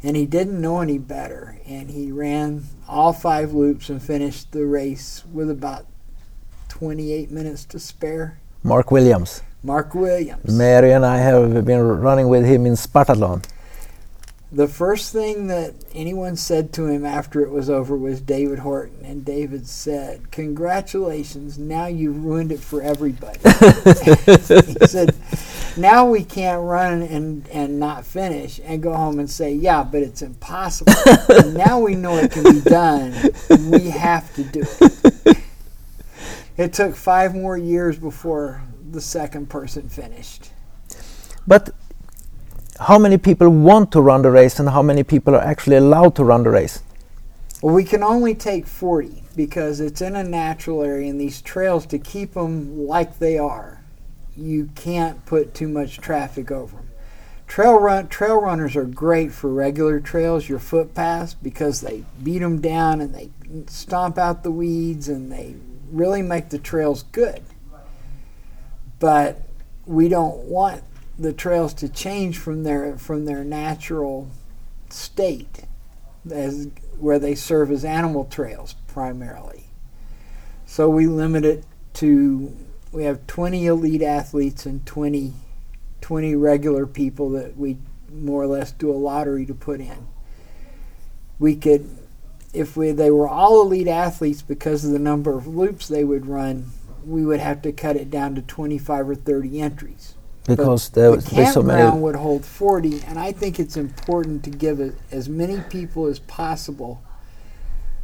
and 0.02 0.16
he 0.16 0.26
didn't 0.26 0.60
know 0.60 0.80
any 0.80 0.98
better. 0.98 1.56
And 1.64 1.88
he 1.88 2.10
ran 2.10 2.64
all 2.88 3.12
five 3.12 3.52
loops 3.52 3.90
and 3.90 4.02
finished 4.02 4.50
the 4.50 4.66
race 4.66 5.22
with 5.32 5.48
about 5.48 5.86
28 6.68 7.30
minutes 7.30 7.64
to 7.66 7.78
spare. 7.78 8.40
Mark 8.64 8.90
Williams. 8.90 9.44
Mark 9.62 9.94
Williams. 9.94 10.52
Mary 10.52 10.90
and 10.90 11.06
I 11.06 11.18
have 11.18 11.64
been 11.64 11.80
running 11.80 12.26
with 12.28 12.44
him 12.44 12.66
in 12.66 12.72
Spartathlon. 12.72 13.44
The 14.54 14.68
first 14.68 15.14
thing 15.14 15.46
that 15.46 15.72
anyone 15.94 16.36
said 16.36 16.74
to 16.74 16.86
him 16.86 17.06
after 17.06 17.40
it 17.40 17.50
was 17.50 17.70
over 17.70 17.96
was 17.96 18.20
David 18.20 18.58
Horton, 18.58 19.02
and 19.02 19.24
David 19.24 19.66
said, 19.66 20.30
"Congratulations! 20.30 21.58
Now 21.58 21.86
you've 21.86 22.22
ruined 22.22 22.52
it 22.52 22.60
for 22.60 22.82
everybody." 22.82 23.38
he 23.44 24.86
said, 24.86 25.14
"Now 25.78 26.06
we 26.06 26.22
can't 26.22 26.62
run 26.62 27.00
and 27.00 27.48
and 27.48 27.80
not 27.80 28.04
finish 28.04 28.60
and 28.62 28.82
go 28.82 28.92
home 28.92 29.18
and 29.18 29.30
say, 29.30 29.54
yeah, 29.54 29.84
but 29.84 30.02
it's 30.02 30.20
impossible. 30.20 30.92
now 31.52 31.80
we 31.80 31.94
know 31.94 32.18
it 32.18 32.30
can 32.30 32.42
be 32.42 32.60
done. 32.60 33.14
We 33.70 33.88
have 33.88 34.34
to 34.34 34.44
do 34.44 34.64
it." 34.80 35.38
It 36.58 36.74
took 36.74 36.94
five 36.94 37.34
more 37.34 37.56
years 37.56 37.98
before 37.98 38.60
the 38.90 39.00
second 39.00 39.48
person 39.48 39.88
finished. 39.88 40.50
But 41.46 41.70
how 42.82 42.98
many 42.98 43.16
people 43.16 43.48
want 43.48 43.92
to 43.92 44.00
run 44.00 44.22
the 44.22 44.30
race 44.30 44.58
and 44.58 44.68
how 44.68 44.82
many 44.82 45.04
people 45.04 45.36
are 45.36 45.42
actually 45.42 45.76
allowed 45.76 46.16
to 46.16 46.24
run 46.24 46.42
the 46.42 46.50
race? 46.50 46.82
Well, 47.62 47.74
we 47.74 47.84
can 47.84 48.02
only 48.02 48.34
take 48.34 48.66
40 48.66 49.22
because 49.36 49.78
it's 49.80 50.00
in 50.00 50.16
a 50.16 50.24
natural 50.24 50.82
area 50.82 51.08
and 51.08 51.20
these 51.20 51.40
trails 51.40 51.86
to 51.86 51.98
keep 51.98 52.34
them 52.34 52.86
like 52.88 53.20
they 53.20 53.38
are. 53.38 53.80
You 54.36 54.68
can't 54.74 55.24
put 55.26 55.54
too 55.54 55.68
much 55.68 55.98
traffic 55.98 56.50
over 56.50 56.76
them. 56.76 56.88
Trail 57.46 57.78
run 57.78 58.08
trail 58.08 58.40
runners 58.40 58.74
are 58.74 58.86
great 58.86 59.30
for 59.30 59.52
regular 59.52 60.00
trails, 60.00 60.48
your 60.48 60.58
footpaths, 60.58 61.34
because 61.34 61.82
they 61.82 62.02
beat 62.22 62.38
them 62.38 62.60
down 62.60 63.00
and 63.00 63.14
they 63.14 63.30
stomp 63.66 64.18
out 64.18 64.42
the 64.42 64.50
weeds 64.50 65.08
and 65.08 65.30
they 65.30 65.54
really 65.92 66.22
make 66.22 66.48
the 66.48 66.58
trails 66.58 67.04
good. 67.12 67.42
But 68.98 69.42
we 69.86 70.08
don't 70.08 70.38
want 70.44 70.82
the 71.18 71.32
trails 71.32 71.74
to 71.74 71.88
change 71.88 72.38
from 72.38 72.64
their 72.64 72.96
from 72.96 73.24
their 73.24 73.44
natural 73.44 74.30
state 74.88 75.64
as 76.30 76.68
where 76.98 77.18
they 77.18 77.34
serve 77.34 77.70
as 77.70 77.84
animal 77.84 78.24
trails 78.24 78.74
primarily. 78.86 79.64
So 80.66 80.88
we 80.88 81.06
limit 81.06 81.44
it 81.44 81.64
to 81.94 82.56
we 82.92 83.04
have 83.04 83.26
20 83.26 83.66
elite 83.66 84.02
athletes 84.02 84.66
and 84.66 84.84
20 84.86 85.34
20 86.00 86.34
regular 86.34 86.86
people 86.86 87.30
that 87.30 87.56
we 87.56 87.78
more 88.10 88.42
or 88.42 88.46
less 88.46 88.72
do 88.72 88.90
a 88.90 88.92
lottery 88.92 89.46
to 89.46 89.54
put 89.54 89.80
in. 89.80 90.06
We 91.38 91.56
could 91.56 91.88
if 92.52 92.76
we 92.76 92.92
they 92.92 93.10
were 93.10 93.28
all 93.28 93.60
elite 93.62 93.88
athletes 93.88 94.42
because 94.42 94.84
of 94.84 94.92
the 94.92 94.98
number 94.98 95.36
of 95.36 95.46
loops 95.46 95.88
they 95.88 96.04
would 96.04 96.26
run, 96.26 96.70
we 97.04 97.24
would 97.24 97.40
have 97.40 97.60
to 97.62 97.72
cut 97.72 97.96
it 97.96 98.10
down 98.10 98.34
to 98.34 98.42
25 98.42 99.10
or 99.10 99.14
30 99.14 99.60
entries 99.60 100.14
because 100.46 100.88
but 100.88 100.94
there, 101.00 101.16
the 101.16 101.34
there's 101.34 101.54
so 101.54 101.62
many. 101.62 101.98
would 101.98 102.16
hold 102.16 102.44
40, 102.44 103.02
and 103.06 103.18
I 103.18 103.32
think 103.32 103.60
it's 103.60 103.76
important 103.76 104.42
to 104.44 104.50
give 104.50 104.80
as 105.10 105.28
many 105.28 105.60
people 105.70 106.06
as 106.06 106.18
possible 106.18 107.02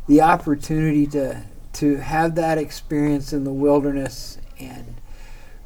the 0.06 0.20
opportunity 0.22 1.06
to 1.08 1.42
to 1.74 1.96
have 1.96 2.34
that 2.34 2.58
experience 2.58 3.32
in 3.32 3.44
the 3.44 3.52
wilderness 3.52 4.38
and 4.58 4.96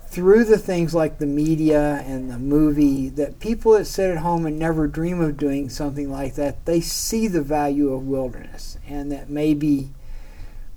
through 0.09 0.45
the 0.45 0.59
things 0.59 0.95
like 0.95 1.19
the 1.19 1.27
media 1.27 2.05
and 2.07 2.31
the 2.31 2.39
movie 2.39 3.09
that 3.09 3.41
people 3.41 3.73
that 3.73 3.87
sit 3.87 4.11
at 4.11 4.19
home 4.19 4.45
and 4.45 4.59
never 4.59 4.87
dream 4.87 5.23
of 5.23 5.39
doing 5.39 5.71
something 5.71 6.11
like 6.11 6.35
that 6.35 6.67
they 6.67 6.81
see 6.83 7.29
the 7.29 7.41
value 7.41 7.91
of 7.95 8.03
wilderness 8.03 8.77
and 8.87 9.11
that 9.11 9.31
maybe 9.31 9.91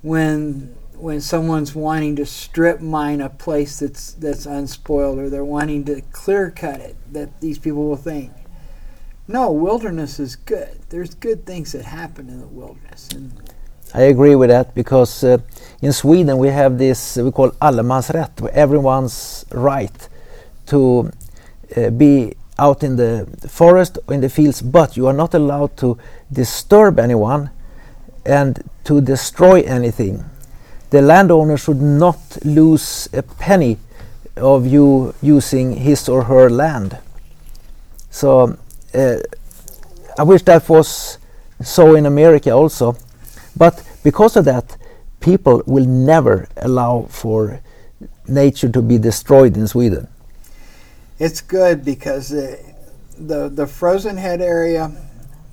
when 0.01 0.73
when 0.97 1.21
someone's 1.21 1.75
wanting 1.75 2.15
to 2.15 2.25
strip 2.25 2.79
mine 2.81 3.21
a 3.21 3.29
place 3.29 3.79
that's 3.79 4.13
that's 4.13 4.45
unspoiled 4.45 5.19
or 5.19 5.29
they're 5.29 5.43
wanting 5.43 5.83
to 5.83 6.01
clear 6.11 6.51
cut 6.51 6.79
it 6.79 6.95
that 7.11 7.41
these 7.41 7.59
people 7.59 7.87
will 7.87 7.97
think 7.97 8.31
no 9.27 9.51
wilderness 9.51 10.19
is 10.19 10.35
good 10.35 10.79
there's 10.89 11.13
good 11.15 11.45
things 11.45 11.71
that 11.71 11.85
happen 11.85 12.29
in 12.29 12.39
the 12.39 12.47
wilderness 12.47 13.09
and 13.09 13.31
I 13.93 14.01
agree 14.01 14.35
with 14.35 14.49
that 14.49 14.75
because 14.75 15.23
uh, 15.23 15.37
in 15.81 15.93
Sweden 15.93 16.37
we 16.37 16.49
have 16.49 16.77
this 16.77 17.17
uh, 17.17 17.23
we 17.23 17.31
call 17.31 17.51
allemansrätt, 17.61 18.49
everyone's 18.49 19.45
right 19.51 20.09
to 20.65 21.11
uh, 21.77 21.89
be 21.91 22.35
out 22.57 22.83
in 22.83 22.95
the 22.95 23.27
forest 23.47 23.97
or 24.07 24.13
in 24.13 24.21
the 24.21 24.29
fields, 24.29 24.61
but 24.61 24.97
you 24.97 25.07
are 25.07 25.13
not 25.13 25.33
allowed 25.33 25.77
to 25.77 25.97
disturb 26.31 26.99
anyone 26.99 27.49
and 28.25 28.63
to 28.83 29.01
destroy 29.01 29.61
anything. 29.61 30.23
The 30.95 31.01
landowner 31.01 31.57
should 31.57 31.81
not 31.81 32.37
lose 32.45 33.09
a 33.11 33.21
penny 33.21 33.77
of 34.37 34.65
you 34.65 35.13
using 35.21 35.73
his 35.73 36.07
or 36.07 36.23
her 36.23 36.49
land. 36.49 36.97
So 38.09 38.57
uh, 38.93 39.17
I 40.17 40.23
wish 40.23 40.43
that 40.43 40.69
was 40.69 41.17
so 41.61 41.95
in 41.95 42.05
America 42.05 42.51
also. 42.51 42.95
But 43.57 43.83
because 44.05 44.37
of 44.37 44.45
that, 44.45 44.77
people 45.19 45.63
will 45.65 45.85
never 45.85 46.47
allow 46.55 47.07
for 47.09 47.59
nature 48.29 48.69
to 48.69 48.81
be 48.81 48.97
destroyed 48.97 49.57
in 49.57 49.67
Sweden. 49.67 50.07
it's 51.19 51.41
good 51.41 51.83
because 51.83 52.31
uh, 52.31 52.55
the 53.17 53.49
the 53.49 53.67
frozen 53.67 54.17
head 54.17 54.41
area 54.41 54.91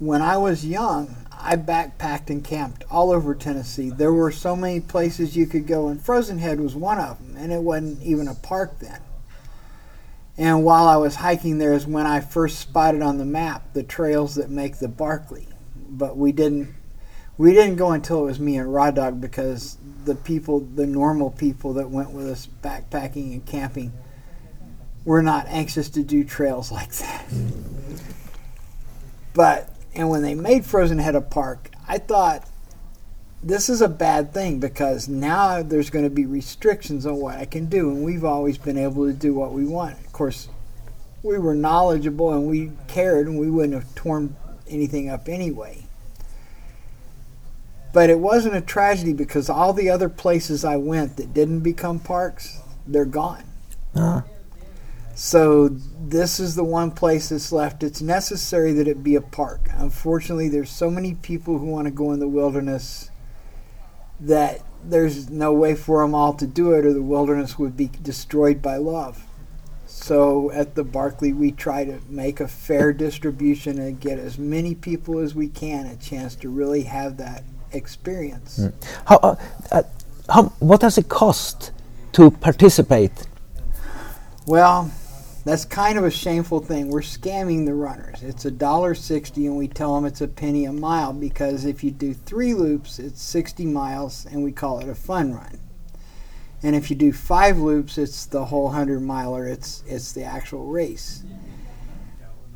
when 0.01 0.21
i 0.21 0.37
was 0.37 0.65
young 0.65 1.22
i 1.43 1.57
backpacked 1.57 2.31
and 2.31 2.45
camped 2.45 2.85
all 2.91 3.11
over 3.11 3.35
tennessee. 3.35 3.91
There 3.91 4.13
were 4.13 4.33
so 4.33 4.57
many 4.57 4.81
places 4.81 5.37
you 5.37 5.47
could 5.47 5.67
go 5.67 5.89
and 5.89 6.01
frozen 6.01 6.39
head 6.39 6.61
was 6.61 6.75
one 6.75 6.99
of 6.99 7.19
them 7.19 7.37
and 7.37 7.53
it 7.53 7.63
wasn't 7.63 8.03
even 8.03 8.29
a 8.29 8.35
park 8.35 8.79
then. 8.79 9.01
And 10.39 10.65
while 10.65 10.87
i 10.87 10.97
was 10.97 11.17
hiking 11.17 11.59
there 11.59 11.73
is 11.73 11.87
when 11.87 12.07
i 12.07 12.21
first 12.21 12.59
spotted 12.59 13.03
on 13.03 13.19
the 13.19 13.25
map 13.25 13.73
the 13.73 13.83
trails 13.83 14.35
that 14.37 14.51
make 14.51 14.79
the 14.79 14.89
barkley. 14.89 15.49
But 15.89 16.17
we 16.17 16.33
didn't 16.33 16.75
we 17.39 17.55
didn't 17.55 17.77
go 17.77 17.93
until 17.93 18.21
it 18.21 18.27
was 18.27 18.39
me 18.39 18.57
and 18.57 18.73
Raw 18.73 18.91
Dog 18.91 19.21
because 19.21 19.79
the 20.05 20.15
people, 20.15 20.61
the 20.61 20.87
normal 20.87 21.31
people 21.31 21.73
that 21.75 21.91
went 21.91 22.11
with 22.11 22.29
us 22.29 22.49
backpacking 22.63 23.33
and 23.33 23.47
camping, 23.47 23.93
were 25.05 25.23
not 25.23 25.47
anxious 25.49 25.89
to 25.91 26.03
do 26.03 26.25
trails 26.25 26.71
like 26.73 26.93
that. 26.93 27.25
But 29.35 29.72
and 29.95 30.09
when 30.09 30.23
they 30.23 30.35
made 30.35 30.65
Frozen 30.65 30.99
Head 30.99 31.15
a 31.15 31.21
park, 31.21 31.71
I 31.87 31.99
thought 31.99 32.49
this 33.43 33.69
is 33.69 33.83
a 33.83 33.89
bad 33.89 34.33
thing 34.33 34.61
because 34.61 35.09
now 35.09 35.63
there's 35.63 35.91
going 35.91 36.05
to 36.05 36.11
be 36.11 36.27
restrictions 36.27 37.05
on 37.07 37.17
what 37.17 37.37
I 37.37 37.45
can 37.45 37.67
do, 37.67 37.91
and 37.91 38.05
we've 38.05 38.25
always 38.25 38.57
been 38.57 38.79
able 38.79 39.07
to 39.07 39.13
do 39.13 39.35
what 39.35 39.53
we 39.53 39.65
want. 39.65 39.99
Of 39.99 40.13
course, 40.13 40.49
we 41.23 41.39
were 41.39 41.55
knowledgeable 41.55 42.33
and 42.33 42.47
we 42.47 42.71
cared, 42.89 43.27
and 43.27 43.39
we 43.39 43.51
wouldn't 43.51 43.75
have 43.75 43.95
torn 43.95 44.37
anything 44.69 45.09
up 45.09 45.29
anyway. 45.29 45.85
But 47.93 48.09
it 48.09 48.21
wasn't 48.21 48.57
a 48.57 48.63
tragedy 48.63 49.13
because 49.13 49.51
all 49.51 49.73
the 49.73 49.91
other 49.91 50.09
places 50.09 50.65
I 50.65 50.77
went 50.77 51.17
that 51.17 51.35
didn't 51.35 51.61
become 51.61 51.99
parks, 51.99 52.61
they're 52.87 53.05
gone. 53.05 53.45
Uh, 53.95 54.23
So 55.15 55.69
this 55.69 56.41
is 56.41 56.55
the 56.55 56.65
one 56.65 56.91
place 56.91 57.29
that's 57.29 57.53
left. 57.53 57.83
It's 57.83 58.01
necessary 58.01 58.73
that 58.73 58.89
it 58.89 59.03
be 59.03 59.15
a 59.15 59.21
park. 59.21 59.69
Unfortunately, 59.75 60.49
there's 60.49 60.71
so 60.71 60.91
many 60.91 61.15
people 61.15 61.59
who 61.59 61.67
want 61.67 61.87
to 61.87 61.91
go 61.91 62.13
in 62.13 62.21
the 62.21 62.29
wilderness 62.29 63.11
that 64.21 64.61
there's 64.85 65.31
no 65.31 65.53
way 65.53 65.75
for 65.75 66.03
them 66.03 66.15
all 66.15 66.35
to 66.35 66.47
do 66.47 66.73
it, 66.73 66.85
or 66.85 66.93
the 66.93 67.03
wilderness 67.03 67.59
would 67.59 67.77
be 67.77 67.91
destroyed 68.03 68.63
by 68.63 68.77
love. 68.77 69.25
So 69.87 70.51
at 70.53 70.75
the 70.75 70.85
Barkley, 70.85 71.33
we 71.33 71.53
try 71.53 71.85
to 71.85 72.01
make 72.09 72.41
a 72.41 72.49
fair 72.49 72.93
distribution 72.93 73.79
and 73.79 74.01
get 74.01 74.19
as 74.19 74.39
many 74.39 74.75
people 74.75 75.19
as 75.19 75.35
we 75.35 75.49
can 75.49 75.87
a 75.87 75.97
chance 75.97 76.35
to 76.37 76.49
really 76.49 76.85
have 76.85 77.19
that 77.19 77.45
experience. 77.73 78.61
how, 79.07 79.17
uh, 79.19 79.37
uh, 79.71 79.83
how, 80.29 80.45
what 80.59 80.81
does 80.81 80.99
it 80.99 81.09
cost 81.09 81.71
to 82.13 82.31
participate? 82.31 83.27
Well, 84.47 84.91
that's 85.45 85.65
kind 85.65 85.99
of 85.99 86.05
a 86.05 86.11
shameful 86.11 86.61
thing. 86.61 86.89
We're 86.89 87.01
scamming 87.01 87.67
the 87.67 87.75
runners. 87.75 88.23
It's 88.23 88.45
a 88.45 88.51
dollar 88.51 88.95
sixty, 88.95 89.47
and 89.47 89.57
we 89.57 89.69
tell 89.69 89.95
them 89.95 90.05
it's 90.05 90.21
a 90.21 90.29
penny 90.29 90.65
a 90.65 90.73
mile 90.73 91.13
because 91.13 91.65
if 91.65 91.83
you 91.83 91.91
do 91.91 92.15
three 92.15 92.55
loops, 92.55 92.99
it's 92.99 93.21
sixty 93.21 93.67
miles, 93.67 94.27
and 94.27 94.45
we 94.45 94.53
call 94.53 94.79
it 94.79 94.89
a 94.89 94.95
fun 94.95 95.35
run. 95.35 95.59
And 96.63 96.77
if 96.77 96.91
you 96.91 96.97
do 96.97 97.13
five 97.13 97.59
loops, 97.59 97.99
it's 97.99 98.25
the 98.27 98.45
whole 98.45 98.71
hundred 98.71 99.01
miler. 99.01 99.49
It's 99.49 99.83
it's 99.87 100.13
the 100.13 100.23
actual 100.23 100.67
race. 100.67 101.25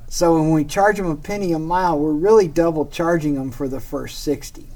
So 0.09 0.35
when 0.35 0.53
we 0.53 0.65
charge 0.65 0.99
them 0.99 1.11
a 1.11 1.17
penny 1.17 1.53
a 1.53 1.59
mile, 1.59 1.99
we're 1.99 2.13
really 2.13 2.47
double 2.47 2.87
charging 2.87 3.35
them 3.35 3.51
for 3.51 3.69
the 3.69 3.81
first 3.81 4.23
sixty. 4.23 4.69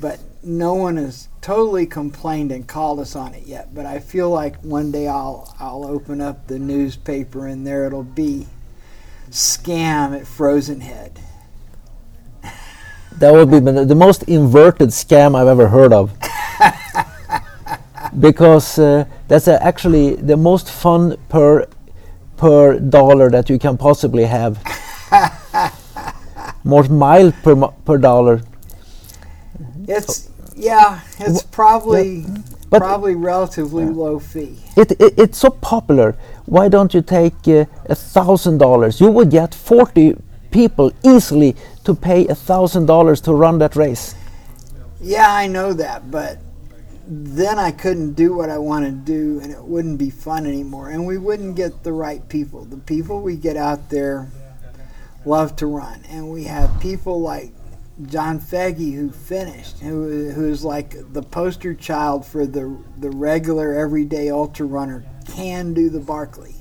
But 0.00 0.20
no 0.42 0.74
one 0.74 0.96
has 0.96 1.28
totally 1.40 1.86
complained 1.86 2.52
and 2.52 2.66
called 2.66 3.00
us 3.00 3.14
on 3.14 3.34
it 3.34 3.46
yet. 3.46 3.74
But 3.74 3.86
I 3.86 3.98
feel 3.98 4.30
like 4.30 4.60
one 4.62 4.90
day 4.90 5.08
I'll 5.08 5.54
I'll 5.58 5.84
open 5.84 6.20
up 6.20 6.46
the 6.46 6.58
newspaper 6.58 7.46
and 7.46 7.66
there 7.66 7.86
it'll 7.86 8.02
be 8.02 8.46
scam 9.30 10.18
at 10.18 10.26
Frozen 10.26 10.80
Head. 10.80 11.20
That 13.18 13.32
would 13.32 13.50
be 13.50 13.58
the 13.58 13.94
most 13.94 14.22
inverted 14.24 14.90
scam 14.90 15.34
I've 15.34 15.48
ever 15.48 15.68
heard 15.68 15.92
of. 15.92 16.16
because 18.18 18.78
uh, 18.78 19.04
that's 19.28 19.46
uh, 19.46 19.58
actually 19.60 20.16
the 20.16 20.36
most 20.36 20.70
fun 20.70 21.16
per 21.28 21.66
per 22.36 22.78
dollar 22.78 23.30
that 23.30 23.50
you 23.50 23.58
can 23.58 23.76
possibly 23.76 24.24
have. 24.24 24.58
More 26.64 26.84
mile 26.84 27.32
per 27.42 27.56
per 27.84 27.98
dollar. 27.98 28.42
It's 29.86 30.29
yeah, 30.60 31.00
it's 31.18 31.42
probably 31.42 32.24
But- 32.68 32.80
probably 32.80 33.14
relatively 33.14 33.84
low 33.86 34.18
fee. 34.18 34.58
It, 34.76 34.92
it 34.92 35.14
it's 35.18 35.38
so 35.38 35.50
popular. 35.50 36.16
Why 36.46 36.68
don't 36.68 36.94
you 36.94 37.02
take 37.02 37.34
uh, 37.48 37.64
a 37.86 37.94
thousand 37.94 38.58
dollars? 38.58 39.00
You 39.00 39.10
would 39.10 39.30
get 39.30 39.54
forty 39.54 40.16
people 40.50 40.92
easily 41.04 41.56
to 41.84 41.94
pay 41.94 42.26
a 42.28 42.34
thousand 42.34 42.86
dollars 42.86 43.20
to 43.22 43.32
run 43.32 43.58
that 43.58 43.76
race. 43.76 44.14
Yeah, 45.00 45.32
I 45.32 45.46
know 45.46 45.72
that, 45.72 46.10
but 46.10 46.38
then 47.06 47.58
I 47.58 47.72
couldn't 47.72 48.12
do 48.14 48.36
what 48.36 48.50
I 48.50 48.58
want 48.58 48.84
to 48.84 48.92
do 48.92 49.40
and 49.42 49.50
it 49.50 49.62
wouldn't 49.62 49.98
be 49.98 50.10
fun 50.10 50.46
anymore 50.46 50.90
and 50.90 51.04
we 51.06 51.18
wouldn't 51.18 51.56
get 51.56 51.82
the 51.82 51.92
right 51.92 52.26
people. 52.28 52.64
The 52.64 52.76
people 52.76 53.20
we 53.20 53.34
get 53.34 53.56
out 53.56 53.90
there 53.90 54.28
love 55.24 55.56
to 55.56 55.66
run 55.66 56.04
and 56.08 56.30
we 56.30 56.44
have 56.44 56.80
people 56.80 57.20
like 57.20 57.52
John 58.06 58.40
Feggy 58.40 58.94
who 58.94 59.10
finished 59.10 59.80
who 59.80 60.30
who 60.30 60.48
is 60.48 60.64
like 60.64 61.12
the 61.12 61.22
poster 61.22 61.74
child 61.74 62.24
for 62.26 62.46
the 62.46 62.76
the 62.96 63.10
regular 63.10 63.74
everyday 63.74 64.30
ultra 64.30 64.66
runner 64.66 65.04
can 65.26 65.74
do 65.74 65.90
the 65.90 66.00
Barkley. 66.00 66.54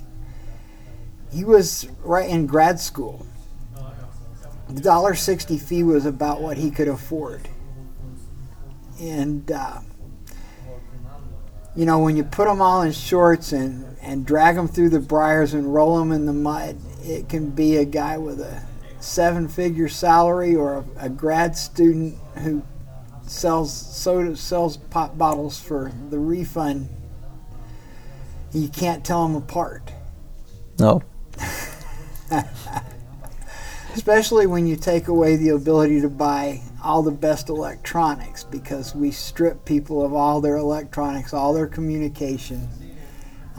He 1.31 1.43
was 1.43 1.87
right 2.03 2.29
in 2.29 2.47
grad 2.47 2.79
school. 2.79 3.25
The 4.69 4.81
dollar 4.81 5.15
sixty 5.15 5.57
fee 5.57 5.83
was 5.83 6.05
about 6.05 6.41
what 6.41 6.57
he 6.57 6.71
could 6.71 6.87
afford 6.87 7.49
and 8.99 9.51
uh, 9.51 9.79
you 11.75 11.85
know 11.85 11.99
when 11.99 12.17
you 12.17 12.23
put 12.23 12.47
them 12.47 12.61
all 12.61 12.81
in 12.81 12.91
shorts 12.91 13.51
and 13.51 13.97
and 14.01 14.25
drag 14.25 14.55
them 14.55 14.67
through 14.67 14.89
the 14.89 14.99
briars 14.99 15.53
and 15.53 15.73
roll 15.73 15.97
them 15.97 16.11
in 16.11 16.25
the 16.25 16.33
mud 16.33 16.77
it 17.01 17.29
can 17.29 17.49
be 17.49 17.77
a 17.77 17.85
guy 17.85 18.17
with 18.17 18.39
a 18.39 18.63
seven 18.99 19.47
figure 19.47 19.87
salary 19.87 20.55
or 20.55 20.77
a, 20.77 21.05
a 21.05 21.09
grad 21.09 21.55
student 21.55 22.17
who 22.39 22.63
sells 23.25 23.73
soda 23.73 24.35
sells 24.35 24.77
pop 24.77 25.17
bottles 25.17 25.59
for 25.59 25.91
the 26.09 26.17
refund 26.17 26.89
you 28.51 28.67
can't 28.67 29.05
tell 29.05 29.27
them 29.27 29.35
apart 29.35 29.93
No. 30.79 31.01
especially 33.93 34.47
when 34.47 34.65
you 34.65 34.75
take 34.75 35.07
away 35.07 35.35
the 35.35 35.49
ability 35.49 36.01
to 36.01 36.09
buy 36.09 36.61
all 36.83 37.03
the 37.03 37.11
best 37.11 37.49
electronics 37.49 38.43
because 38.43 38.95
we 38.95 39.11
strip 39.11 39.65
people 39.65 40.05
of 40.05 40.13
all 40.13 40.39
their 40.39 40.57
electronics, 40.57 41.33
all 41.33 41.53
their 41.53 41.67
communication. 41.67 42.69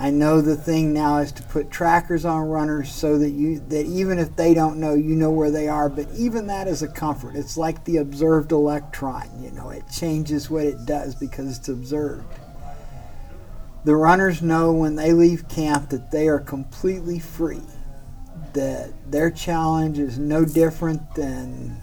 I 0.01 0.09
know 0.09 0.41
the 0.41 0.57
thing 0.57 0.95
now 0.95 1.19
is 1.19 1.31
to 1.33 1.43
put 1.43 1.71
trackers 1.71 2.25
on 2.25 2.49
runners 2.49 2.91
so 2.91 3.19
that 3.19 3.33
you 3.33 3.61
that 3.69 3.85
even 3.85 4.19
if 4.19 4.35
they 4.35 4.55
don't 4.55 4.81
know, 4.81 4.95
you 4.95 5.15
know 5.15 5.31
where 5.31 5.51
they 5.51 5.69
are, 5.69 5.91
but 5.91 6.09
even 6.17 6.47
that 6.47 6.67
is 6.67 6.83
a 6.83 6.89
comfort. 6.89 7.37
It's 7.37 7.59
like 7.59 7.85
the 7.85 7.99
observed 7.99 8.51
electron, 8.51 9.29
you 9.43 9.51
know, 9.51 9.69
it 9.69 9.85
changes 9.93 10.49
what 10.49 10.65
it 10.65 10.87
does 10.87 11.15
because 11.15 11.59
it's 11.59 11.69
observed. 11.69 12.25
The 13.85 13.95
runners 13.95 14.41
know 14.41 14.73
when 14.73 14.97
they 14.97 15.13
leave 15.13 15.51
camp 15.51 15.91
that 15.91 16.11
they 16.11 16.29
are 16.29 16.41
completely 16.41 17.19
free 17.19 17.61
that 18.55 18.91
their 19.13 19.31
challenge 19.31 19.99
is 19.99 20.19
no 20.19 20.47
different 20.47 21.15
than 21.15 21.77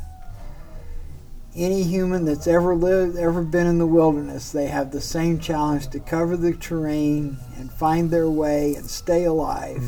any 1.57 1.81
human 1.83 2.23
that's 2.23 2.47
ever 2.47 2.75
lived, 2.75 3.17
ever 3.17 3.41
been 3.41 3.67
in 3.67 3.79
the 3.79 3.87
wilderness. 3.87 4.51
They 4.51 4.67
have 4.67 4.91
the 4.91 5.01
same 5.01 5.39
challenge 5.39 5.87
to 5.89 5.99
cover 5.99 6.37
the 6.37 6.53
terrain 6.53 7.37
and 7.57 7.71
find 7.71 8.11
their 8.11 8.29
way 8.29 8.75
and 8.75 8.85
stay 8.85 9.23
alive. 9.23 9.83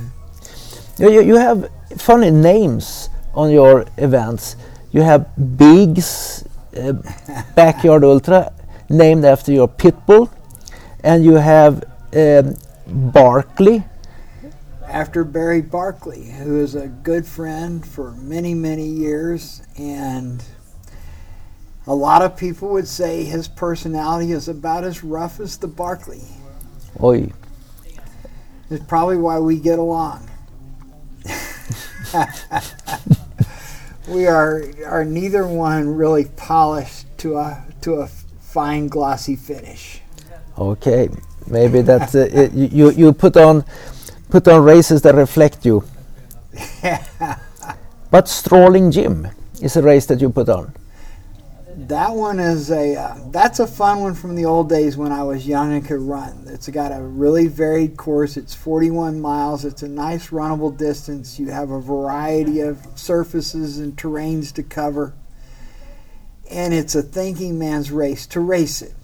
You, 0.98 1.12
you, 1.12 1.22
you 1.22 1.36
have 1.36 1.70
funny 1.98 2.32
names 2.32 3.10
on 3.34 3.52
your 3.52 3.86
events. 3.98 4.56
You 4.92 5.02
have 5.02 5.30
Big's 5.58 6.44
uh, 6.76 6.94
Backyard 7.56 8.04
Ultra, 8.04 8.52
named 8.90 9.24
after 9.24 9.52
your 9.52 9.68
pit 9.68 9.96
bull, 10.08 10.32
and 11.04 11.24
you 11.24 11.36
have 11.36 11.84
um, 12.16 12.56
Barkley. 12.88 13.84
After 14.88 15.24
Barry 15.24 15.62
Barkley, 15.62 16.32
who 16.32 16.60
is 16.60 16.74
a 16.74 16.88
good 16.88 17.28
friend 17.28 17.86
for 17.88 18.12
many, 18.14 18.56
many 18.56 18.88
years, 18.88 19.62
and 19.78 20.44
a 21.90 21.96
lot 21.96 22.22
of 22.22 22.38
people 22.38 22.70
would 22.70 22.88
say 22.88 23.24
his 23.24 23.48
personality 23.48 24.32
is 24.32 24.48
about 24.48 24.84
as 24.84 25.04
rough 25.04 25.40
as 25.40 25.58
the 25.58 25.68
Barkley. 25.68 26.22
Oi. 27.02 27.32
It's 28.70 28.86
probably 28.86 29.18
why 29.18 29.40
we 29.40 29.60
get 29.60 29.80
along. 29.80 30.30
we 34.08 34.28
are 34.28 34.64
are 34.86 35.04
neither 35.04 35.48
one 35.48 35.88
really 35.96 36.26
polished 36.38 37.08
to 37.18 37.38
a 37.38 37.66
to 37.82 37.96
a 37.96 38.08
fine 38.08 38.88
glossy 38.88 39.36
finish. 39.36 40.02
Okay, 40.60 41.10
maybe 41.48 41.82
that's 41.82 42.14
uh, 42.14 42.30
it, 42.32 42.54
you. 42.54 42.92
You 42.92 43.14
put 43.14 43.36
on 43.36 43.66
put 44.30 44.48
on 44.48 44.64
races 44.64 45.02
that 45.02 45.16
reflect 45.16 45.66
you. 45.66 45.84
But 48.12 48.28
Strolling 48.28 48.90
Jim 48.90 49.28
is 49.62 49.78
a 49.78 49.84
race 49.84 50.08
that 50.08 50.20
you 50.20 50.32
put 50.32 50.50
on. 50.50 50.74
That 51.88 52.14
one 52.14 52.42
is 52.42 52.72
a 52.72 52.98
uh, 52.98 53.16
that's 53.32 53.60
a 53.60 53.68
fun 53.68 54.02
one 54.02 54.14
from 54.14 54.36
the 54.36 54.44
old 54.44 54.68
days 54.68 54.98
when 54.98 55.14
I 55.14 55.24
was 55.24 55.48
young 55.48 55.72
and 55.72 55.86
could 55.86 56.02
run. 56.02 56.44
It's 56.48 56.68
got 56.68 56.92
a 56.92 57.02
really 57.02 57.48
varied 57.48 57.96
course. 57.96 58.36
It's 58.36 58.54
41 58.54 59.22
miles. 59.22 59.64
It's 59.64 59.82
a 59.82 59.88
nice 59.88 60.28
runnable 60.30 60.76
distance. 60.76 61.40
You 61.40 61.52
have 61.52 61.72
a 61.72 61.80
variety 61.80 62.60
of 62.60 62.86
surfaces 62.96 63.78
and 63.80 63.96
terrains 63.96 64.54
to 64.56 64.64
cover. 64.64 65.14
And 66.52 66.74
it's 66.74 66.96
a 66.96 67.02
thinking 67.02 67.58
man's 67.58 67.92
race 67.92 68.28
to 68.28 68.42
race 68.42 68.82
it. 68.82 68.96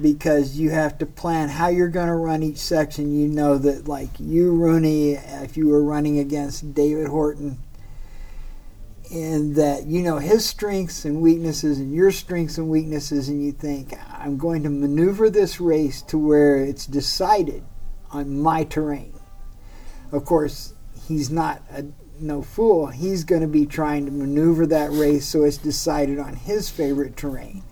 Because 0.00 0.56
you 0.56 0.70
have 0.70 0.98
to 0.98 1.06
plan 1.06 1.48
how 1.48 1.66
you're 1.66 1.88
going 1.88 2.06
to 2.06 2.14
run 2.14 2.44
each 2.44 2.58
section. 2.58 3.18
You 3.18 3.26
know 3.26 3.58
that 3.58 3.88
like 3.88 4.20
you 4.20 4.52
Rune 4.52 4.84
if 4.84 5.56
you 5.56 5.66
were 5.66 5.82
running 5.82 6.20
against 6.20 6.74
David 6.74 7.08
Horton 7.08 7.58
and 9.12 9.54
that 9.56 9.86
you 9.86 10.02
know 10.02 10.18
his 10.18 10.44
strengths 10.44 11.04
and 11.04 11.20
weaknesses 11.20 11.78
and 11.78 11.94
your 11.94 12.10
strengths 12.10 12.56
and 12.56 12.68
weaknesses 12.68 13.28
and 13.28 13.44
you 13.44 13.52
think 13.52 13.92
i'm 14.18 14.38
going 14.38 14.62
to 14.62 14.70
maneuver 14.70 15.28
this 15.28 15.60
race 15.60 16.00
to 16.00 16.16
where 16.16 16.56
it's 16.56 16.86
decided 16.86 17.62
on 18.12 18.40
my 18.40 18.64
terrain. 18.64 19.14
Of 20.12 20.24
course 20.24 20.74
he's 21.08 21.30
not 21.30 21.62
a 21.70 21.84
no 22.20 22.42
fool. 22.42 22.86
He's 22.86 23.24
going 23.24 23.42
to 23.42 23.48
be 23.48 23.66
trying 23.66 24.06
to 24.06 24.12
maneuver 24.12 24.66
that 24.66 24.92
race 24.92 25.26
so 25.26 25.42
it's 25.42 25.56
decided 25.56 26.18
on 26.20 26.36
his 26.36 26.70
favorite 26.70 27.16
terrain. 27.16 27.64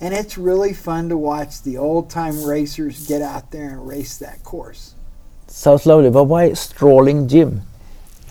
And 0.00 0.14
it's 0.14 0.38
really 0.38 0.72
fun 0.72 1.10
to 1.10 1.16
watch 1.16 1.62
the 1.62 1.76
old 1.76 2.08
time 2.08 2.42
racers 2.44 3.06
get 3.06 3.20
out 3.20 3.50
there 3.50 3.70
and 3.70 3.86
race 3.86 4.16
that 4.18 4.42
course. 4.42 4.94
Sounds 5.46 5.84
lovely, 5.84 6.10
but 6.10 6.24
why 6.24 6.52
Strolling 6.54 7.28
Jim? 7.28 7.62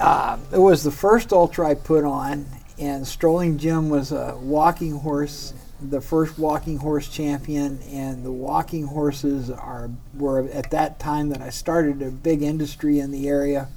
Uh, 0.02 0.38
it 0.52 0.58
was 0.58 0.84
the 0.84 0.91
first 0.91 1.32
ultra 1.32 1.70
I 1.70 1.76
put 1.76 2.04
on, 2.04 2.45
and 2.80 3.06
Strolling 3.06 3.58
Jim 3.58 3.89
was 3.89 4.12
a 4.12 4.36
walking 4.41 4.97
horse, 4.99 5.54
the 5.80 6.02
first 6.02 6.39
walking 6.39 6.78
horse 6.78 7.08
champion, 7.08 7.80
and 7.84 8.26
the 8.26 8.32
walking 8.32 8.88
horses 8.88 9.49
are 9.52 9.91
were 10.16 10.49
at 10.49 10.72
that 10.72 10.99
time 10.99 11.30
that 11.30 11.41
I 11.41 11.52
started 11.52 12.02
a 12.02 12.10
big 12.10 12.41
industry 12.41 12.99
in 12.99 13.12
the 13.12 13.28
area. 13.28 13.70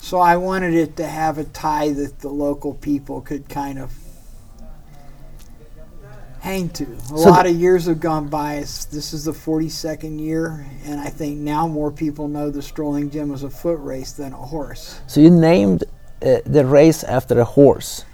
So 0.00 0.18
I 0.18 0.36
wanted 0.36 0.74
it 0.74 0.96
to 0.96 1.06
have 1.06 1.38
a 1.38 1.44
tie 1.44 1.92
that 1.92 2.20
the 2.20 2.28
local 2.28 2.74
people 2.74 3.20
could 3.20 3.48
kind 3.48 3.78
of 3.78 3.92
hang 6.48 6.68
to. 6.70 6.84
A 6.84 7.18
So 7.18 7.30
lot 7.30 7.46
of 7.46 7.54
years 7.54 7.86
have 7.86 8.00
gone 8.00 8.28
by. 8.28 8.54
It's, 8.56 8.86
this 8.86 9.12
is 9.12 9.24
the 9.24 9.32
42nd 9.32 10.18
year, 10.20 10.66
and 10.84 11.00
I 11.00 11.10
think 11.10 11.38
now 11.38 11.68
more 11.68 11.90
people 11.92 12.26
know 12.28 12.50
the 12.50 12.62
Strolling 12.62 13.10
Jim 13.10 13.28
was 13.28 13.42
a 13.42 13.50
foot 13.50 13.78
race 13.80 14.12
than 14.12 14.32
a 14.32 14.36
horse. 14.54 15.00
So 15.06 15.20
you 15.20 15.30
named 15.30 15.84
uh, 16.22 16.38
the 16.46 16.64
race 16.64 17.04
after 17.04 17.38
a 17.40 17.44
horse. 17.44 18.04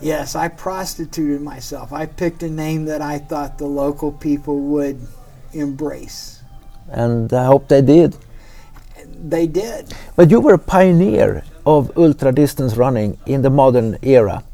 Yes, 0.00 0.34
I 0.36 0.48
prostituted 0.48 1.40
myself. 1.40 1.92
I 1.92 2.06
picked 2.06 2.42
a 2.42 2.50
name 2.50 2.84
that 2.86 3.00
I 3.00 3.18
thought 3.18 3.58
the 3.58 3.66
local 3.66 4.12
people 4.12 4.58
would 4.74 4.98
embrace. 5.52 6.42
and 6.90 7.32
I 7.32 7.44
hope 7.46 7.68
they 7.68 7.82
did. 7.82 8.16
They 9.34 9.46
did. 9.46 9.94
But 10.16 10.30
you 10.30 10.40
were 10.40 10.54
a 10.54 10.58
pioneer 10.58 11.44
of 11.64 11.96
ultra 11.96 12.32
distance 12.32 12.76
running 12.76 13.18
in 13.26 13.42
the 13.42 13.50
modern 13.50 13.96
era. 14.02 14.44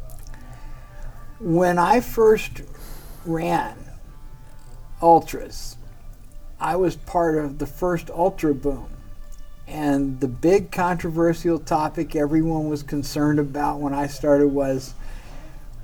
When 1.40 1.78
I 1.78 2.00
first 2.00 2.62
ran 3.24 3.76
ultras, 5.00 5.76
I 6.60 6.76
was 6.76 6.96
part 6.96 7.36
of 7.36 7.58
the 7.58 7.66
first 7.66 8.10
ultra 8.10 8.54
boom. 8.54 8.88
And 9.66 10.20
the 10.20 10.28
big 10.28 10.70
controversial 10.70 11.58
topic 11.58 12.14
everyone 12.14 12.68
was 12.68 12.82
concerned 12.82 13.38
about 13.38 13.80
when 13.80 13.94
I 13.94 14.06
started 14.06 14.48
was 14.48 14.94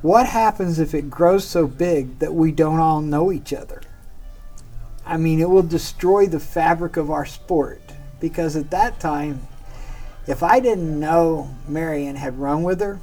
what 0.02 0.26
happens 0.26 0.78
if 0.78 0.94
it 0.94 1.10
grows 1.10 1.44
so 1.44 1.66
big 1.66 2.20
that 2.20 2.34
we 2.34 2.52
don't 2.52 2.78
all 2.78 3.00
know 3.00 3.32
each 3.32 3.52
other? 3.52 3.82
I 5.04 5.16
mean, 5.16 5.40
it 5.40 5.50
will 5.50 5.62
destroy 5.62 6.26
the 6.26 6.38
fabric 6.38 6.96
of 6.96 7.10
our 7.10 7.26
sport 7.26 7.80
because 8.20 8.54
at 8.54 8.70
that 8.70 9.00
time, 9.00 9.48
if 10.26 10.42
I 10.42 10.60
didn't 10.60 11.00
know 11.00 11.54
Marion 11.66 12.16
had 12.16 12.38
run 12.38 12.62
with 12.62 12.80
her, 12.80 13.00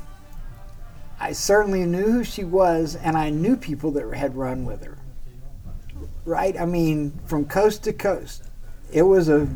I 1.19 1.31
certainly 1.31 1.85
knew 1.85 2.11
who 2.11 2.23
she 2.23 2.43
was, 2.43 2.95
and 2.95 3.17
I 3.17 3.29
knew 3.29 3.55
people 3.55 3.91
that 3.91 4.13
had 4.13 4.35
run 4.35 4.65
with 4.65 4.83
her. 4.83 4.97
Right? 6.25 6.59
I 6.59 6.65
mean, 6.65 7.19
from 7.25 7.45
coast 7.45 7.83
to 7.83 7.93
coast. 7.93 8.43
It 8.91 9.03
was 9.03 9.29
a 9.29 9.47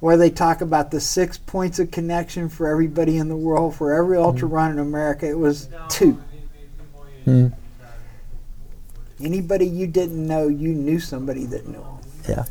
where 0.00 0.16
they 0.16 0.30
talk 0.30 0.62
about 0.62 0.90
the 0.90 1.00
six 1.00 1.36
points 1.36 1.78
of 1.78 1.90
connection 1.90 2.48
for 2.48 2.66
everybody 2.68 3.18
in 3.18 3.28
the 3.28 3.36
world. 3.36 3.74
For 3.74 3.92
every 3.92 4.16
ultra 4.16 4.48
run 4.48 4.72
in 4.72 4.78
America, 4.78 5.28
it 5.28 5.38
was 5.38 5.68
two. 5.88 6.20
Hmm. 7.24 7.48
Anybody 9.22 9.66
you 9.66 9.86
didn't 9.86 10.26
know, 10.26 10.48
you 10.48 10.68
knew 10.68 10.98
somebody 10.98 11.44
that 11.46 11.68
knew 11.68 11.80
them. 11.80 11.98
Yeah, 12.28 12.44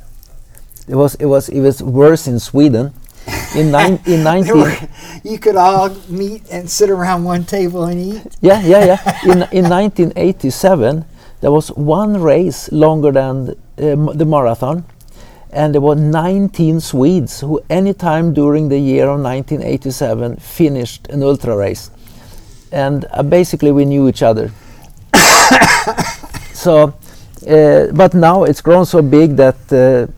it 0.88 0.96
was 0.96 1.16
it 1.16 1.26
was 1.26 1.50
it 1.50 1.62
was 1.62 1.82
worse 1.82 2.28
in 2.28 2.40
Sweden. 2.40 2.94
In 3.56 3.72
nine, 3.78 4.00
in 4.06 4.24
19 4.24 4.58
were, 4.58 4.78
you 5.24 5.40
could 5.40 5.56
all 5.56 5.90
meet 6.08 6.44
and 6.52 6.70
sit 6.70 6.90
around 6.90 7.24
one 7.24 7.46
table 7.46 7.84
and 7.86 8.00
eat. 8.00 8.38
yeah 8.42 8.62
yeah 8.62 8.86
yeah 8.86 9.20
in 9.24 9.44
in 9.60 9.70
1987 9.70 11.06
there 11.42 11.52
was 11.52 11.70
one 11.72 12.22
race 12.22 12.72
longer 12.72 13.12
than 13.12 13.56
um, 13.78 14.06
the 14.18 14.26
marathon, 14.26 14.84
and 15.52 15.74
there 15.74 15.82
were 15.82 15.96
19 15.96 16.82
Swedes 16.82 17.40
who 17.40 17.62
any 17.70 17.94
time 17.94 18.34
during 18.34 18.68
the 18.68 18.78
year 18.78 19.06
of 19.06 19.22
1987 19.22 20.36
finished 20.38 21.08
an 21.08 21.24
ultra 21.24 21.56
race, 21.56 21.92
and 22.72 23.06
uh, 23.12 23.24
basically 23.24 23.72
we 23.72 23.86
knew 23.86 24.10
each 24.10 24.22
other. 24.22 24.52
so, 26.54 26.94
uh, 27.48 27.88
but 27.94 28.14
now 28.14 28.44
it's 28.44 28.62
grown 28.62 28.86
so 28.86 29.02
big 29.02 29.38
that. 29.38 29.58
Uh, 29.72 30.12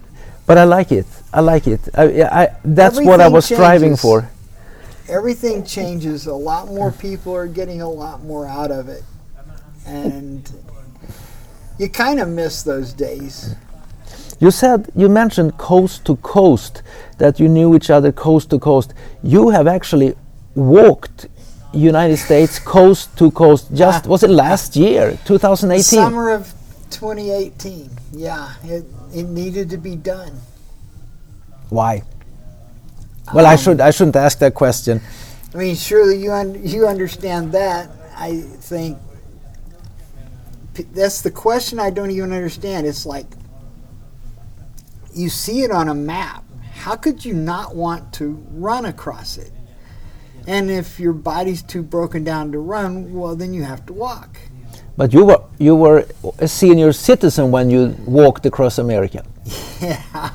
but 0.47 0.57
I 0.57 0.63
like 0.63 0.91
it. 0.91 1.05
I 1.33 1.39
like 1.41 1.67
it. 1.67 1.81
I, 1.95 2.23
I, 2.23 2.55
that's 2.65 2.99
what 2.99 3.21
I 3.21 3.25
Everything 3.25 3.33
was 3.33 3.45
striving 3.45 3.95
for. 3.95 4.29
everything 5.09 5.65
changes. 5.65 6.27
A 6.27 6.33
lot 6.33 6.67
more 6.67 6.91
people 6.91 7.33
are 7.35 7.47
getting 7.47 7.81
a 7.81 7.89
lot 7.89 8.23
more 8.23 8.47
out 8.47 8.71
of 8.71 8.89
it. 8.89 9.03
And 9.85 10.49
you 11.77 11.89
kind 11.89 12.19
of 12.19 12.29
miss 12.29 12.63
those 12.63 12.93
days. 12.93 13.55
You 14.39 14.51
said 14.51 14.89
you 14.95 15.09
mentioned 15.09 15.57
coast 15.57 16.05
to 16.05 16.15
coast 16.17 16.83
that 17.17 17.39
you 17.39 17.47
knew 17.47 17.75
each 17.75 17.89
other 17.89 18.11
coast 18.11 18.49
to 18.51 18.59
coast. 18.59 18.93
You 19.23 19.49
have 19.49 19.67
actually 19.67 20.15
walked 20.55 21.27
United 21.73 22.17
States 22.17 22.59
coast 22.59 23.15
to 23.17 23.31
coast. 23.31 23.73
Just 23.73 24.07
was 24.07 24.23
it 24.23 24.29
last 24.29 24.75
year, 24.75 25.17
2018? 25.25 25.83
Summer 25.83 26.31
of 26.31 26.53
2018. 26.89 27.89
Yeah, 28.13 28.53
it, 28.63 28.85
it 29.13 29.23
needed 29.23 29.69
to 29.69 29.77
be 29.77 29.95
done. 29.95 30.33
Why? 31.71 32.03
Well, 33.33 33.45
I 33.45 33.53
um, 33.53 33.57
should 33.57 33.81
I 33.81 33.91
shouldn't 33.91 34.17
ask 34.17 34.39
that 34.39 34.53
question. 34.53 34.99
I 35.53 35.57
mean, 35.57 35.75
surely 35.75 36.21
you 36.21 36.33
un- 36.33 36.61
you 36.67 36.85
understand 36.85 37.53
that. 37.53 37.89
I 38.15 38.41
think 38.41 38.97
p- 40.73 40.83
that's 40.83 41.21
the 41.21 41.31
question 41.31 41.79
I 41.79 41.89
don't 41.89 42.11
even 42.11 42.33
understand. 42.33 42.85
It's 42.85 43.05
like 43.05 43.25
you 45.15 45.29
see 45.29 45.61
it 45.61 45.71
on 45.71 45.87
a 45.87 45.95
map. 45.95 46.43
How 46.73 46.97
could 46.97 47.23
you 47.23 47.33
not 47.33 47.73
want 47.73 48.11
to 48.15 48.45
run 48.51 48.83
across 48.85 49.37
it? 49.37 49.53
And 50.45 50.69
if 50.69 50.99
your 50.99 51.13
body's 51.13 51.61
too 51.61 51.83
broken 51.83 52.25
down 52.25 52.51
to 52.51 52.59
run, 52.59 53.13
well, 53.13 53.35
then 53.37 53.53
you 53.53 53.63
have 53.63 53.85
to 53.85 53.93
walk. 53.93 54.37
But 54.97 55.13
you 55.13 55.23
were 55.23 55.41
you 55.57 55.73
were 55.77 56.05
a 56.39 56.49
senior 56.49 56.91
citizen 56.91 57.49
when 57.49 57.69
you 57.69 57.95
walked 58.05 58.45
across 58.45 58.77
America. 58.77 59.23
Yeah. 59.81 60.29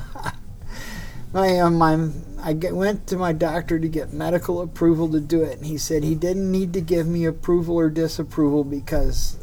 My, 1.37 1.59
um, 1.59 1.75
my, 1.75 2.09
I 2.41 2.53
get, 2.53 2.75
went 2.75 3.05
to 3.07 3.15
my 3.15 3.31
doctor 3.31 3.77
to 3.77 3.87
get 3.87 4.11
medical 4.11 4.59
approval 4.59 5.07
to 5.11 5.19
do 5.19 5.43
it, 5.43 5.57
and 5.57 5.67
he 5.67 5.77
said 5.77 6.03
he 6.03 6.15
didn't 6.15 6.51
need 6.51 6.73
to 6.73 6.81
give 6.81 7.05
me 7.05 7.25
approval 7.25 7.75
or 7.75 7.91
disapproval 7.91 8.63
because 8.63 9.37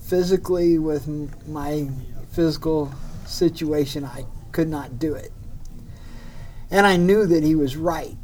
physically, 0.00 0.76
with 0.76 1.06
my 1.46 1.88
physical 2.32 2.92
situation, 3.26 4.04
I 4.04 4.24
could 4.50 4.68
not 4.68 4.98
do 4.98 5.14
it. 5.14 5.30
And 6.68 6.84
I 6.84 6.96
knew 6.96 7.26
that 7.26 7.44
he 7.44 7.54
was 7.54 7.76
right. 7.76 8.16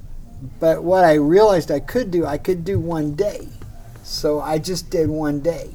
But 0.58 0.82
what 0.82 1.04
I 1.04 1.14
realized 1.14 1.70
I 1.70 1.78
could 1.78 2.10
do, 2.10 2.26
I 2.26 2.38
could 2.38 2.64
do 2.64 2.80
one 2.80 3.14
day. 3.14 3.46
So 4.02 4.40
I 4.40 4.58
just 4.58 4.90
did 4.90 5.08
one 5.08 5.38
day. 5.38 5.70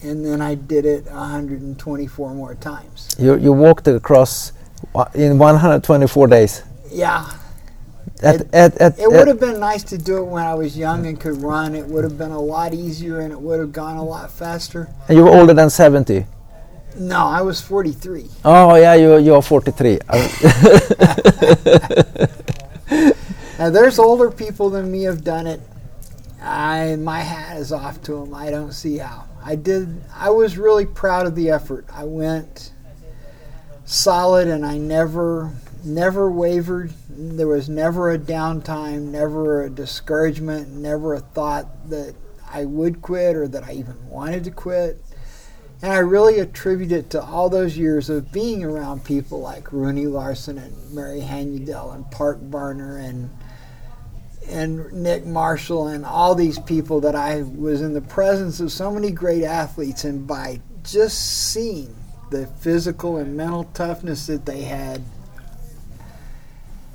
And 0.00 0.24
then 0.24 0.40
I 0.40 0.54
did 0.54 0.86
it 0.86 1.04
124 1.04 2.34
more 2.34 2.54
times. 2.54 3.14
You 3.18 3.36
you 3.36 3.52
walked 3.52 3.86
across 3.86 4.52
in 5.14 5.38
124 5.38 6.26
days. 6.28 6.62
Yeah, 6.90 7.26
At, 8.22 8.40
It- 8.42 8.54
at, 8.54 8.76
at, 8.80 8.98
It 8.98 9.10
would 9.10 9.26
have 9.28 9.40
been 9.40 9.58
nice 9.60 9.82
to 9.84 9.98
do 9.98 10.18
it 10.18 10.24
when 10.24 10.44
I 10.44 10.54
was 10.54 10.76
young 10.76 11.06
and 11.06 11.18
could 11.20 11.40
run. 11.42 11.74
It 11.74 11.86
would 11.86 12.04
have 12.04 12.18
been 12.18 12.30
a 12.32 12.40
lot 12.40 12.74
easier 12.74 13.20
and 13.20 13.32
it 13.32 13.40
would 13.40 13.58
have 13.60 13.72
gone 13.72 13.96
a 13.96 14.04
lot 14.04 14.30
faster. 14.30 14.88
and 15.08 15.16
you 15.16 15.24
were 15.24 15.30
older 15.30 15.54
than 15.54 15.70
70. 15.70 16.26
No, 16.98 17.26
I 17.26 17.40
was 17.40 17.60
43. 17.60 18.26
Oh 18.44 18.74
yeah, 18.76 18.92
you 18.94 19.16
you 19.16 19.34
are 19.34 19.40
43. 19.42 19.98
Uh, 20.08 20.28
Now, 23.58 23.70
there's 23.70 23.98
older 23.98 24.30
people 24.30 24.70
than 24.70 24.90
me 24.90 25.04
have 25.04 25.22
done 25.22 25.46
it. 25.46 25.60
I 26.42 26.96
my 26.96 27.20
hat 27.20 27.56
is 27.58 27.70
off 27.72 28.02
to 28.02 28.12
them. 28.20 28.34
I 28.34 28.50
don't 28.50 28.72
see 28.72 28.98
how. 28.98 29.24
I 29.44 29.54
did. 29.54 30.02
I 30.14 30.30
was 30.30 30.58
really 30.58 30.84
proud 30.84 31.26
of 31.26 31.34
the 31.36 31.50
effort. 31.50 31.86
I 31.92 32.04
went 32.04 32.71
solid, 33.84 34.48
and 34.48 34.64
I 34.64 34.78
never 34.78 35.52
never 35.84 36.30
wavered. 36.30 36.92
There 37.08 37.48
was 37.48 37.68
never 37.68 38.10
a 38.10 38.18
downtime, 38.18 39.10
never 39.10 39.62
a 39.62 39.70
discouragement, 39.70 40.68
never 40.68 41.14
a 41.14 41.20
thought 41.20 41.90
that 41.90 42.14
I 42.50 42.64
would 42.64 43.02
quit 43.02 43.36
or 43.36 43.48
that 43.48 43.64
I 43.64 43.72
even 43.72 44.08
wanted 44.08 44.44
to 44.44 44.50
quit. 44.50 45.02
And 45.80 45.92
I 45.92 45.98
really 45.98 46.38
attribute 46.38 46.92
it 46.92 47.10
to 47.10 47.22
all 47.22 47.48
those 47.48 47.76
years 47.76 48.08
of 48.08 48.30
being 48.30 48.62
around 48.62 49.04
people 49.04 49.40
like 49.40 49.72
Rune 49.72 50.12
Larsson 50.12 50.58
and 50.58 50.92
Mary 50.92 51.20
Hanudel 51.20 51.94
and 51.94 52.08
Park 52.10 52.40
Barner 52.40 53.02
and 53.02 53.30
and 54.48 54.92
Nick 54.92 55.24
Marshall 55.24 55.86
and 55.86 56.04
all 56.04 56.34
these 56.34 56.58
people 56.58 57.00
that 57.00 57.14
I 57.14 57.42
was 57.42 57.80
in 57.80 57.94
the 57.94 58.00
presence 58.00 58.58
of 58.60 58.72
so 58.72 58.90
many 58.90 59.10
great 59.10 59.44
athletes, 59.44 60.04
and 60.04 60.26
by 60.26 60.60
just 60.82 61.52
seeing 61.52 61.94
the 62.32 62.46
physical 62.46 63.18
and 63.18 63.36
mental 63.36 63.64
toughness 63.74 64.26
that 64.26 64.46
they 64.46 64.62
had, 64.62 65.02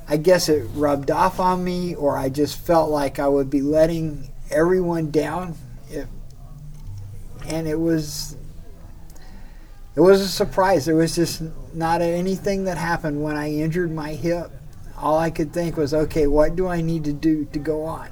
I 0.06 0.18
guess 0.18 0.48
it 0.48 0.68
rubbed 0.74 1.10
off 1.10 1.40
on 1.40 1.64
me, 1.64 1.94
or 1.94 2.18
I 2.18 2.28
just 2.28 2.58
felt 2.58 2.90
like 2.90 3.18
I 3.18 3.28
would 3.28 3.48
be 3.48 3.62
letting 3.62 4.28
everyone 4.50 5.10
down. 5.10 5.54
If, 5.90 6.06
and 7.46 7.66
it 7.66 7.78
was 7.78 8.36
it 9.94 10.00
was 10.00 10.20
a 10.20 10.28
surprise. 10.28 10.84
There 10.84 10.94
was 10.94 11.16
just 11.16 11.42
not 11.74 12.02
anything 12.02 12.64
that 12.64 12.78
happened 12.78 13.22
when 13.22 13.36
I 13.36 13.52
injured 13.52 13.90
my 13.90 14.14
hip. 14.14 14.50
All 14.96 15.18
I 15.18 15.30
could 15.30 15.52
think 15.52 15.76
was, 15.76 15.94
okay, 15.94 16.26
what 16.26 16.56
do 16.56 16.66
I 16.66 16.80
need 16.80 17.04
to 17.04 17.12
do 17.12 17.44
to 17.46 17.58
go 17.58 17.84
on? 17.84 18.08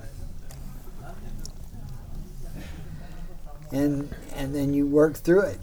And 3.73 4.15
and 4.35 4.55
then 4.55 4.75
you 4.75 4.87
work 4.87 5.17
through 5.17 5.43
it. 5.43 5.59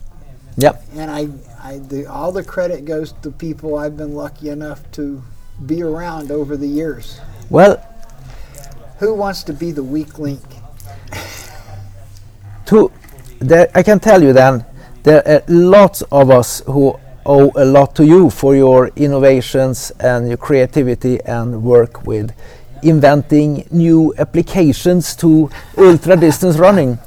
Yep. 0.58 0.84
And 0.96 1.10
I, 1.10 1.28
I 1.64 1.80
the, 1.80 2.06
all 2.06 2.32
the 2.32 2.44
credit 2.44 2.86
goes 2.86 3.14
to 3.24 3.32
people 3.32 3.78
I've 3.78 3.98
been 3.98 4.14
lucky 4.14 4.50
enough 4.50 4.90
to 4.94 5.24
be 5.66 5.82
around 5.82 6.32
over 6.32 6.58
the 6.58 6.68
years. 6.68 7.20
Well, 7.50 7.78
Who 9.00 9.14
wants 9.14 9.44
to 9.44 9.54
be 9.54 9.72
the 9.72 9.84
weak 9.84 10.20
link? 10.20 10.42
to 12.66 12.92
there, 13.40 13.70
I 13.76 13.84
can 13.84 14.00
tell 14.00 14.24
you 14.24 14.34
then 14.34 14.66
there 15.04 15.28
are 15.28 15.44
lots 15.48 16.02
of 16.12 16.30
us 16.30 16.62
who 16.66 16.98
owe 17.26 17.52
a 17.56 17.66
lot 17.66 17.96
to 17.96 18.06
you 18.06 18.30
for 18.30 18.56
your 18.56 18.88
innovations 18.96 19.92
and 20.00 20.28
your 20.28 20.38
creativity 20.38 21.20
and 21.26 21.64
work 21.64 22.06
with 22.06 22.32
inventing 22.82 23.66
new 23.72 24.14
applications 24.18 25.16
to 25.16 25.50
ultra 25.78 26.18
distance 26.18 26.58
running 26.58 26.98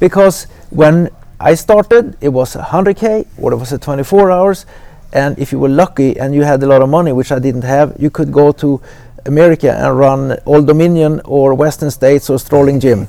because 0.00 0.44
when 0.70 1.10
I 1.40 1.54
started 1.54 2.16
it 2.20 2.30
was 2.30 2.56
100k 2.56 3.26
or 3.38 3.52
it 3.52 3.56
was 3.56 3.72
a 3.72 3.78
24 3.78 4.30
hours. 4.30 4.66
And 5.12 5.38
if 5.38 5.52
you 5.52 5.58
were 5.58 5.68
lucky 5.68 6.18
and 6.18 6.34
you 6.34 6.42
had 6.42 6.62
a 6.62 6.66
lot 6.66 6.82
of 6.82 6.88
money 6.88 7.12
which 7.12 7.30
I 7.30 7.38
didn't 7.38 7.62
have 7.62 7.94
you 7.98 8.10
could 8.10 8.32
go 8.32 8.50
to 8.52 8.80
America 9.24 9.72
and 9.72 9.96
run 9.96 10.38
Old 10.46 10.66
Dominion 10.66 11.20
or 11.24 11.54
Western 11.54 11.90
States 11.90 12.28
or 12.28 12.38
Strolling 12.38 12.80
Jim. 12.80 13.06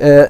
Uh, 0.00 0.26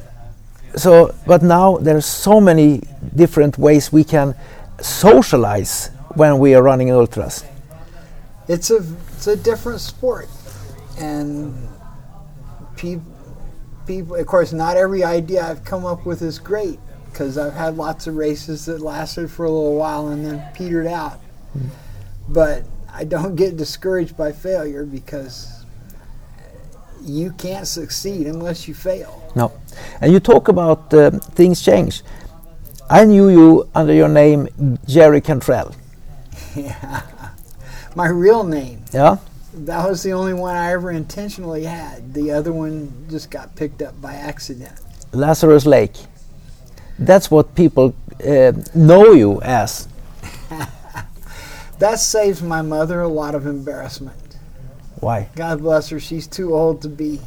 so 0.76 1.14
but 1.26 1.42
now 1.42 1.76
there 1.76 1.96
are 1.96 2.00
so 2.00 2.40
many 2.40 2.82
different 3.14 3.58
ways 3.58 3.92
we 3.92 4.04
can 4.04 4.34
socialize 4.80 5.90
when 6.14 6.38
we 6.38 6.54
are 6.54 6.62
running 6.62 6.90
ultras. 6.90 7.44
It's 8.48 8.70
a 8.70 8.82
it's 9.14 9.26
a 9.26 9.36
different 9.36 9.80
sport, 9.80 10.28
and 10.98 11.68
people 12.76 13.12
people 13.86 14.16
of 14.16 14.26
course 14.26 14.52
not 14.52 14.76
every 14.76 15.04
idea 15.04 15.44
I've 15.44 15.64
come 15.64 15.84
up 15.84 16.04
with 16.06 16.22
is 16.22 16.38
great 16.38 16.80
because 17.11 17.36
I've 17.38 17.52
had 17.54 17.76
lots 17.76 18.06
of 18.06 18.16
races 18.16 18.66
that 18.66 18.80
lasted 18.80 19.30
for 19.30 19.44
a 19.44 19.50
little 19.50 19.76
while 19.76 20.08
and 20.08 20.24
then 20.24 20.42
petered 20.54 20.86
out. 20.86 21.20
But 22.28 22.64
I 22.92 23.04
don't 23.04 23.36
get 23.36 23.56
discouraged 23.56 24.16
by 24.16 24.32
failure 24.32 24.84
because 24.84 25.64
you 27.02 27.32
can't 27.32 27.66
succeed 27.66 28.26
unless 28.26 28.68
you 28.68 28.74
fail. 28.74 29.22
no 29.34 29.50
and 30.02 30.12
you 30.12 30.20
talk 30.20 30.48
about 30.48 30.92
uh, 30.92 31.11
things 31.34 31.62
change 31.62 32.02
i 32.90 33.04
knew 33.06 33.30
you 33.30 33.66
under 33.74 33.94
your 33.94 34.08
name 34.08 34.46
gary 34.86 35.20
cantrell 35.22 35.74
Yeah. 36.54 37.02
My 37.96 38.08
real 38.08 38.44
name. 38.44 38.84
yeah 38.92 39.16
That 39.54 39.88
was 39.88 40.02
the 40.02 40.12
only 40.12 40.34
one 40.34 40.56
I 40.56 40.72
ever 40.72 40.90
intentionally 40.90 41.64
had. 41.64 42.12
The 42.14 42.30
other 42.32 42.52
one 42.52 42.92
just 43.11 43.30
got 43.30 43.56
picked 43.56 43.80
up 43.82 43.94
by 44.02 44.14
accident. 44.14 44.74
lazarus 45.12 45.64
lake 45.66 45.96
that's 47.01 47.30
what 47.30 47.55
people 47.55 47.94
uh, 48.26 48.53
know 48.74 49.12
you 49.12 49.40
as. 49.42 49.88
That 51.80 51.98
saves 51.98 52.42
my 52.42 52.61
mother 52.61 53.01
a 53.01 53.09
lot 53.09 53.34
of 53.34 53.46
embarrassment. 53.46 54.36
why? 54.96 55.30
God 55.34 55.61
bless 55.61 55.88
her. 55.88 55.98
She's 55.98 56.26
too 56.26 56.55
old 56.55 56.82
to 56.82 56.90
be 56.90 57.20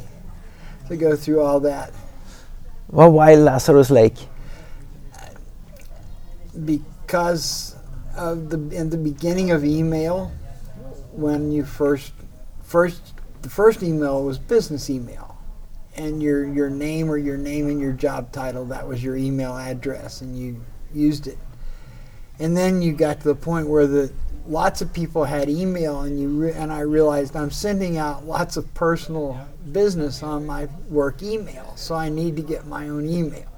to 0.88 0.96
go 0.96 1.16
through 1.16 1.40
all 1.40 1.58
that. 1.60 1.92
Well 2.88 3.10
why 3.10 3.34
lazarus 3.34 3.90
lake? 3.90 4.14
Because 6.64 7.74
of 8.16 8.50
the 8.50 8.58
in 8.70 8.90
the 8.90 8.96
beginning 8.96 9.50
of 9.50 9.64
email 9.64 10.30
when 11.10 11.50
you 11.50 11.64
first 11.64 12.12
first 12.62 13.02
the 13.42 13.50
first 13.50 13.82
email 13.82 14.22
was 14.22 14.38
business 14.38 14.88
email 14.88 15.33
and 15.96 16.22
your 16.22 16.44
your 16.52 16.70
name 16.70 17.10
or 17.10 17.16
your 17.16 17.36
name 17.36 17.68
and 17.68 17.80
your 17.80 17.92
job 17.92 18.32
title 18.32 18.64
that 18.66 18.86
was 18.86 19.02
your 19.02 19.16
email 19.16 19.56
address 19.56 20.20
and 20.20 20.38
you 20.38 20.60
used 20.92 21.26
it. 21.26 21.38
And 22.38 22.56
then 22.56 22.82
you 22.82 22.92
got 22.92 23.20
to 23.20 23.28
the 23.28 23.34
point 23.34 23.68
where 23.68 23.86
the 23.86 24.12
lots 24.46 24.82
of 24.82 24.92
people 24.92 25.24
had 25.24 25.48
email 25.48 26.02
and 26.02 26.20
you 26.20 26.28
re- 26.28 26.52
and 26.52 26.72
I 26.72 26.80
realized 26.80 27.36
I'm 27.36 27.50
sending 27.50 27.96
out 27.96 28.26
lots 28.26 28.56
of 28.56 28.72
personal 28.74 29.40
business 29.72 30.22
on 30.22 30.44
my 30.44 30.68
work 30.90 31.22
email 31.22 31.72
so 31.76 31.94
I 31.94 32.08
need 32.08 32.36
to 32.36 32.42
get 32.42 32.66
my 32.66 32.88
own 32.88 33.08
email. 33.08 33.50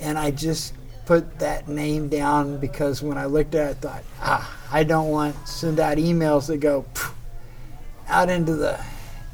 And 0.00 0.16
I 0.16 0.30
just 0.30 0.74
put 1.06 1.38
that 1.40 1.68
name 1.68 2.08
down 2.08 2.58
because 2.58 3.02
when 3.02 3.18
I 3.18 3.24
looked 3.26 3.54
at 3.54 3.66
it, 3.66 3.70
I 3.70 3.74
thought, 3.74 4.04
ah, 4.20 4.58
I 4.70 4.84
don't 4.84 5.08
want 5.08 5.34
to 5.34 5.50
send 5.50 5.80
out 5.80 5.98
emails 5.98 6.46
that 6.46 6.58
go 6.58 6.84
out 8.08 8.28
into 8.28 8.54
the 8.54 8.78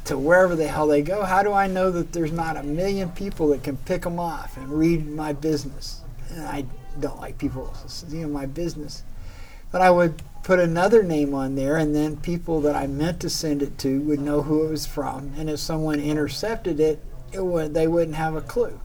to 0.04 0.18
wherever 0.18 0.54
the 0.54 0.66
hell 0.66 0.86
they 0.86 1.02
go. 1.02 1.24
How 1.24 1.42
do 1.42 1.52
I 1.52 1.66
know 1.66 1.90
that 1.90 2.12
there's 2.12 2.32
not 2.32 2.56
a 2.56 2.62
million 2.62 3.10
people 3.10 3.48
that 3.48 3.62
can 3.62 3.76
pick 3.78 4.02
them 4.02 4.18
off 4.18 4.56
and 4.56 4.68
read 4.68 5.06
my 5.08 5.32
business? 5.32 6.00
And 6.30 6.44
I 6.44 6.64
don't 7.00 7.20
like 7.20 7.38
people 7.38 7.74
seeing 7.86 8.32
my 8.32 8.46
business, 8.46 9.02
but 9.72 9.80
I 9.80 9.90
would 9.90 10.22
put 10.42 10.58
another 10.60 11.02
name 11.02 11.34
on 11.34 11.54
there, 11.54 11.76
and 11.76 11.94
then 11.94 12.16
people 12.18 12.60
that 12.60 12.76
I 12.76 12.86
meant 12.86 13.20
to 13.20 13.30
send 13.30 13.62
it 13.62 13.78
to 13.78 14.00
would 14.02 14.20
know 14.20 14.42
who 14.42 14.66
it 14.66 14.70
was 14.70 14.86
from, 14.86 15.32
and 15.38 15.48
if 15.48 15.58
someone 15.58 16.00
intercepted 16.00 16.78
it, 16.80 17.02
it 17.32 17.44
would 17.44 17.74
they 17.74 17.86
wouldn't 17.88 18.16
have 18.16 18.36
a 18.36 18.40
clue. 18.42 18.78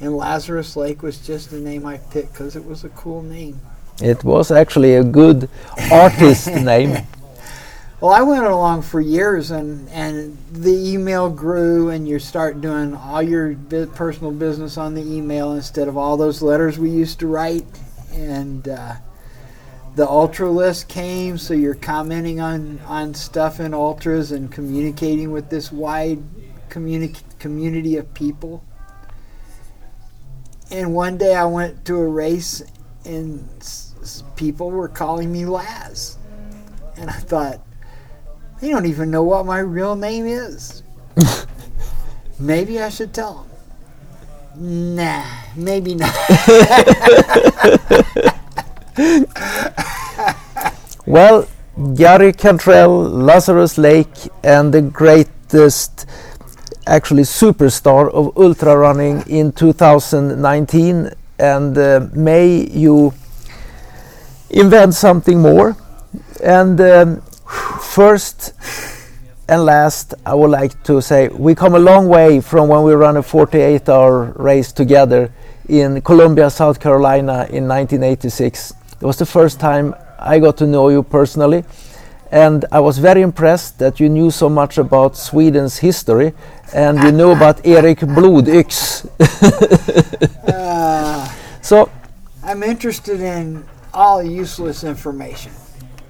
And 0.00 0.16
Lazarus 0.16 0.76
Lake 0.76 1.02
was 1.02 1.18
just 1.26 1.50
the 1.50 1.58
name 1.58 1.84
I 1.86 1.96
picked 1.98 2.32
because 2.32 2.54
it 2.54 2.64
was 2.64 2.84
a 2.84 2.90
cool 2.90 3.22
name. 3.22 3.60
it 4.00 4.22
was 4.24 4.50
actually 4.50 4.94
a 4.94 5.04
good 5.04 5.48
artist 5.90 6.46
name 6.72 6.96
Well, 7.98 8.12
I 8.12 8.20
went 8.20 8.44
along 8.44 8.82
for 8.82 9.00
years, 9.00 9.50
and, 9.50 9.88
and 9.88 10.36
the 10.52 10.92
email 10.92 11.30
grew, 11.30 11.88
and 11.88 12.06
you 12.06 12.18
start 12.18 12.60
doing 12.60 12.94
all 12.94 13.22
your 13.22 13.54
bu- 13.54 13.86
personal 13.86 14.32
business 14.32 14.76
on 14.76 14.92
the 14.92 15.00
email 15.00 15.54
instead 15.54 15.88
of 15.88 15.96
all 15.96 16.18
those 16.18 16.42
letters 16.42 16.78
we 16.78 16.90
used 16.90 17.20
to 17.20 17.26
write. 17.26 17.64
And 18.12 18.68
uh, 18.68 18.96
the 19.94 20.06
Ultra 20.06 20.50
list 20.50 20.88
came, 20.88 21.38
so 21.38 21.54
you're 21.54 21.74
commenting 21.74 22.38
on, 22.38 22.80
on 22.80 23.14
stuff 23.14 23.60
in 23.60 23.72
Ultras 23.72 24.30
and 24.30 24.52
communicating 24.52 25.30
with 25.32 25.48
this 25.48 25.72
wide 25.72 26.22
communi- 26.68 27.22
community 27.38 27.96
of 27.96 28.12
people. 28.12 28.62
And 30.70 30.92
one 30.94 31.16
day 31.16 31.34
I 31.34 31.46
went 31.46 31.86
to 31.86 31.96
a 31.96 32.06
race, 32.06 32.62
and 33.06 33.48
s- 33.58 34.22
people 34.36 34.70
were 34.70 34.88
calling 34.88 35.32
me 35.32 35.46
Laz. 35.46 36.18
And 36.98 37.08
I 37.08 37.14
thought, 37.14 37.62
they 38.60 38.70
don't 38.70 38.86
even 38.86 39.10
know 39.10 39.22
what 39.22 39.46
my 39.46 39.58
real 39.58 39.96
name 39.96 40.26
is. 40.26 40.82
maybe 42.38 42.80
I 42.80 42.88
should 42.88 43.12
tell 43.12 43.46
them. 44.54 44.96
Nah, 44.96 45.24
maybe 45.56 45.94
not. 45.94 46.14
Well, 51.06 51.46
Gary 51.94 52.32
Cantrell, 52.32 53.04
Lazarus 53.04 53.78
Lake, 53.78 54.08
and 54.42 54.74
the 54.74 54.82
greatest, 54.82 56.04
actually 56.84 57.22
superstar 57.22 58.10
of 58.10 58.36
ultra 58.36 58.76
running 58.76 59.22
in 59.28 59.52
2019. 59.52 61.10
And 61.38 61.78
uh, 61.78 62.08
may 62.12 62.68
you 62.68 63.14
invent 64.50 64.94
something 64.94 65.40
more. 65.40 65.76
And 66.42 66.80
um, 66.80 67.22
first 67.96 68.52
and 69.48 69.64
last, 69.64 70.12
I 70.26 70.34
would 70.34 70.50
like 70.50 70.82
to 70.84 71.00
say 71.00 71.28
we 71.28 71.54
come 71.54 71.74
a 71.74 71.78
long 71.78 72.08
way 72.08 72.42
from 72.42 72.68
when 72.68 72.82
we 72.82 72.92
ran 72.92 73.16
a 73.16 73.22
48 73.22 73.88
hour 73.88 74.34
race 74.36 74.70
together 74.70 75.32
in 75.70 76.02
Columbia, 76.02 76.50
South 76.50 76.78
Carolina 76.78 77.46
in 77.48 77.66
1986. 77.66 78.74
It 79.00 79.06
was 79.06 79.16
the 79.16 79.24
first 79.24 79.58
time 79.58 79.94
I 80.18 80.38
got 80.40 80.58
to 80.58 80.66
know 80.66 80.90
you 80.90 81.02
personally, 81.02 81.64
and 82.30 82.66
I 82.70 82.80
was 82.80 82.98
very 82.98 83.22
impressed 83.22 83.78
that 83.78 83.98
you 83.98 84.10
knew 84.10 84.30
so 84.30 84.50
much 84.50 84.76
about 84.76 85.16
Sweden's 85.16 85.78
history 85.78 86.34
and 86.74 87.02
you 87.02 87.12
knew 87.12 87.30
about 87.30 87.66
Erik 87.66 88.00
Blodyx. 88.00 89.08
uh, 90.48 91.32
so, 91.62 91.90
I'm 92.44 92.62
interested 92.62 93.22
in 93.22 93.64
all 93.94 94.22
useless 94.22 94.84
information. 94.84 95.52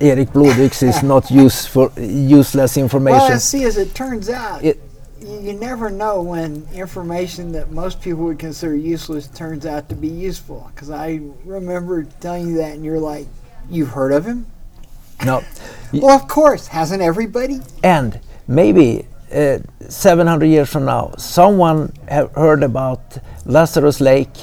Erik 0.01 0.29
Blodyx 0.31 0.83
is 0.83 1.03
not 1.13 1.31
useful, 1.31 1.91
useless 1.97 2.77
information. 2.77 3.19
Well, 3.29 3.39
see, 3.41 3.65
as 3.65 3.77
it 3.79 3.95
turns 3.95 4.29
out, 4.29 4.65
It- 4.65 4.81
you, 5.21 5.41
you 5.41 5.53
never 5.55 5.91
know 5.91 6.21
when 6.23 6.67
information 6.75 7.53
that 7.53 7.73
most 7.73 8.01
people 8.03 8.25
would 8.25 8.39
consider 8.39 8.77
useless 8.77 9.27
turns 9.29 9.65
out 9.65 9.89
to 9.89 9.95
be 9.95 10.09
useful. 10.09 10.71
Because 10.75 10.91
I 10.91 11.21
remember 11.45 12.05
telling 12.21 12.49
you 12.49 12.57
that, 12.59 12.73
and 12.75 12.85
you're 12.85 13.01
like, 13.01 13.27
"You've 13.71 13.89
heard 13.91 14.13
of 14.13 14.27
him?" 14.27 14.47
no, 15.25 15.43
Well, 15.93 16.15
of 16.15 16.29
course, 16.29 16.67
hasn't 16.69 17.01
everybody? 17.03 17.61
and 17.83 18.21
maybe 18.47 19.07
uh, 19.35 19.59
700 19.89 20.47
years 20.47 20.69
from 20.69 20.85
now, 20.85 21.15
someone 21.17 21.93
have 22.09 22.31
heard 22.33 22.63
about 22.63 23.19
Lazarus 23.47 24.01
Lake 24.01 24.37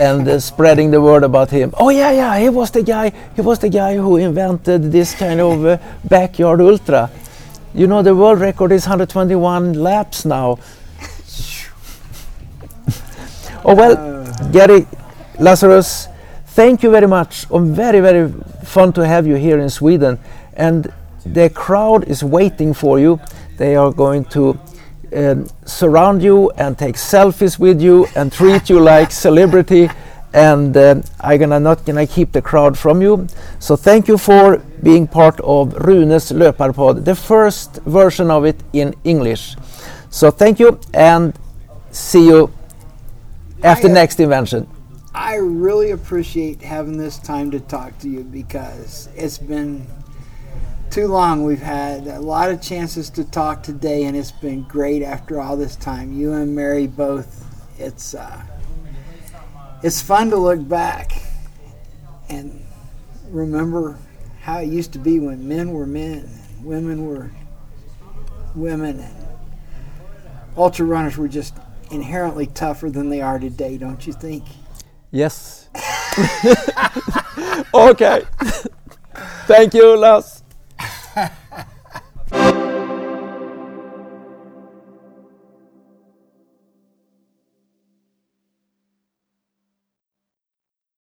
and 0.00 0.26
uh, 0.26 0.40
spreading 0.40 0.90
the 0.90 1.00
word 1.00 1.22
about 1.22 1.50
him. 1.50 1.72
Oh 1.76 1.90
yeah, 1.90 2.10
yeah, 2.10 2.38
he 2.38 2.48
was 2.48 2.70
the 2.70 2.82
guy. 2.82 3.12
He 3.36 3.42
was 3.42 3.58
the 3.58 3.68
guy 3.68 3.96
who 3.96 4.16
invented 4.16 4.90
this 4.90 5.14
kind 5.14 5.40
of 5.40 5.64
uh, 5.64 5.78
backyard 6.04 6.62
ultra. 6.62 7.10
You 7.74 7.86
know, 7.86 8.02
the 8.02 8.16
world 8.16 8.40
record 8.40 8.72
is 8.72 8.86
121 8.86 9.74
laps 9.74 10.24
now. 10.24 10.52
oh 13.64 13.74
well, 13.74 14.50
Gary, 14.50 14.86
Lazarus, 15.38 16.08
thank 16.46 16.82
you 16.82 16.90
very 16.90 17.06
much. 17.06 17.46
Oh, 17.50 17.58
very, 17.58 18.00
very 18.00 18.32
fun 18.64 18.94
to 18.94 19.06
have 19.06 19.26
you 19.26 19.34
here 19.34 19.58
in 19.58 19.68
Sweden. 19.68 20.18
And 20.54 20.90
the 21.26 21.50
crowd 21.50 22.08
is 22.08 22.24
waiting 22.24 22.72
for 22.72 22.98
you. 22.98 23.20
They 23.58 23.76
are 23.76 23.92
going 23.92 24.24
to 24.36 24.58
um, 25.14 25.48
surround 25.64 26.22
you 26.22 26.50
and 26.52 26.78
take 26.78 26.96
selfies 26.96 27.58
with 27.58 27.80
you 27.80 28.06
and 28.16 28.32
treat 28.32 28.70
you 28.70 28.80
like 28.80 29.10
celebrity. 29.10 29.90
And 30.32 30.76
um 30.76 31.02
I'm 31.20 31.40
gonna 31.40 31.58
not 31.58 31.84
gonna 31.84 32.06
keep 32.06 32.30
the 32.32 32.42
crowd 32.42 32.78
from 32.78 33.02
you. 33.02 33.26
So 33.58 33.74
thank 33.74 34.06
you 34.06 34.16
for 34.16 34.58
being 34.82 35.08
part 35.08 35.40
of 35.40 35.74
Runes 35.74 36.30
Löparpodd, 36.30 37.04
the 37.04 37.16
first 37.16 37.76
version 37.84 38.30
of 38.30 38.44
it 38.44 38.56
in 38.72 38.94
English. 39.02 39.56
So 40.10 40.30
thank 40.30 40.60
you 40.60 40.78
and 40.94 41.34
see 41.90 42.26
you 42.26 42.52
after 43.62 43.88
I, 43.88 43.90
uh, 43.90 43.94
next 43.94 44.20
invention. 44.20 44.68
I 45.14 45.34
really 45.36 45.90
appreciate 45.90 46.62
having 46.62 46.96
this 46.96 47.18
time 47.18 47.50
to 47.50 47.60
talk 47.60 47.98
to 47.98 48.08
you 48.08 48.22
because 48.22 49.08
it's 49.16 49.38
been 49.38 49.86
too 50.90 51.06
long. 51.06 51.44
We've 51.44 51.62
had 51.62 52.06
a 52.08 52.20
lot 52.20 52.50
of 52.50 52.60
chances 52.60 53.10
to 53.10 53.24
talk 53.24 53.62
today, 53.62 54.04
and 54.04 54.16
it's 54.16 54.32
been 54.32 54.64
great 54.64 55.02
after 55.02 55.40
all 55.40 55.56
this 55.56 55.76
time. 55.76 56.12
You 56.12 56.32
and 56.32 56.54
Mary 56.54 56.86
both. 56.86 57.46
It's 57.78 58.14
uh, 58.14 58.42
it's 59.82 60.02
fun 60.02 60.30
to 60.30 60.36
look 60.36 60.66
back 60.68 61.12
and 62.28 62.64
remember 63.28 63.98
how 64.40 64.58
it 64.58 64.66
used 64.66 64.92
to 64.94 64.98
be 64.98 65.20
when 65.20 65.46
men 65.46 65.72
were 65.72 65.86
men, 65.86 66.28
and 66.56 66.64
women 66.64 67.06
were 67.06 67.30
women, 68.54 69.00
and 69.00 69.26
ultra 70.56 70.84
runners 70.84 71.16
were 71.16 71.28
just 71.28 71.56
inherently 71.90 72.46
tougher 72.46 72.90
than 72.90 73.10
they 73.10 73.20
are 73.20 73.38
today. 73.38 73.78
Don't 73.78 74.06
you 74.06 74.12
think? 74.12 74.44
Yes. 75.12 75.68
okay. 77.74 78.24
Thank 79.46 79.74
you, 79.74 79.96
Laz. 79.96 80.39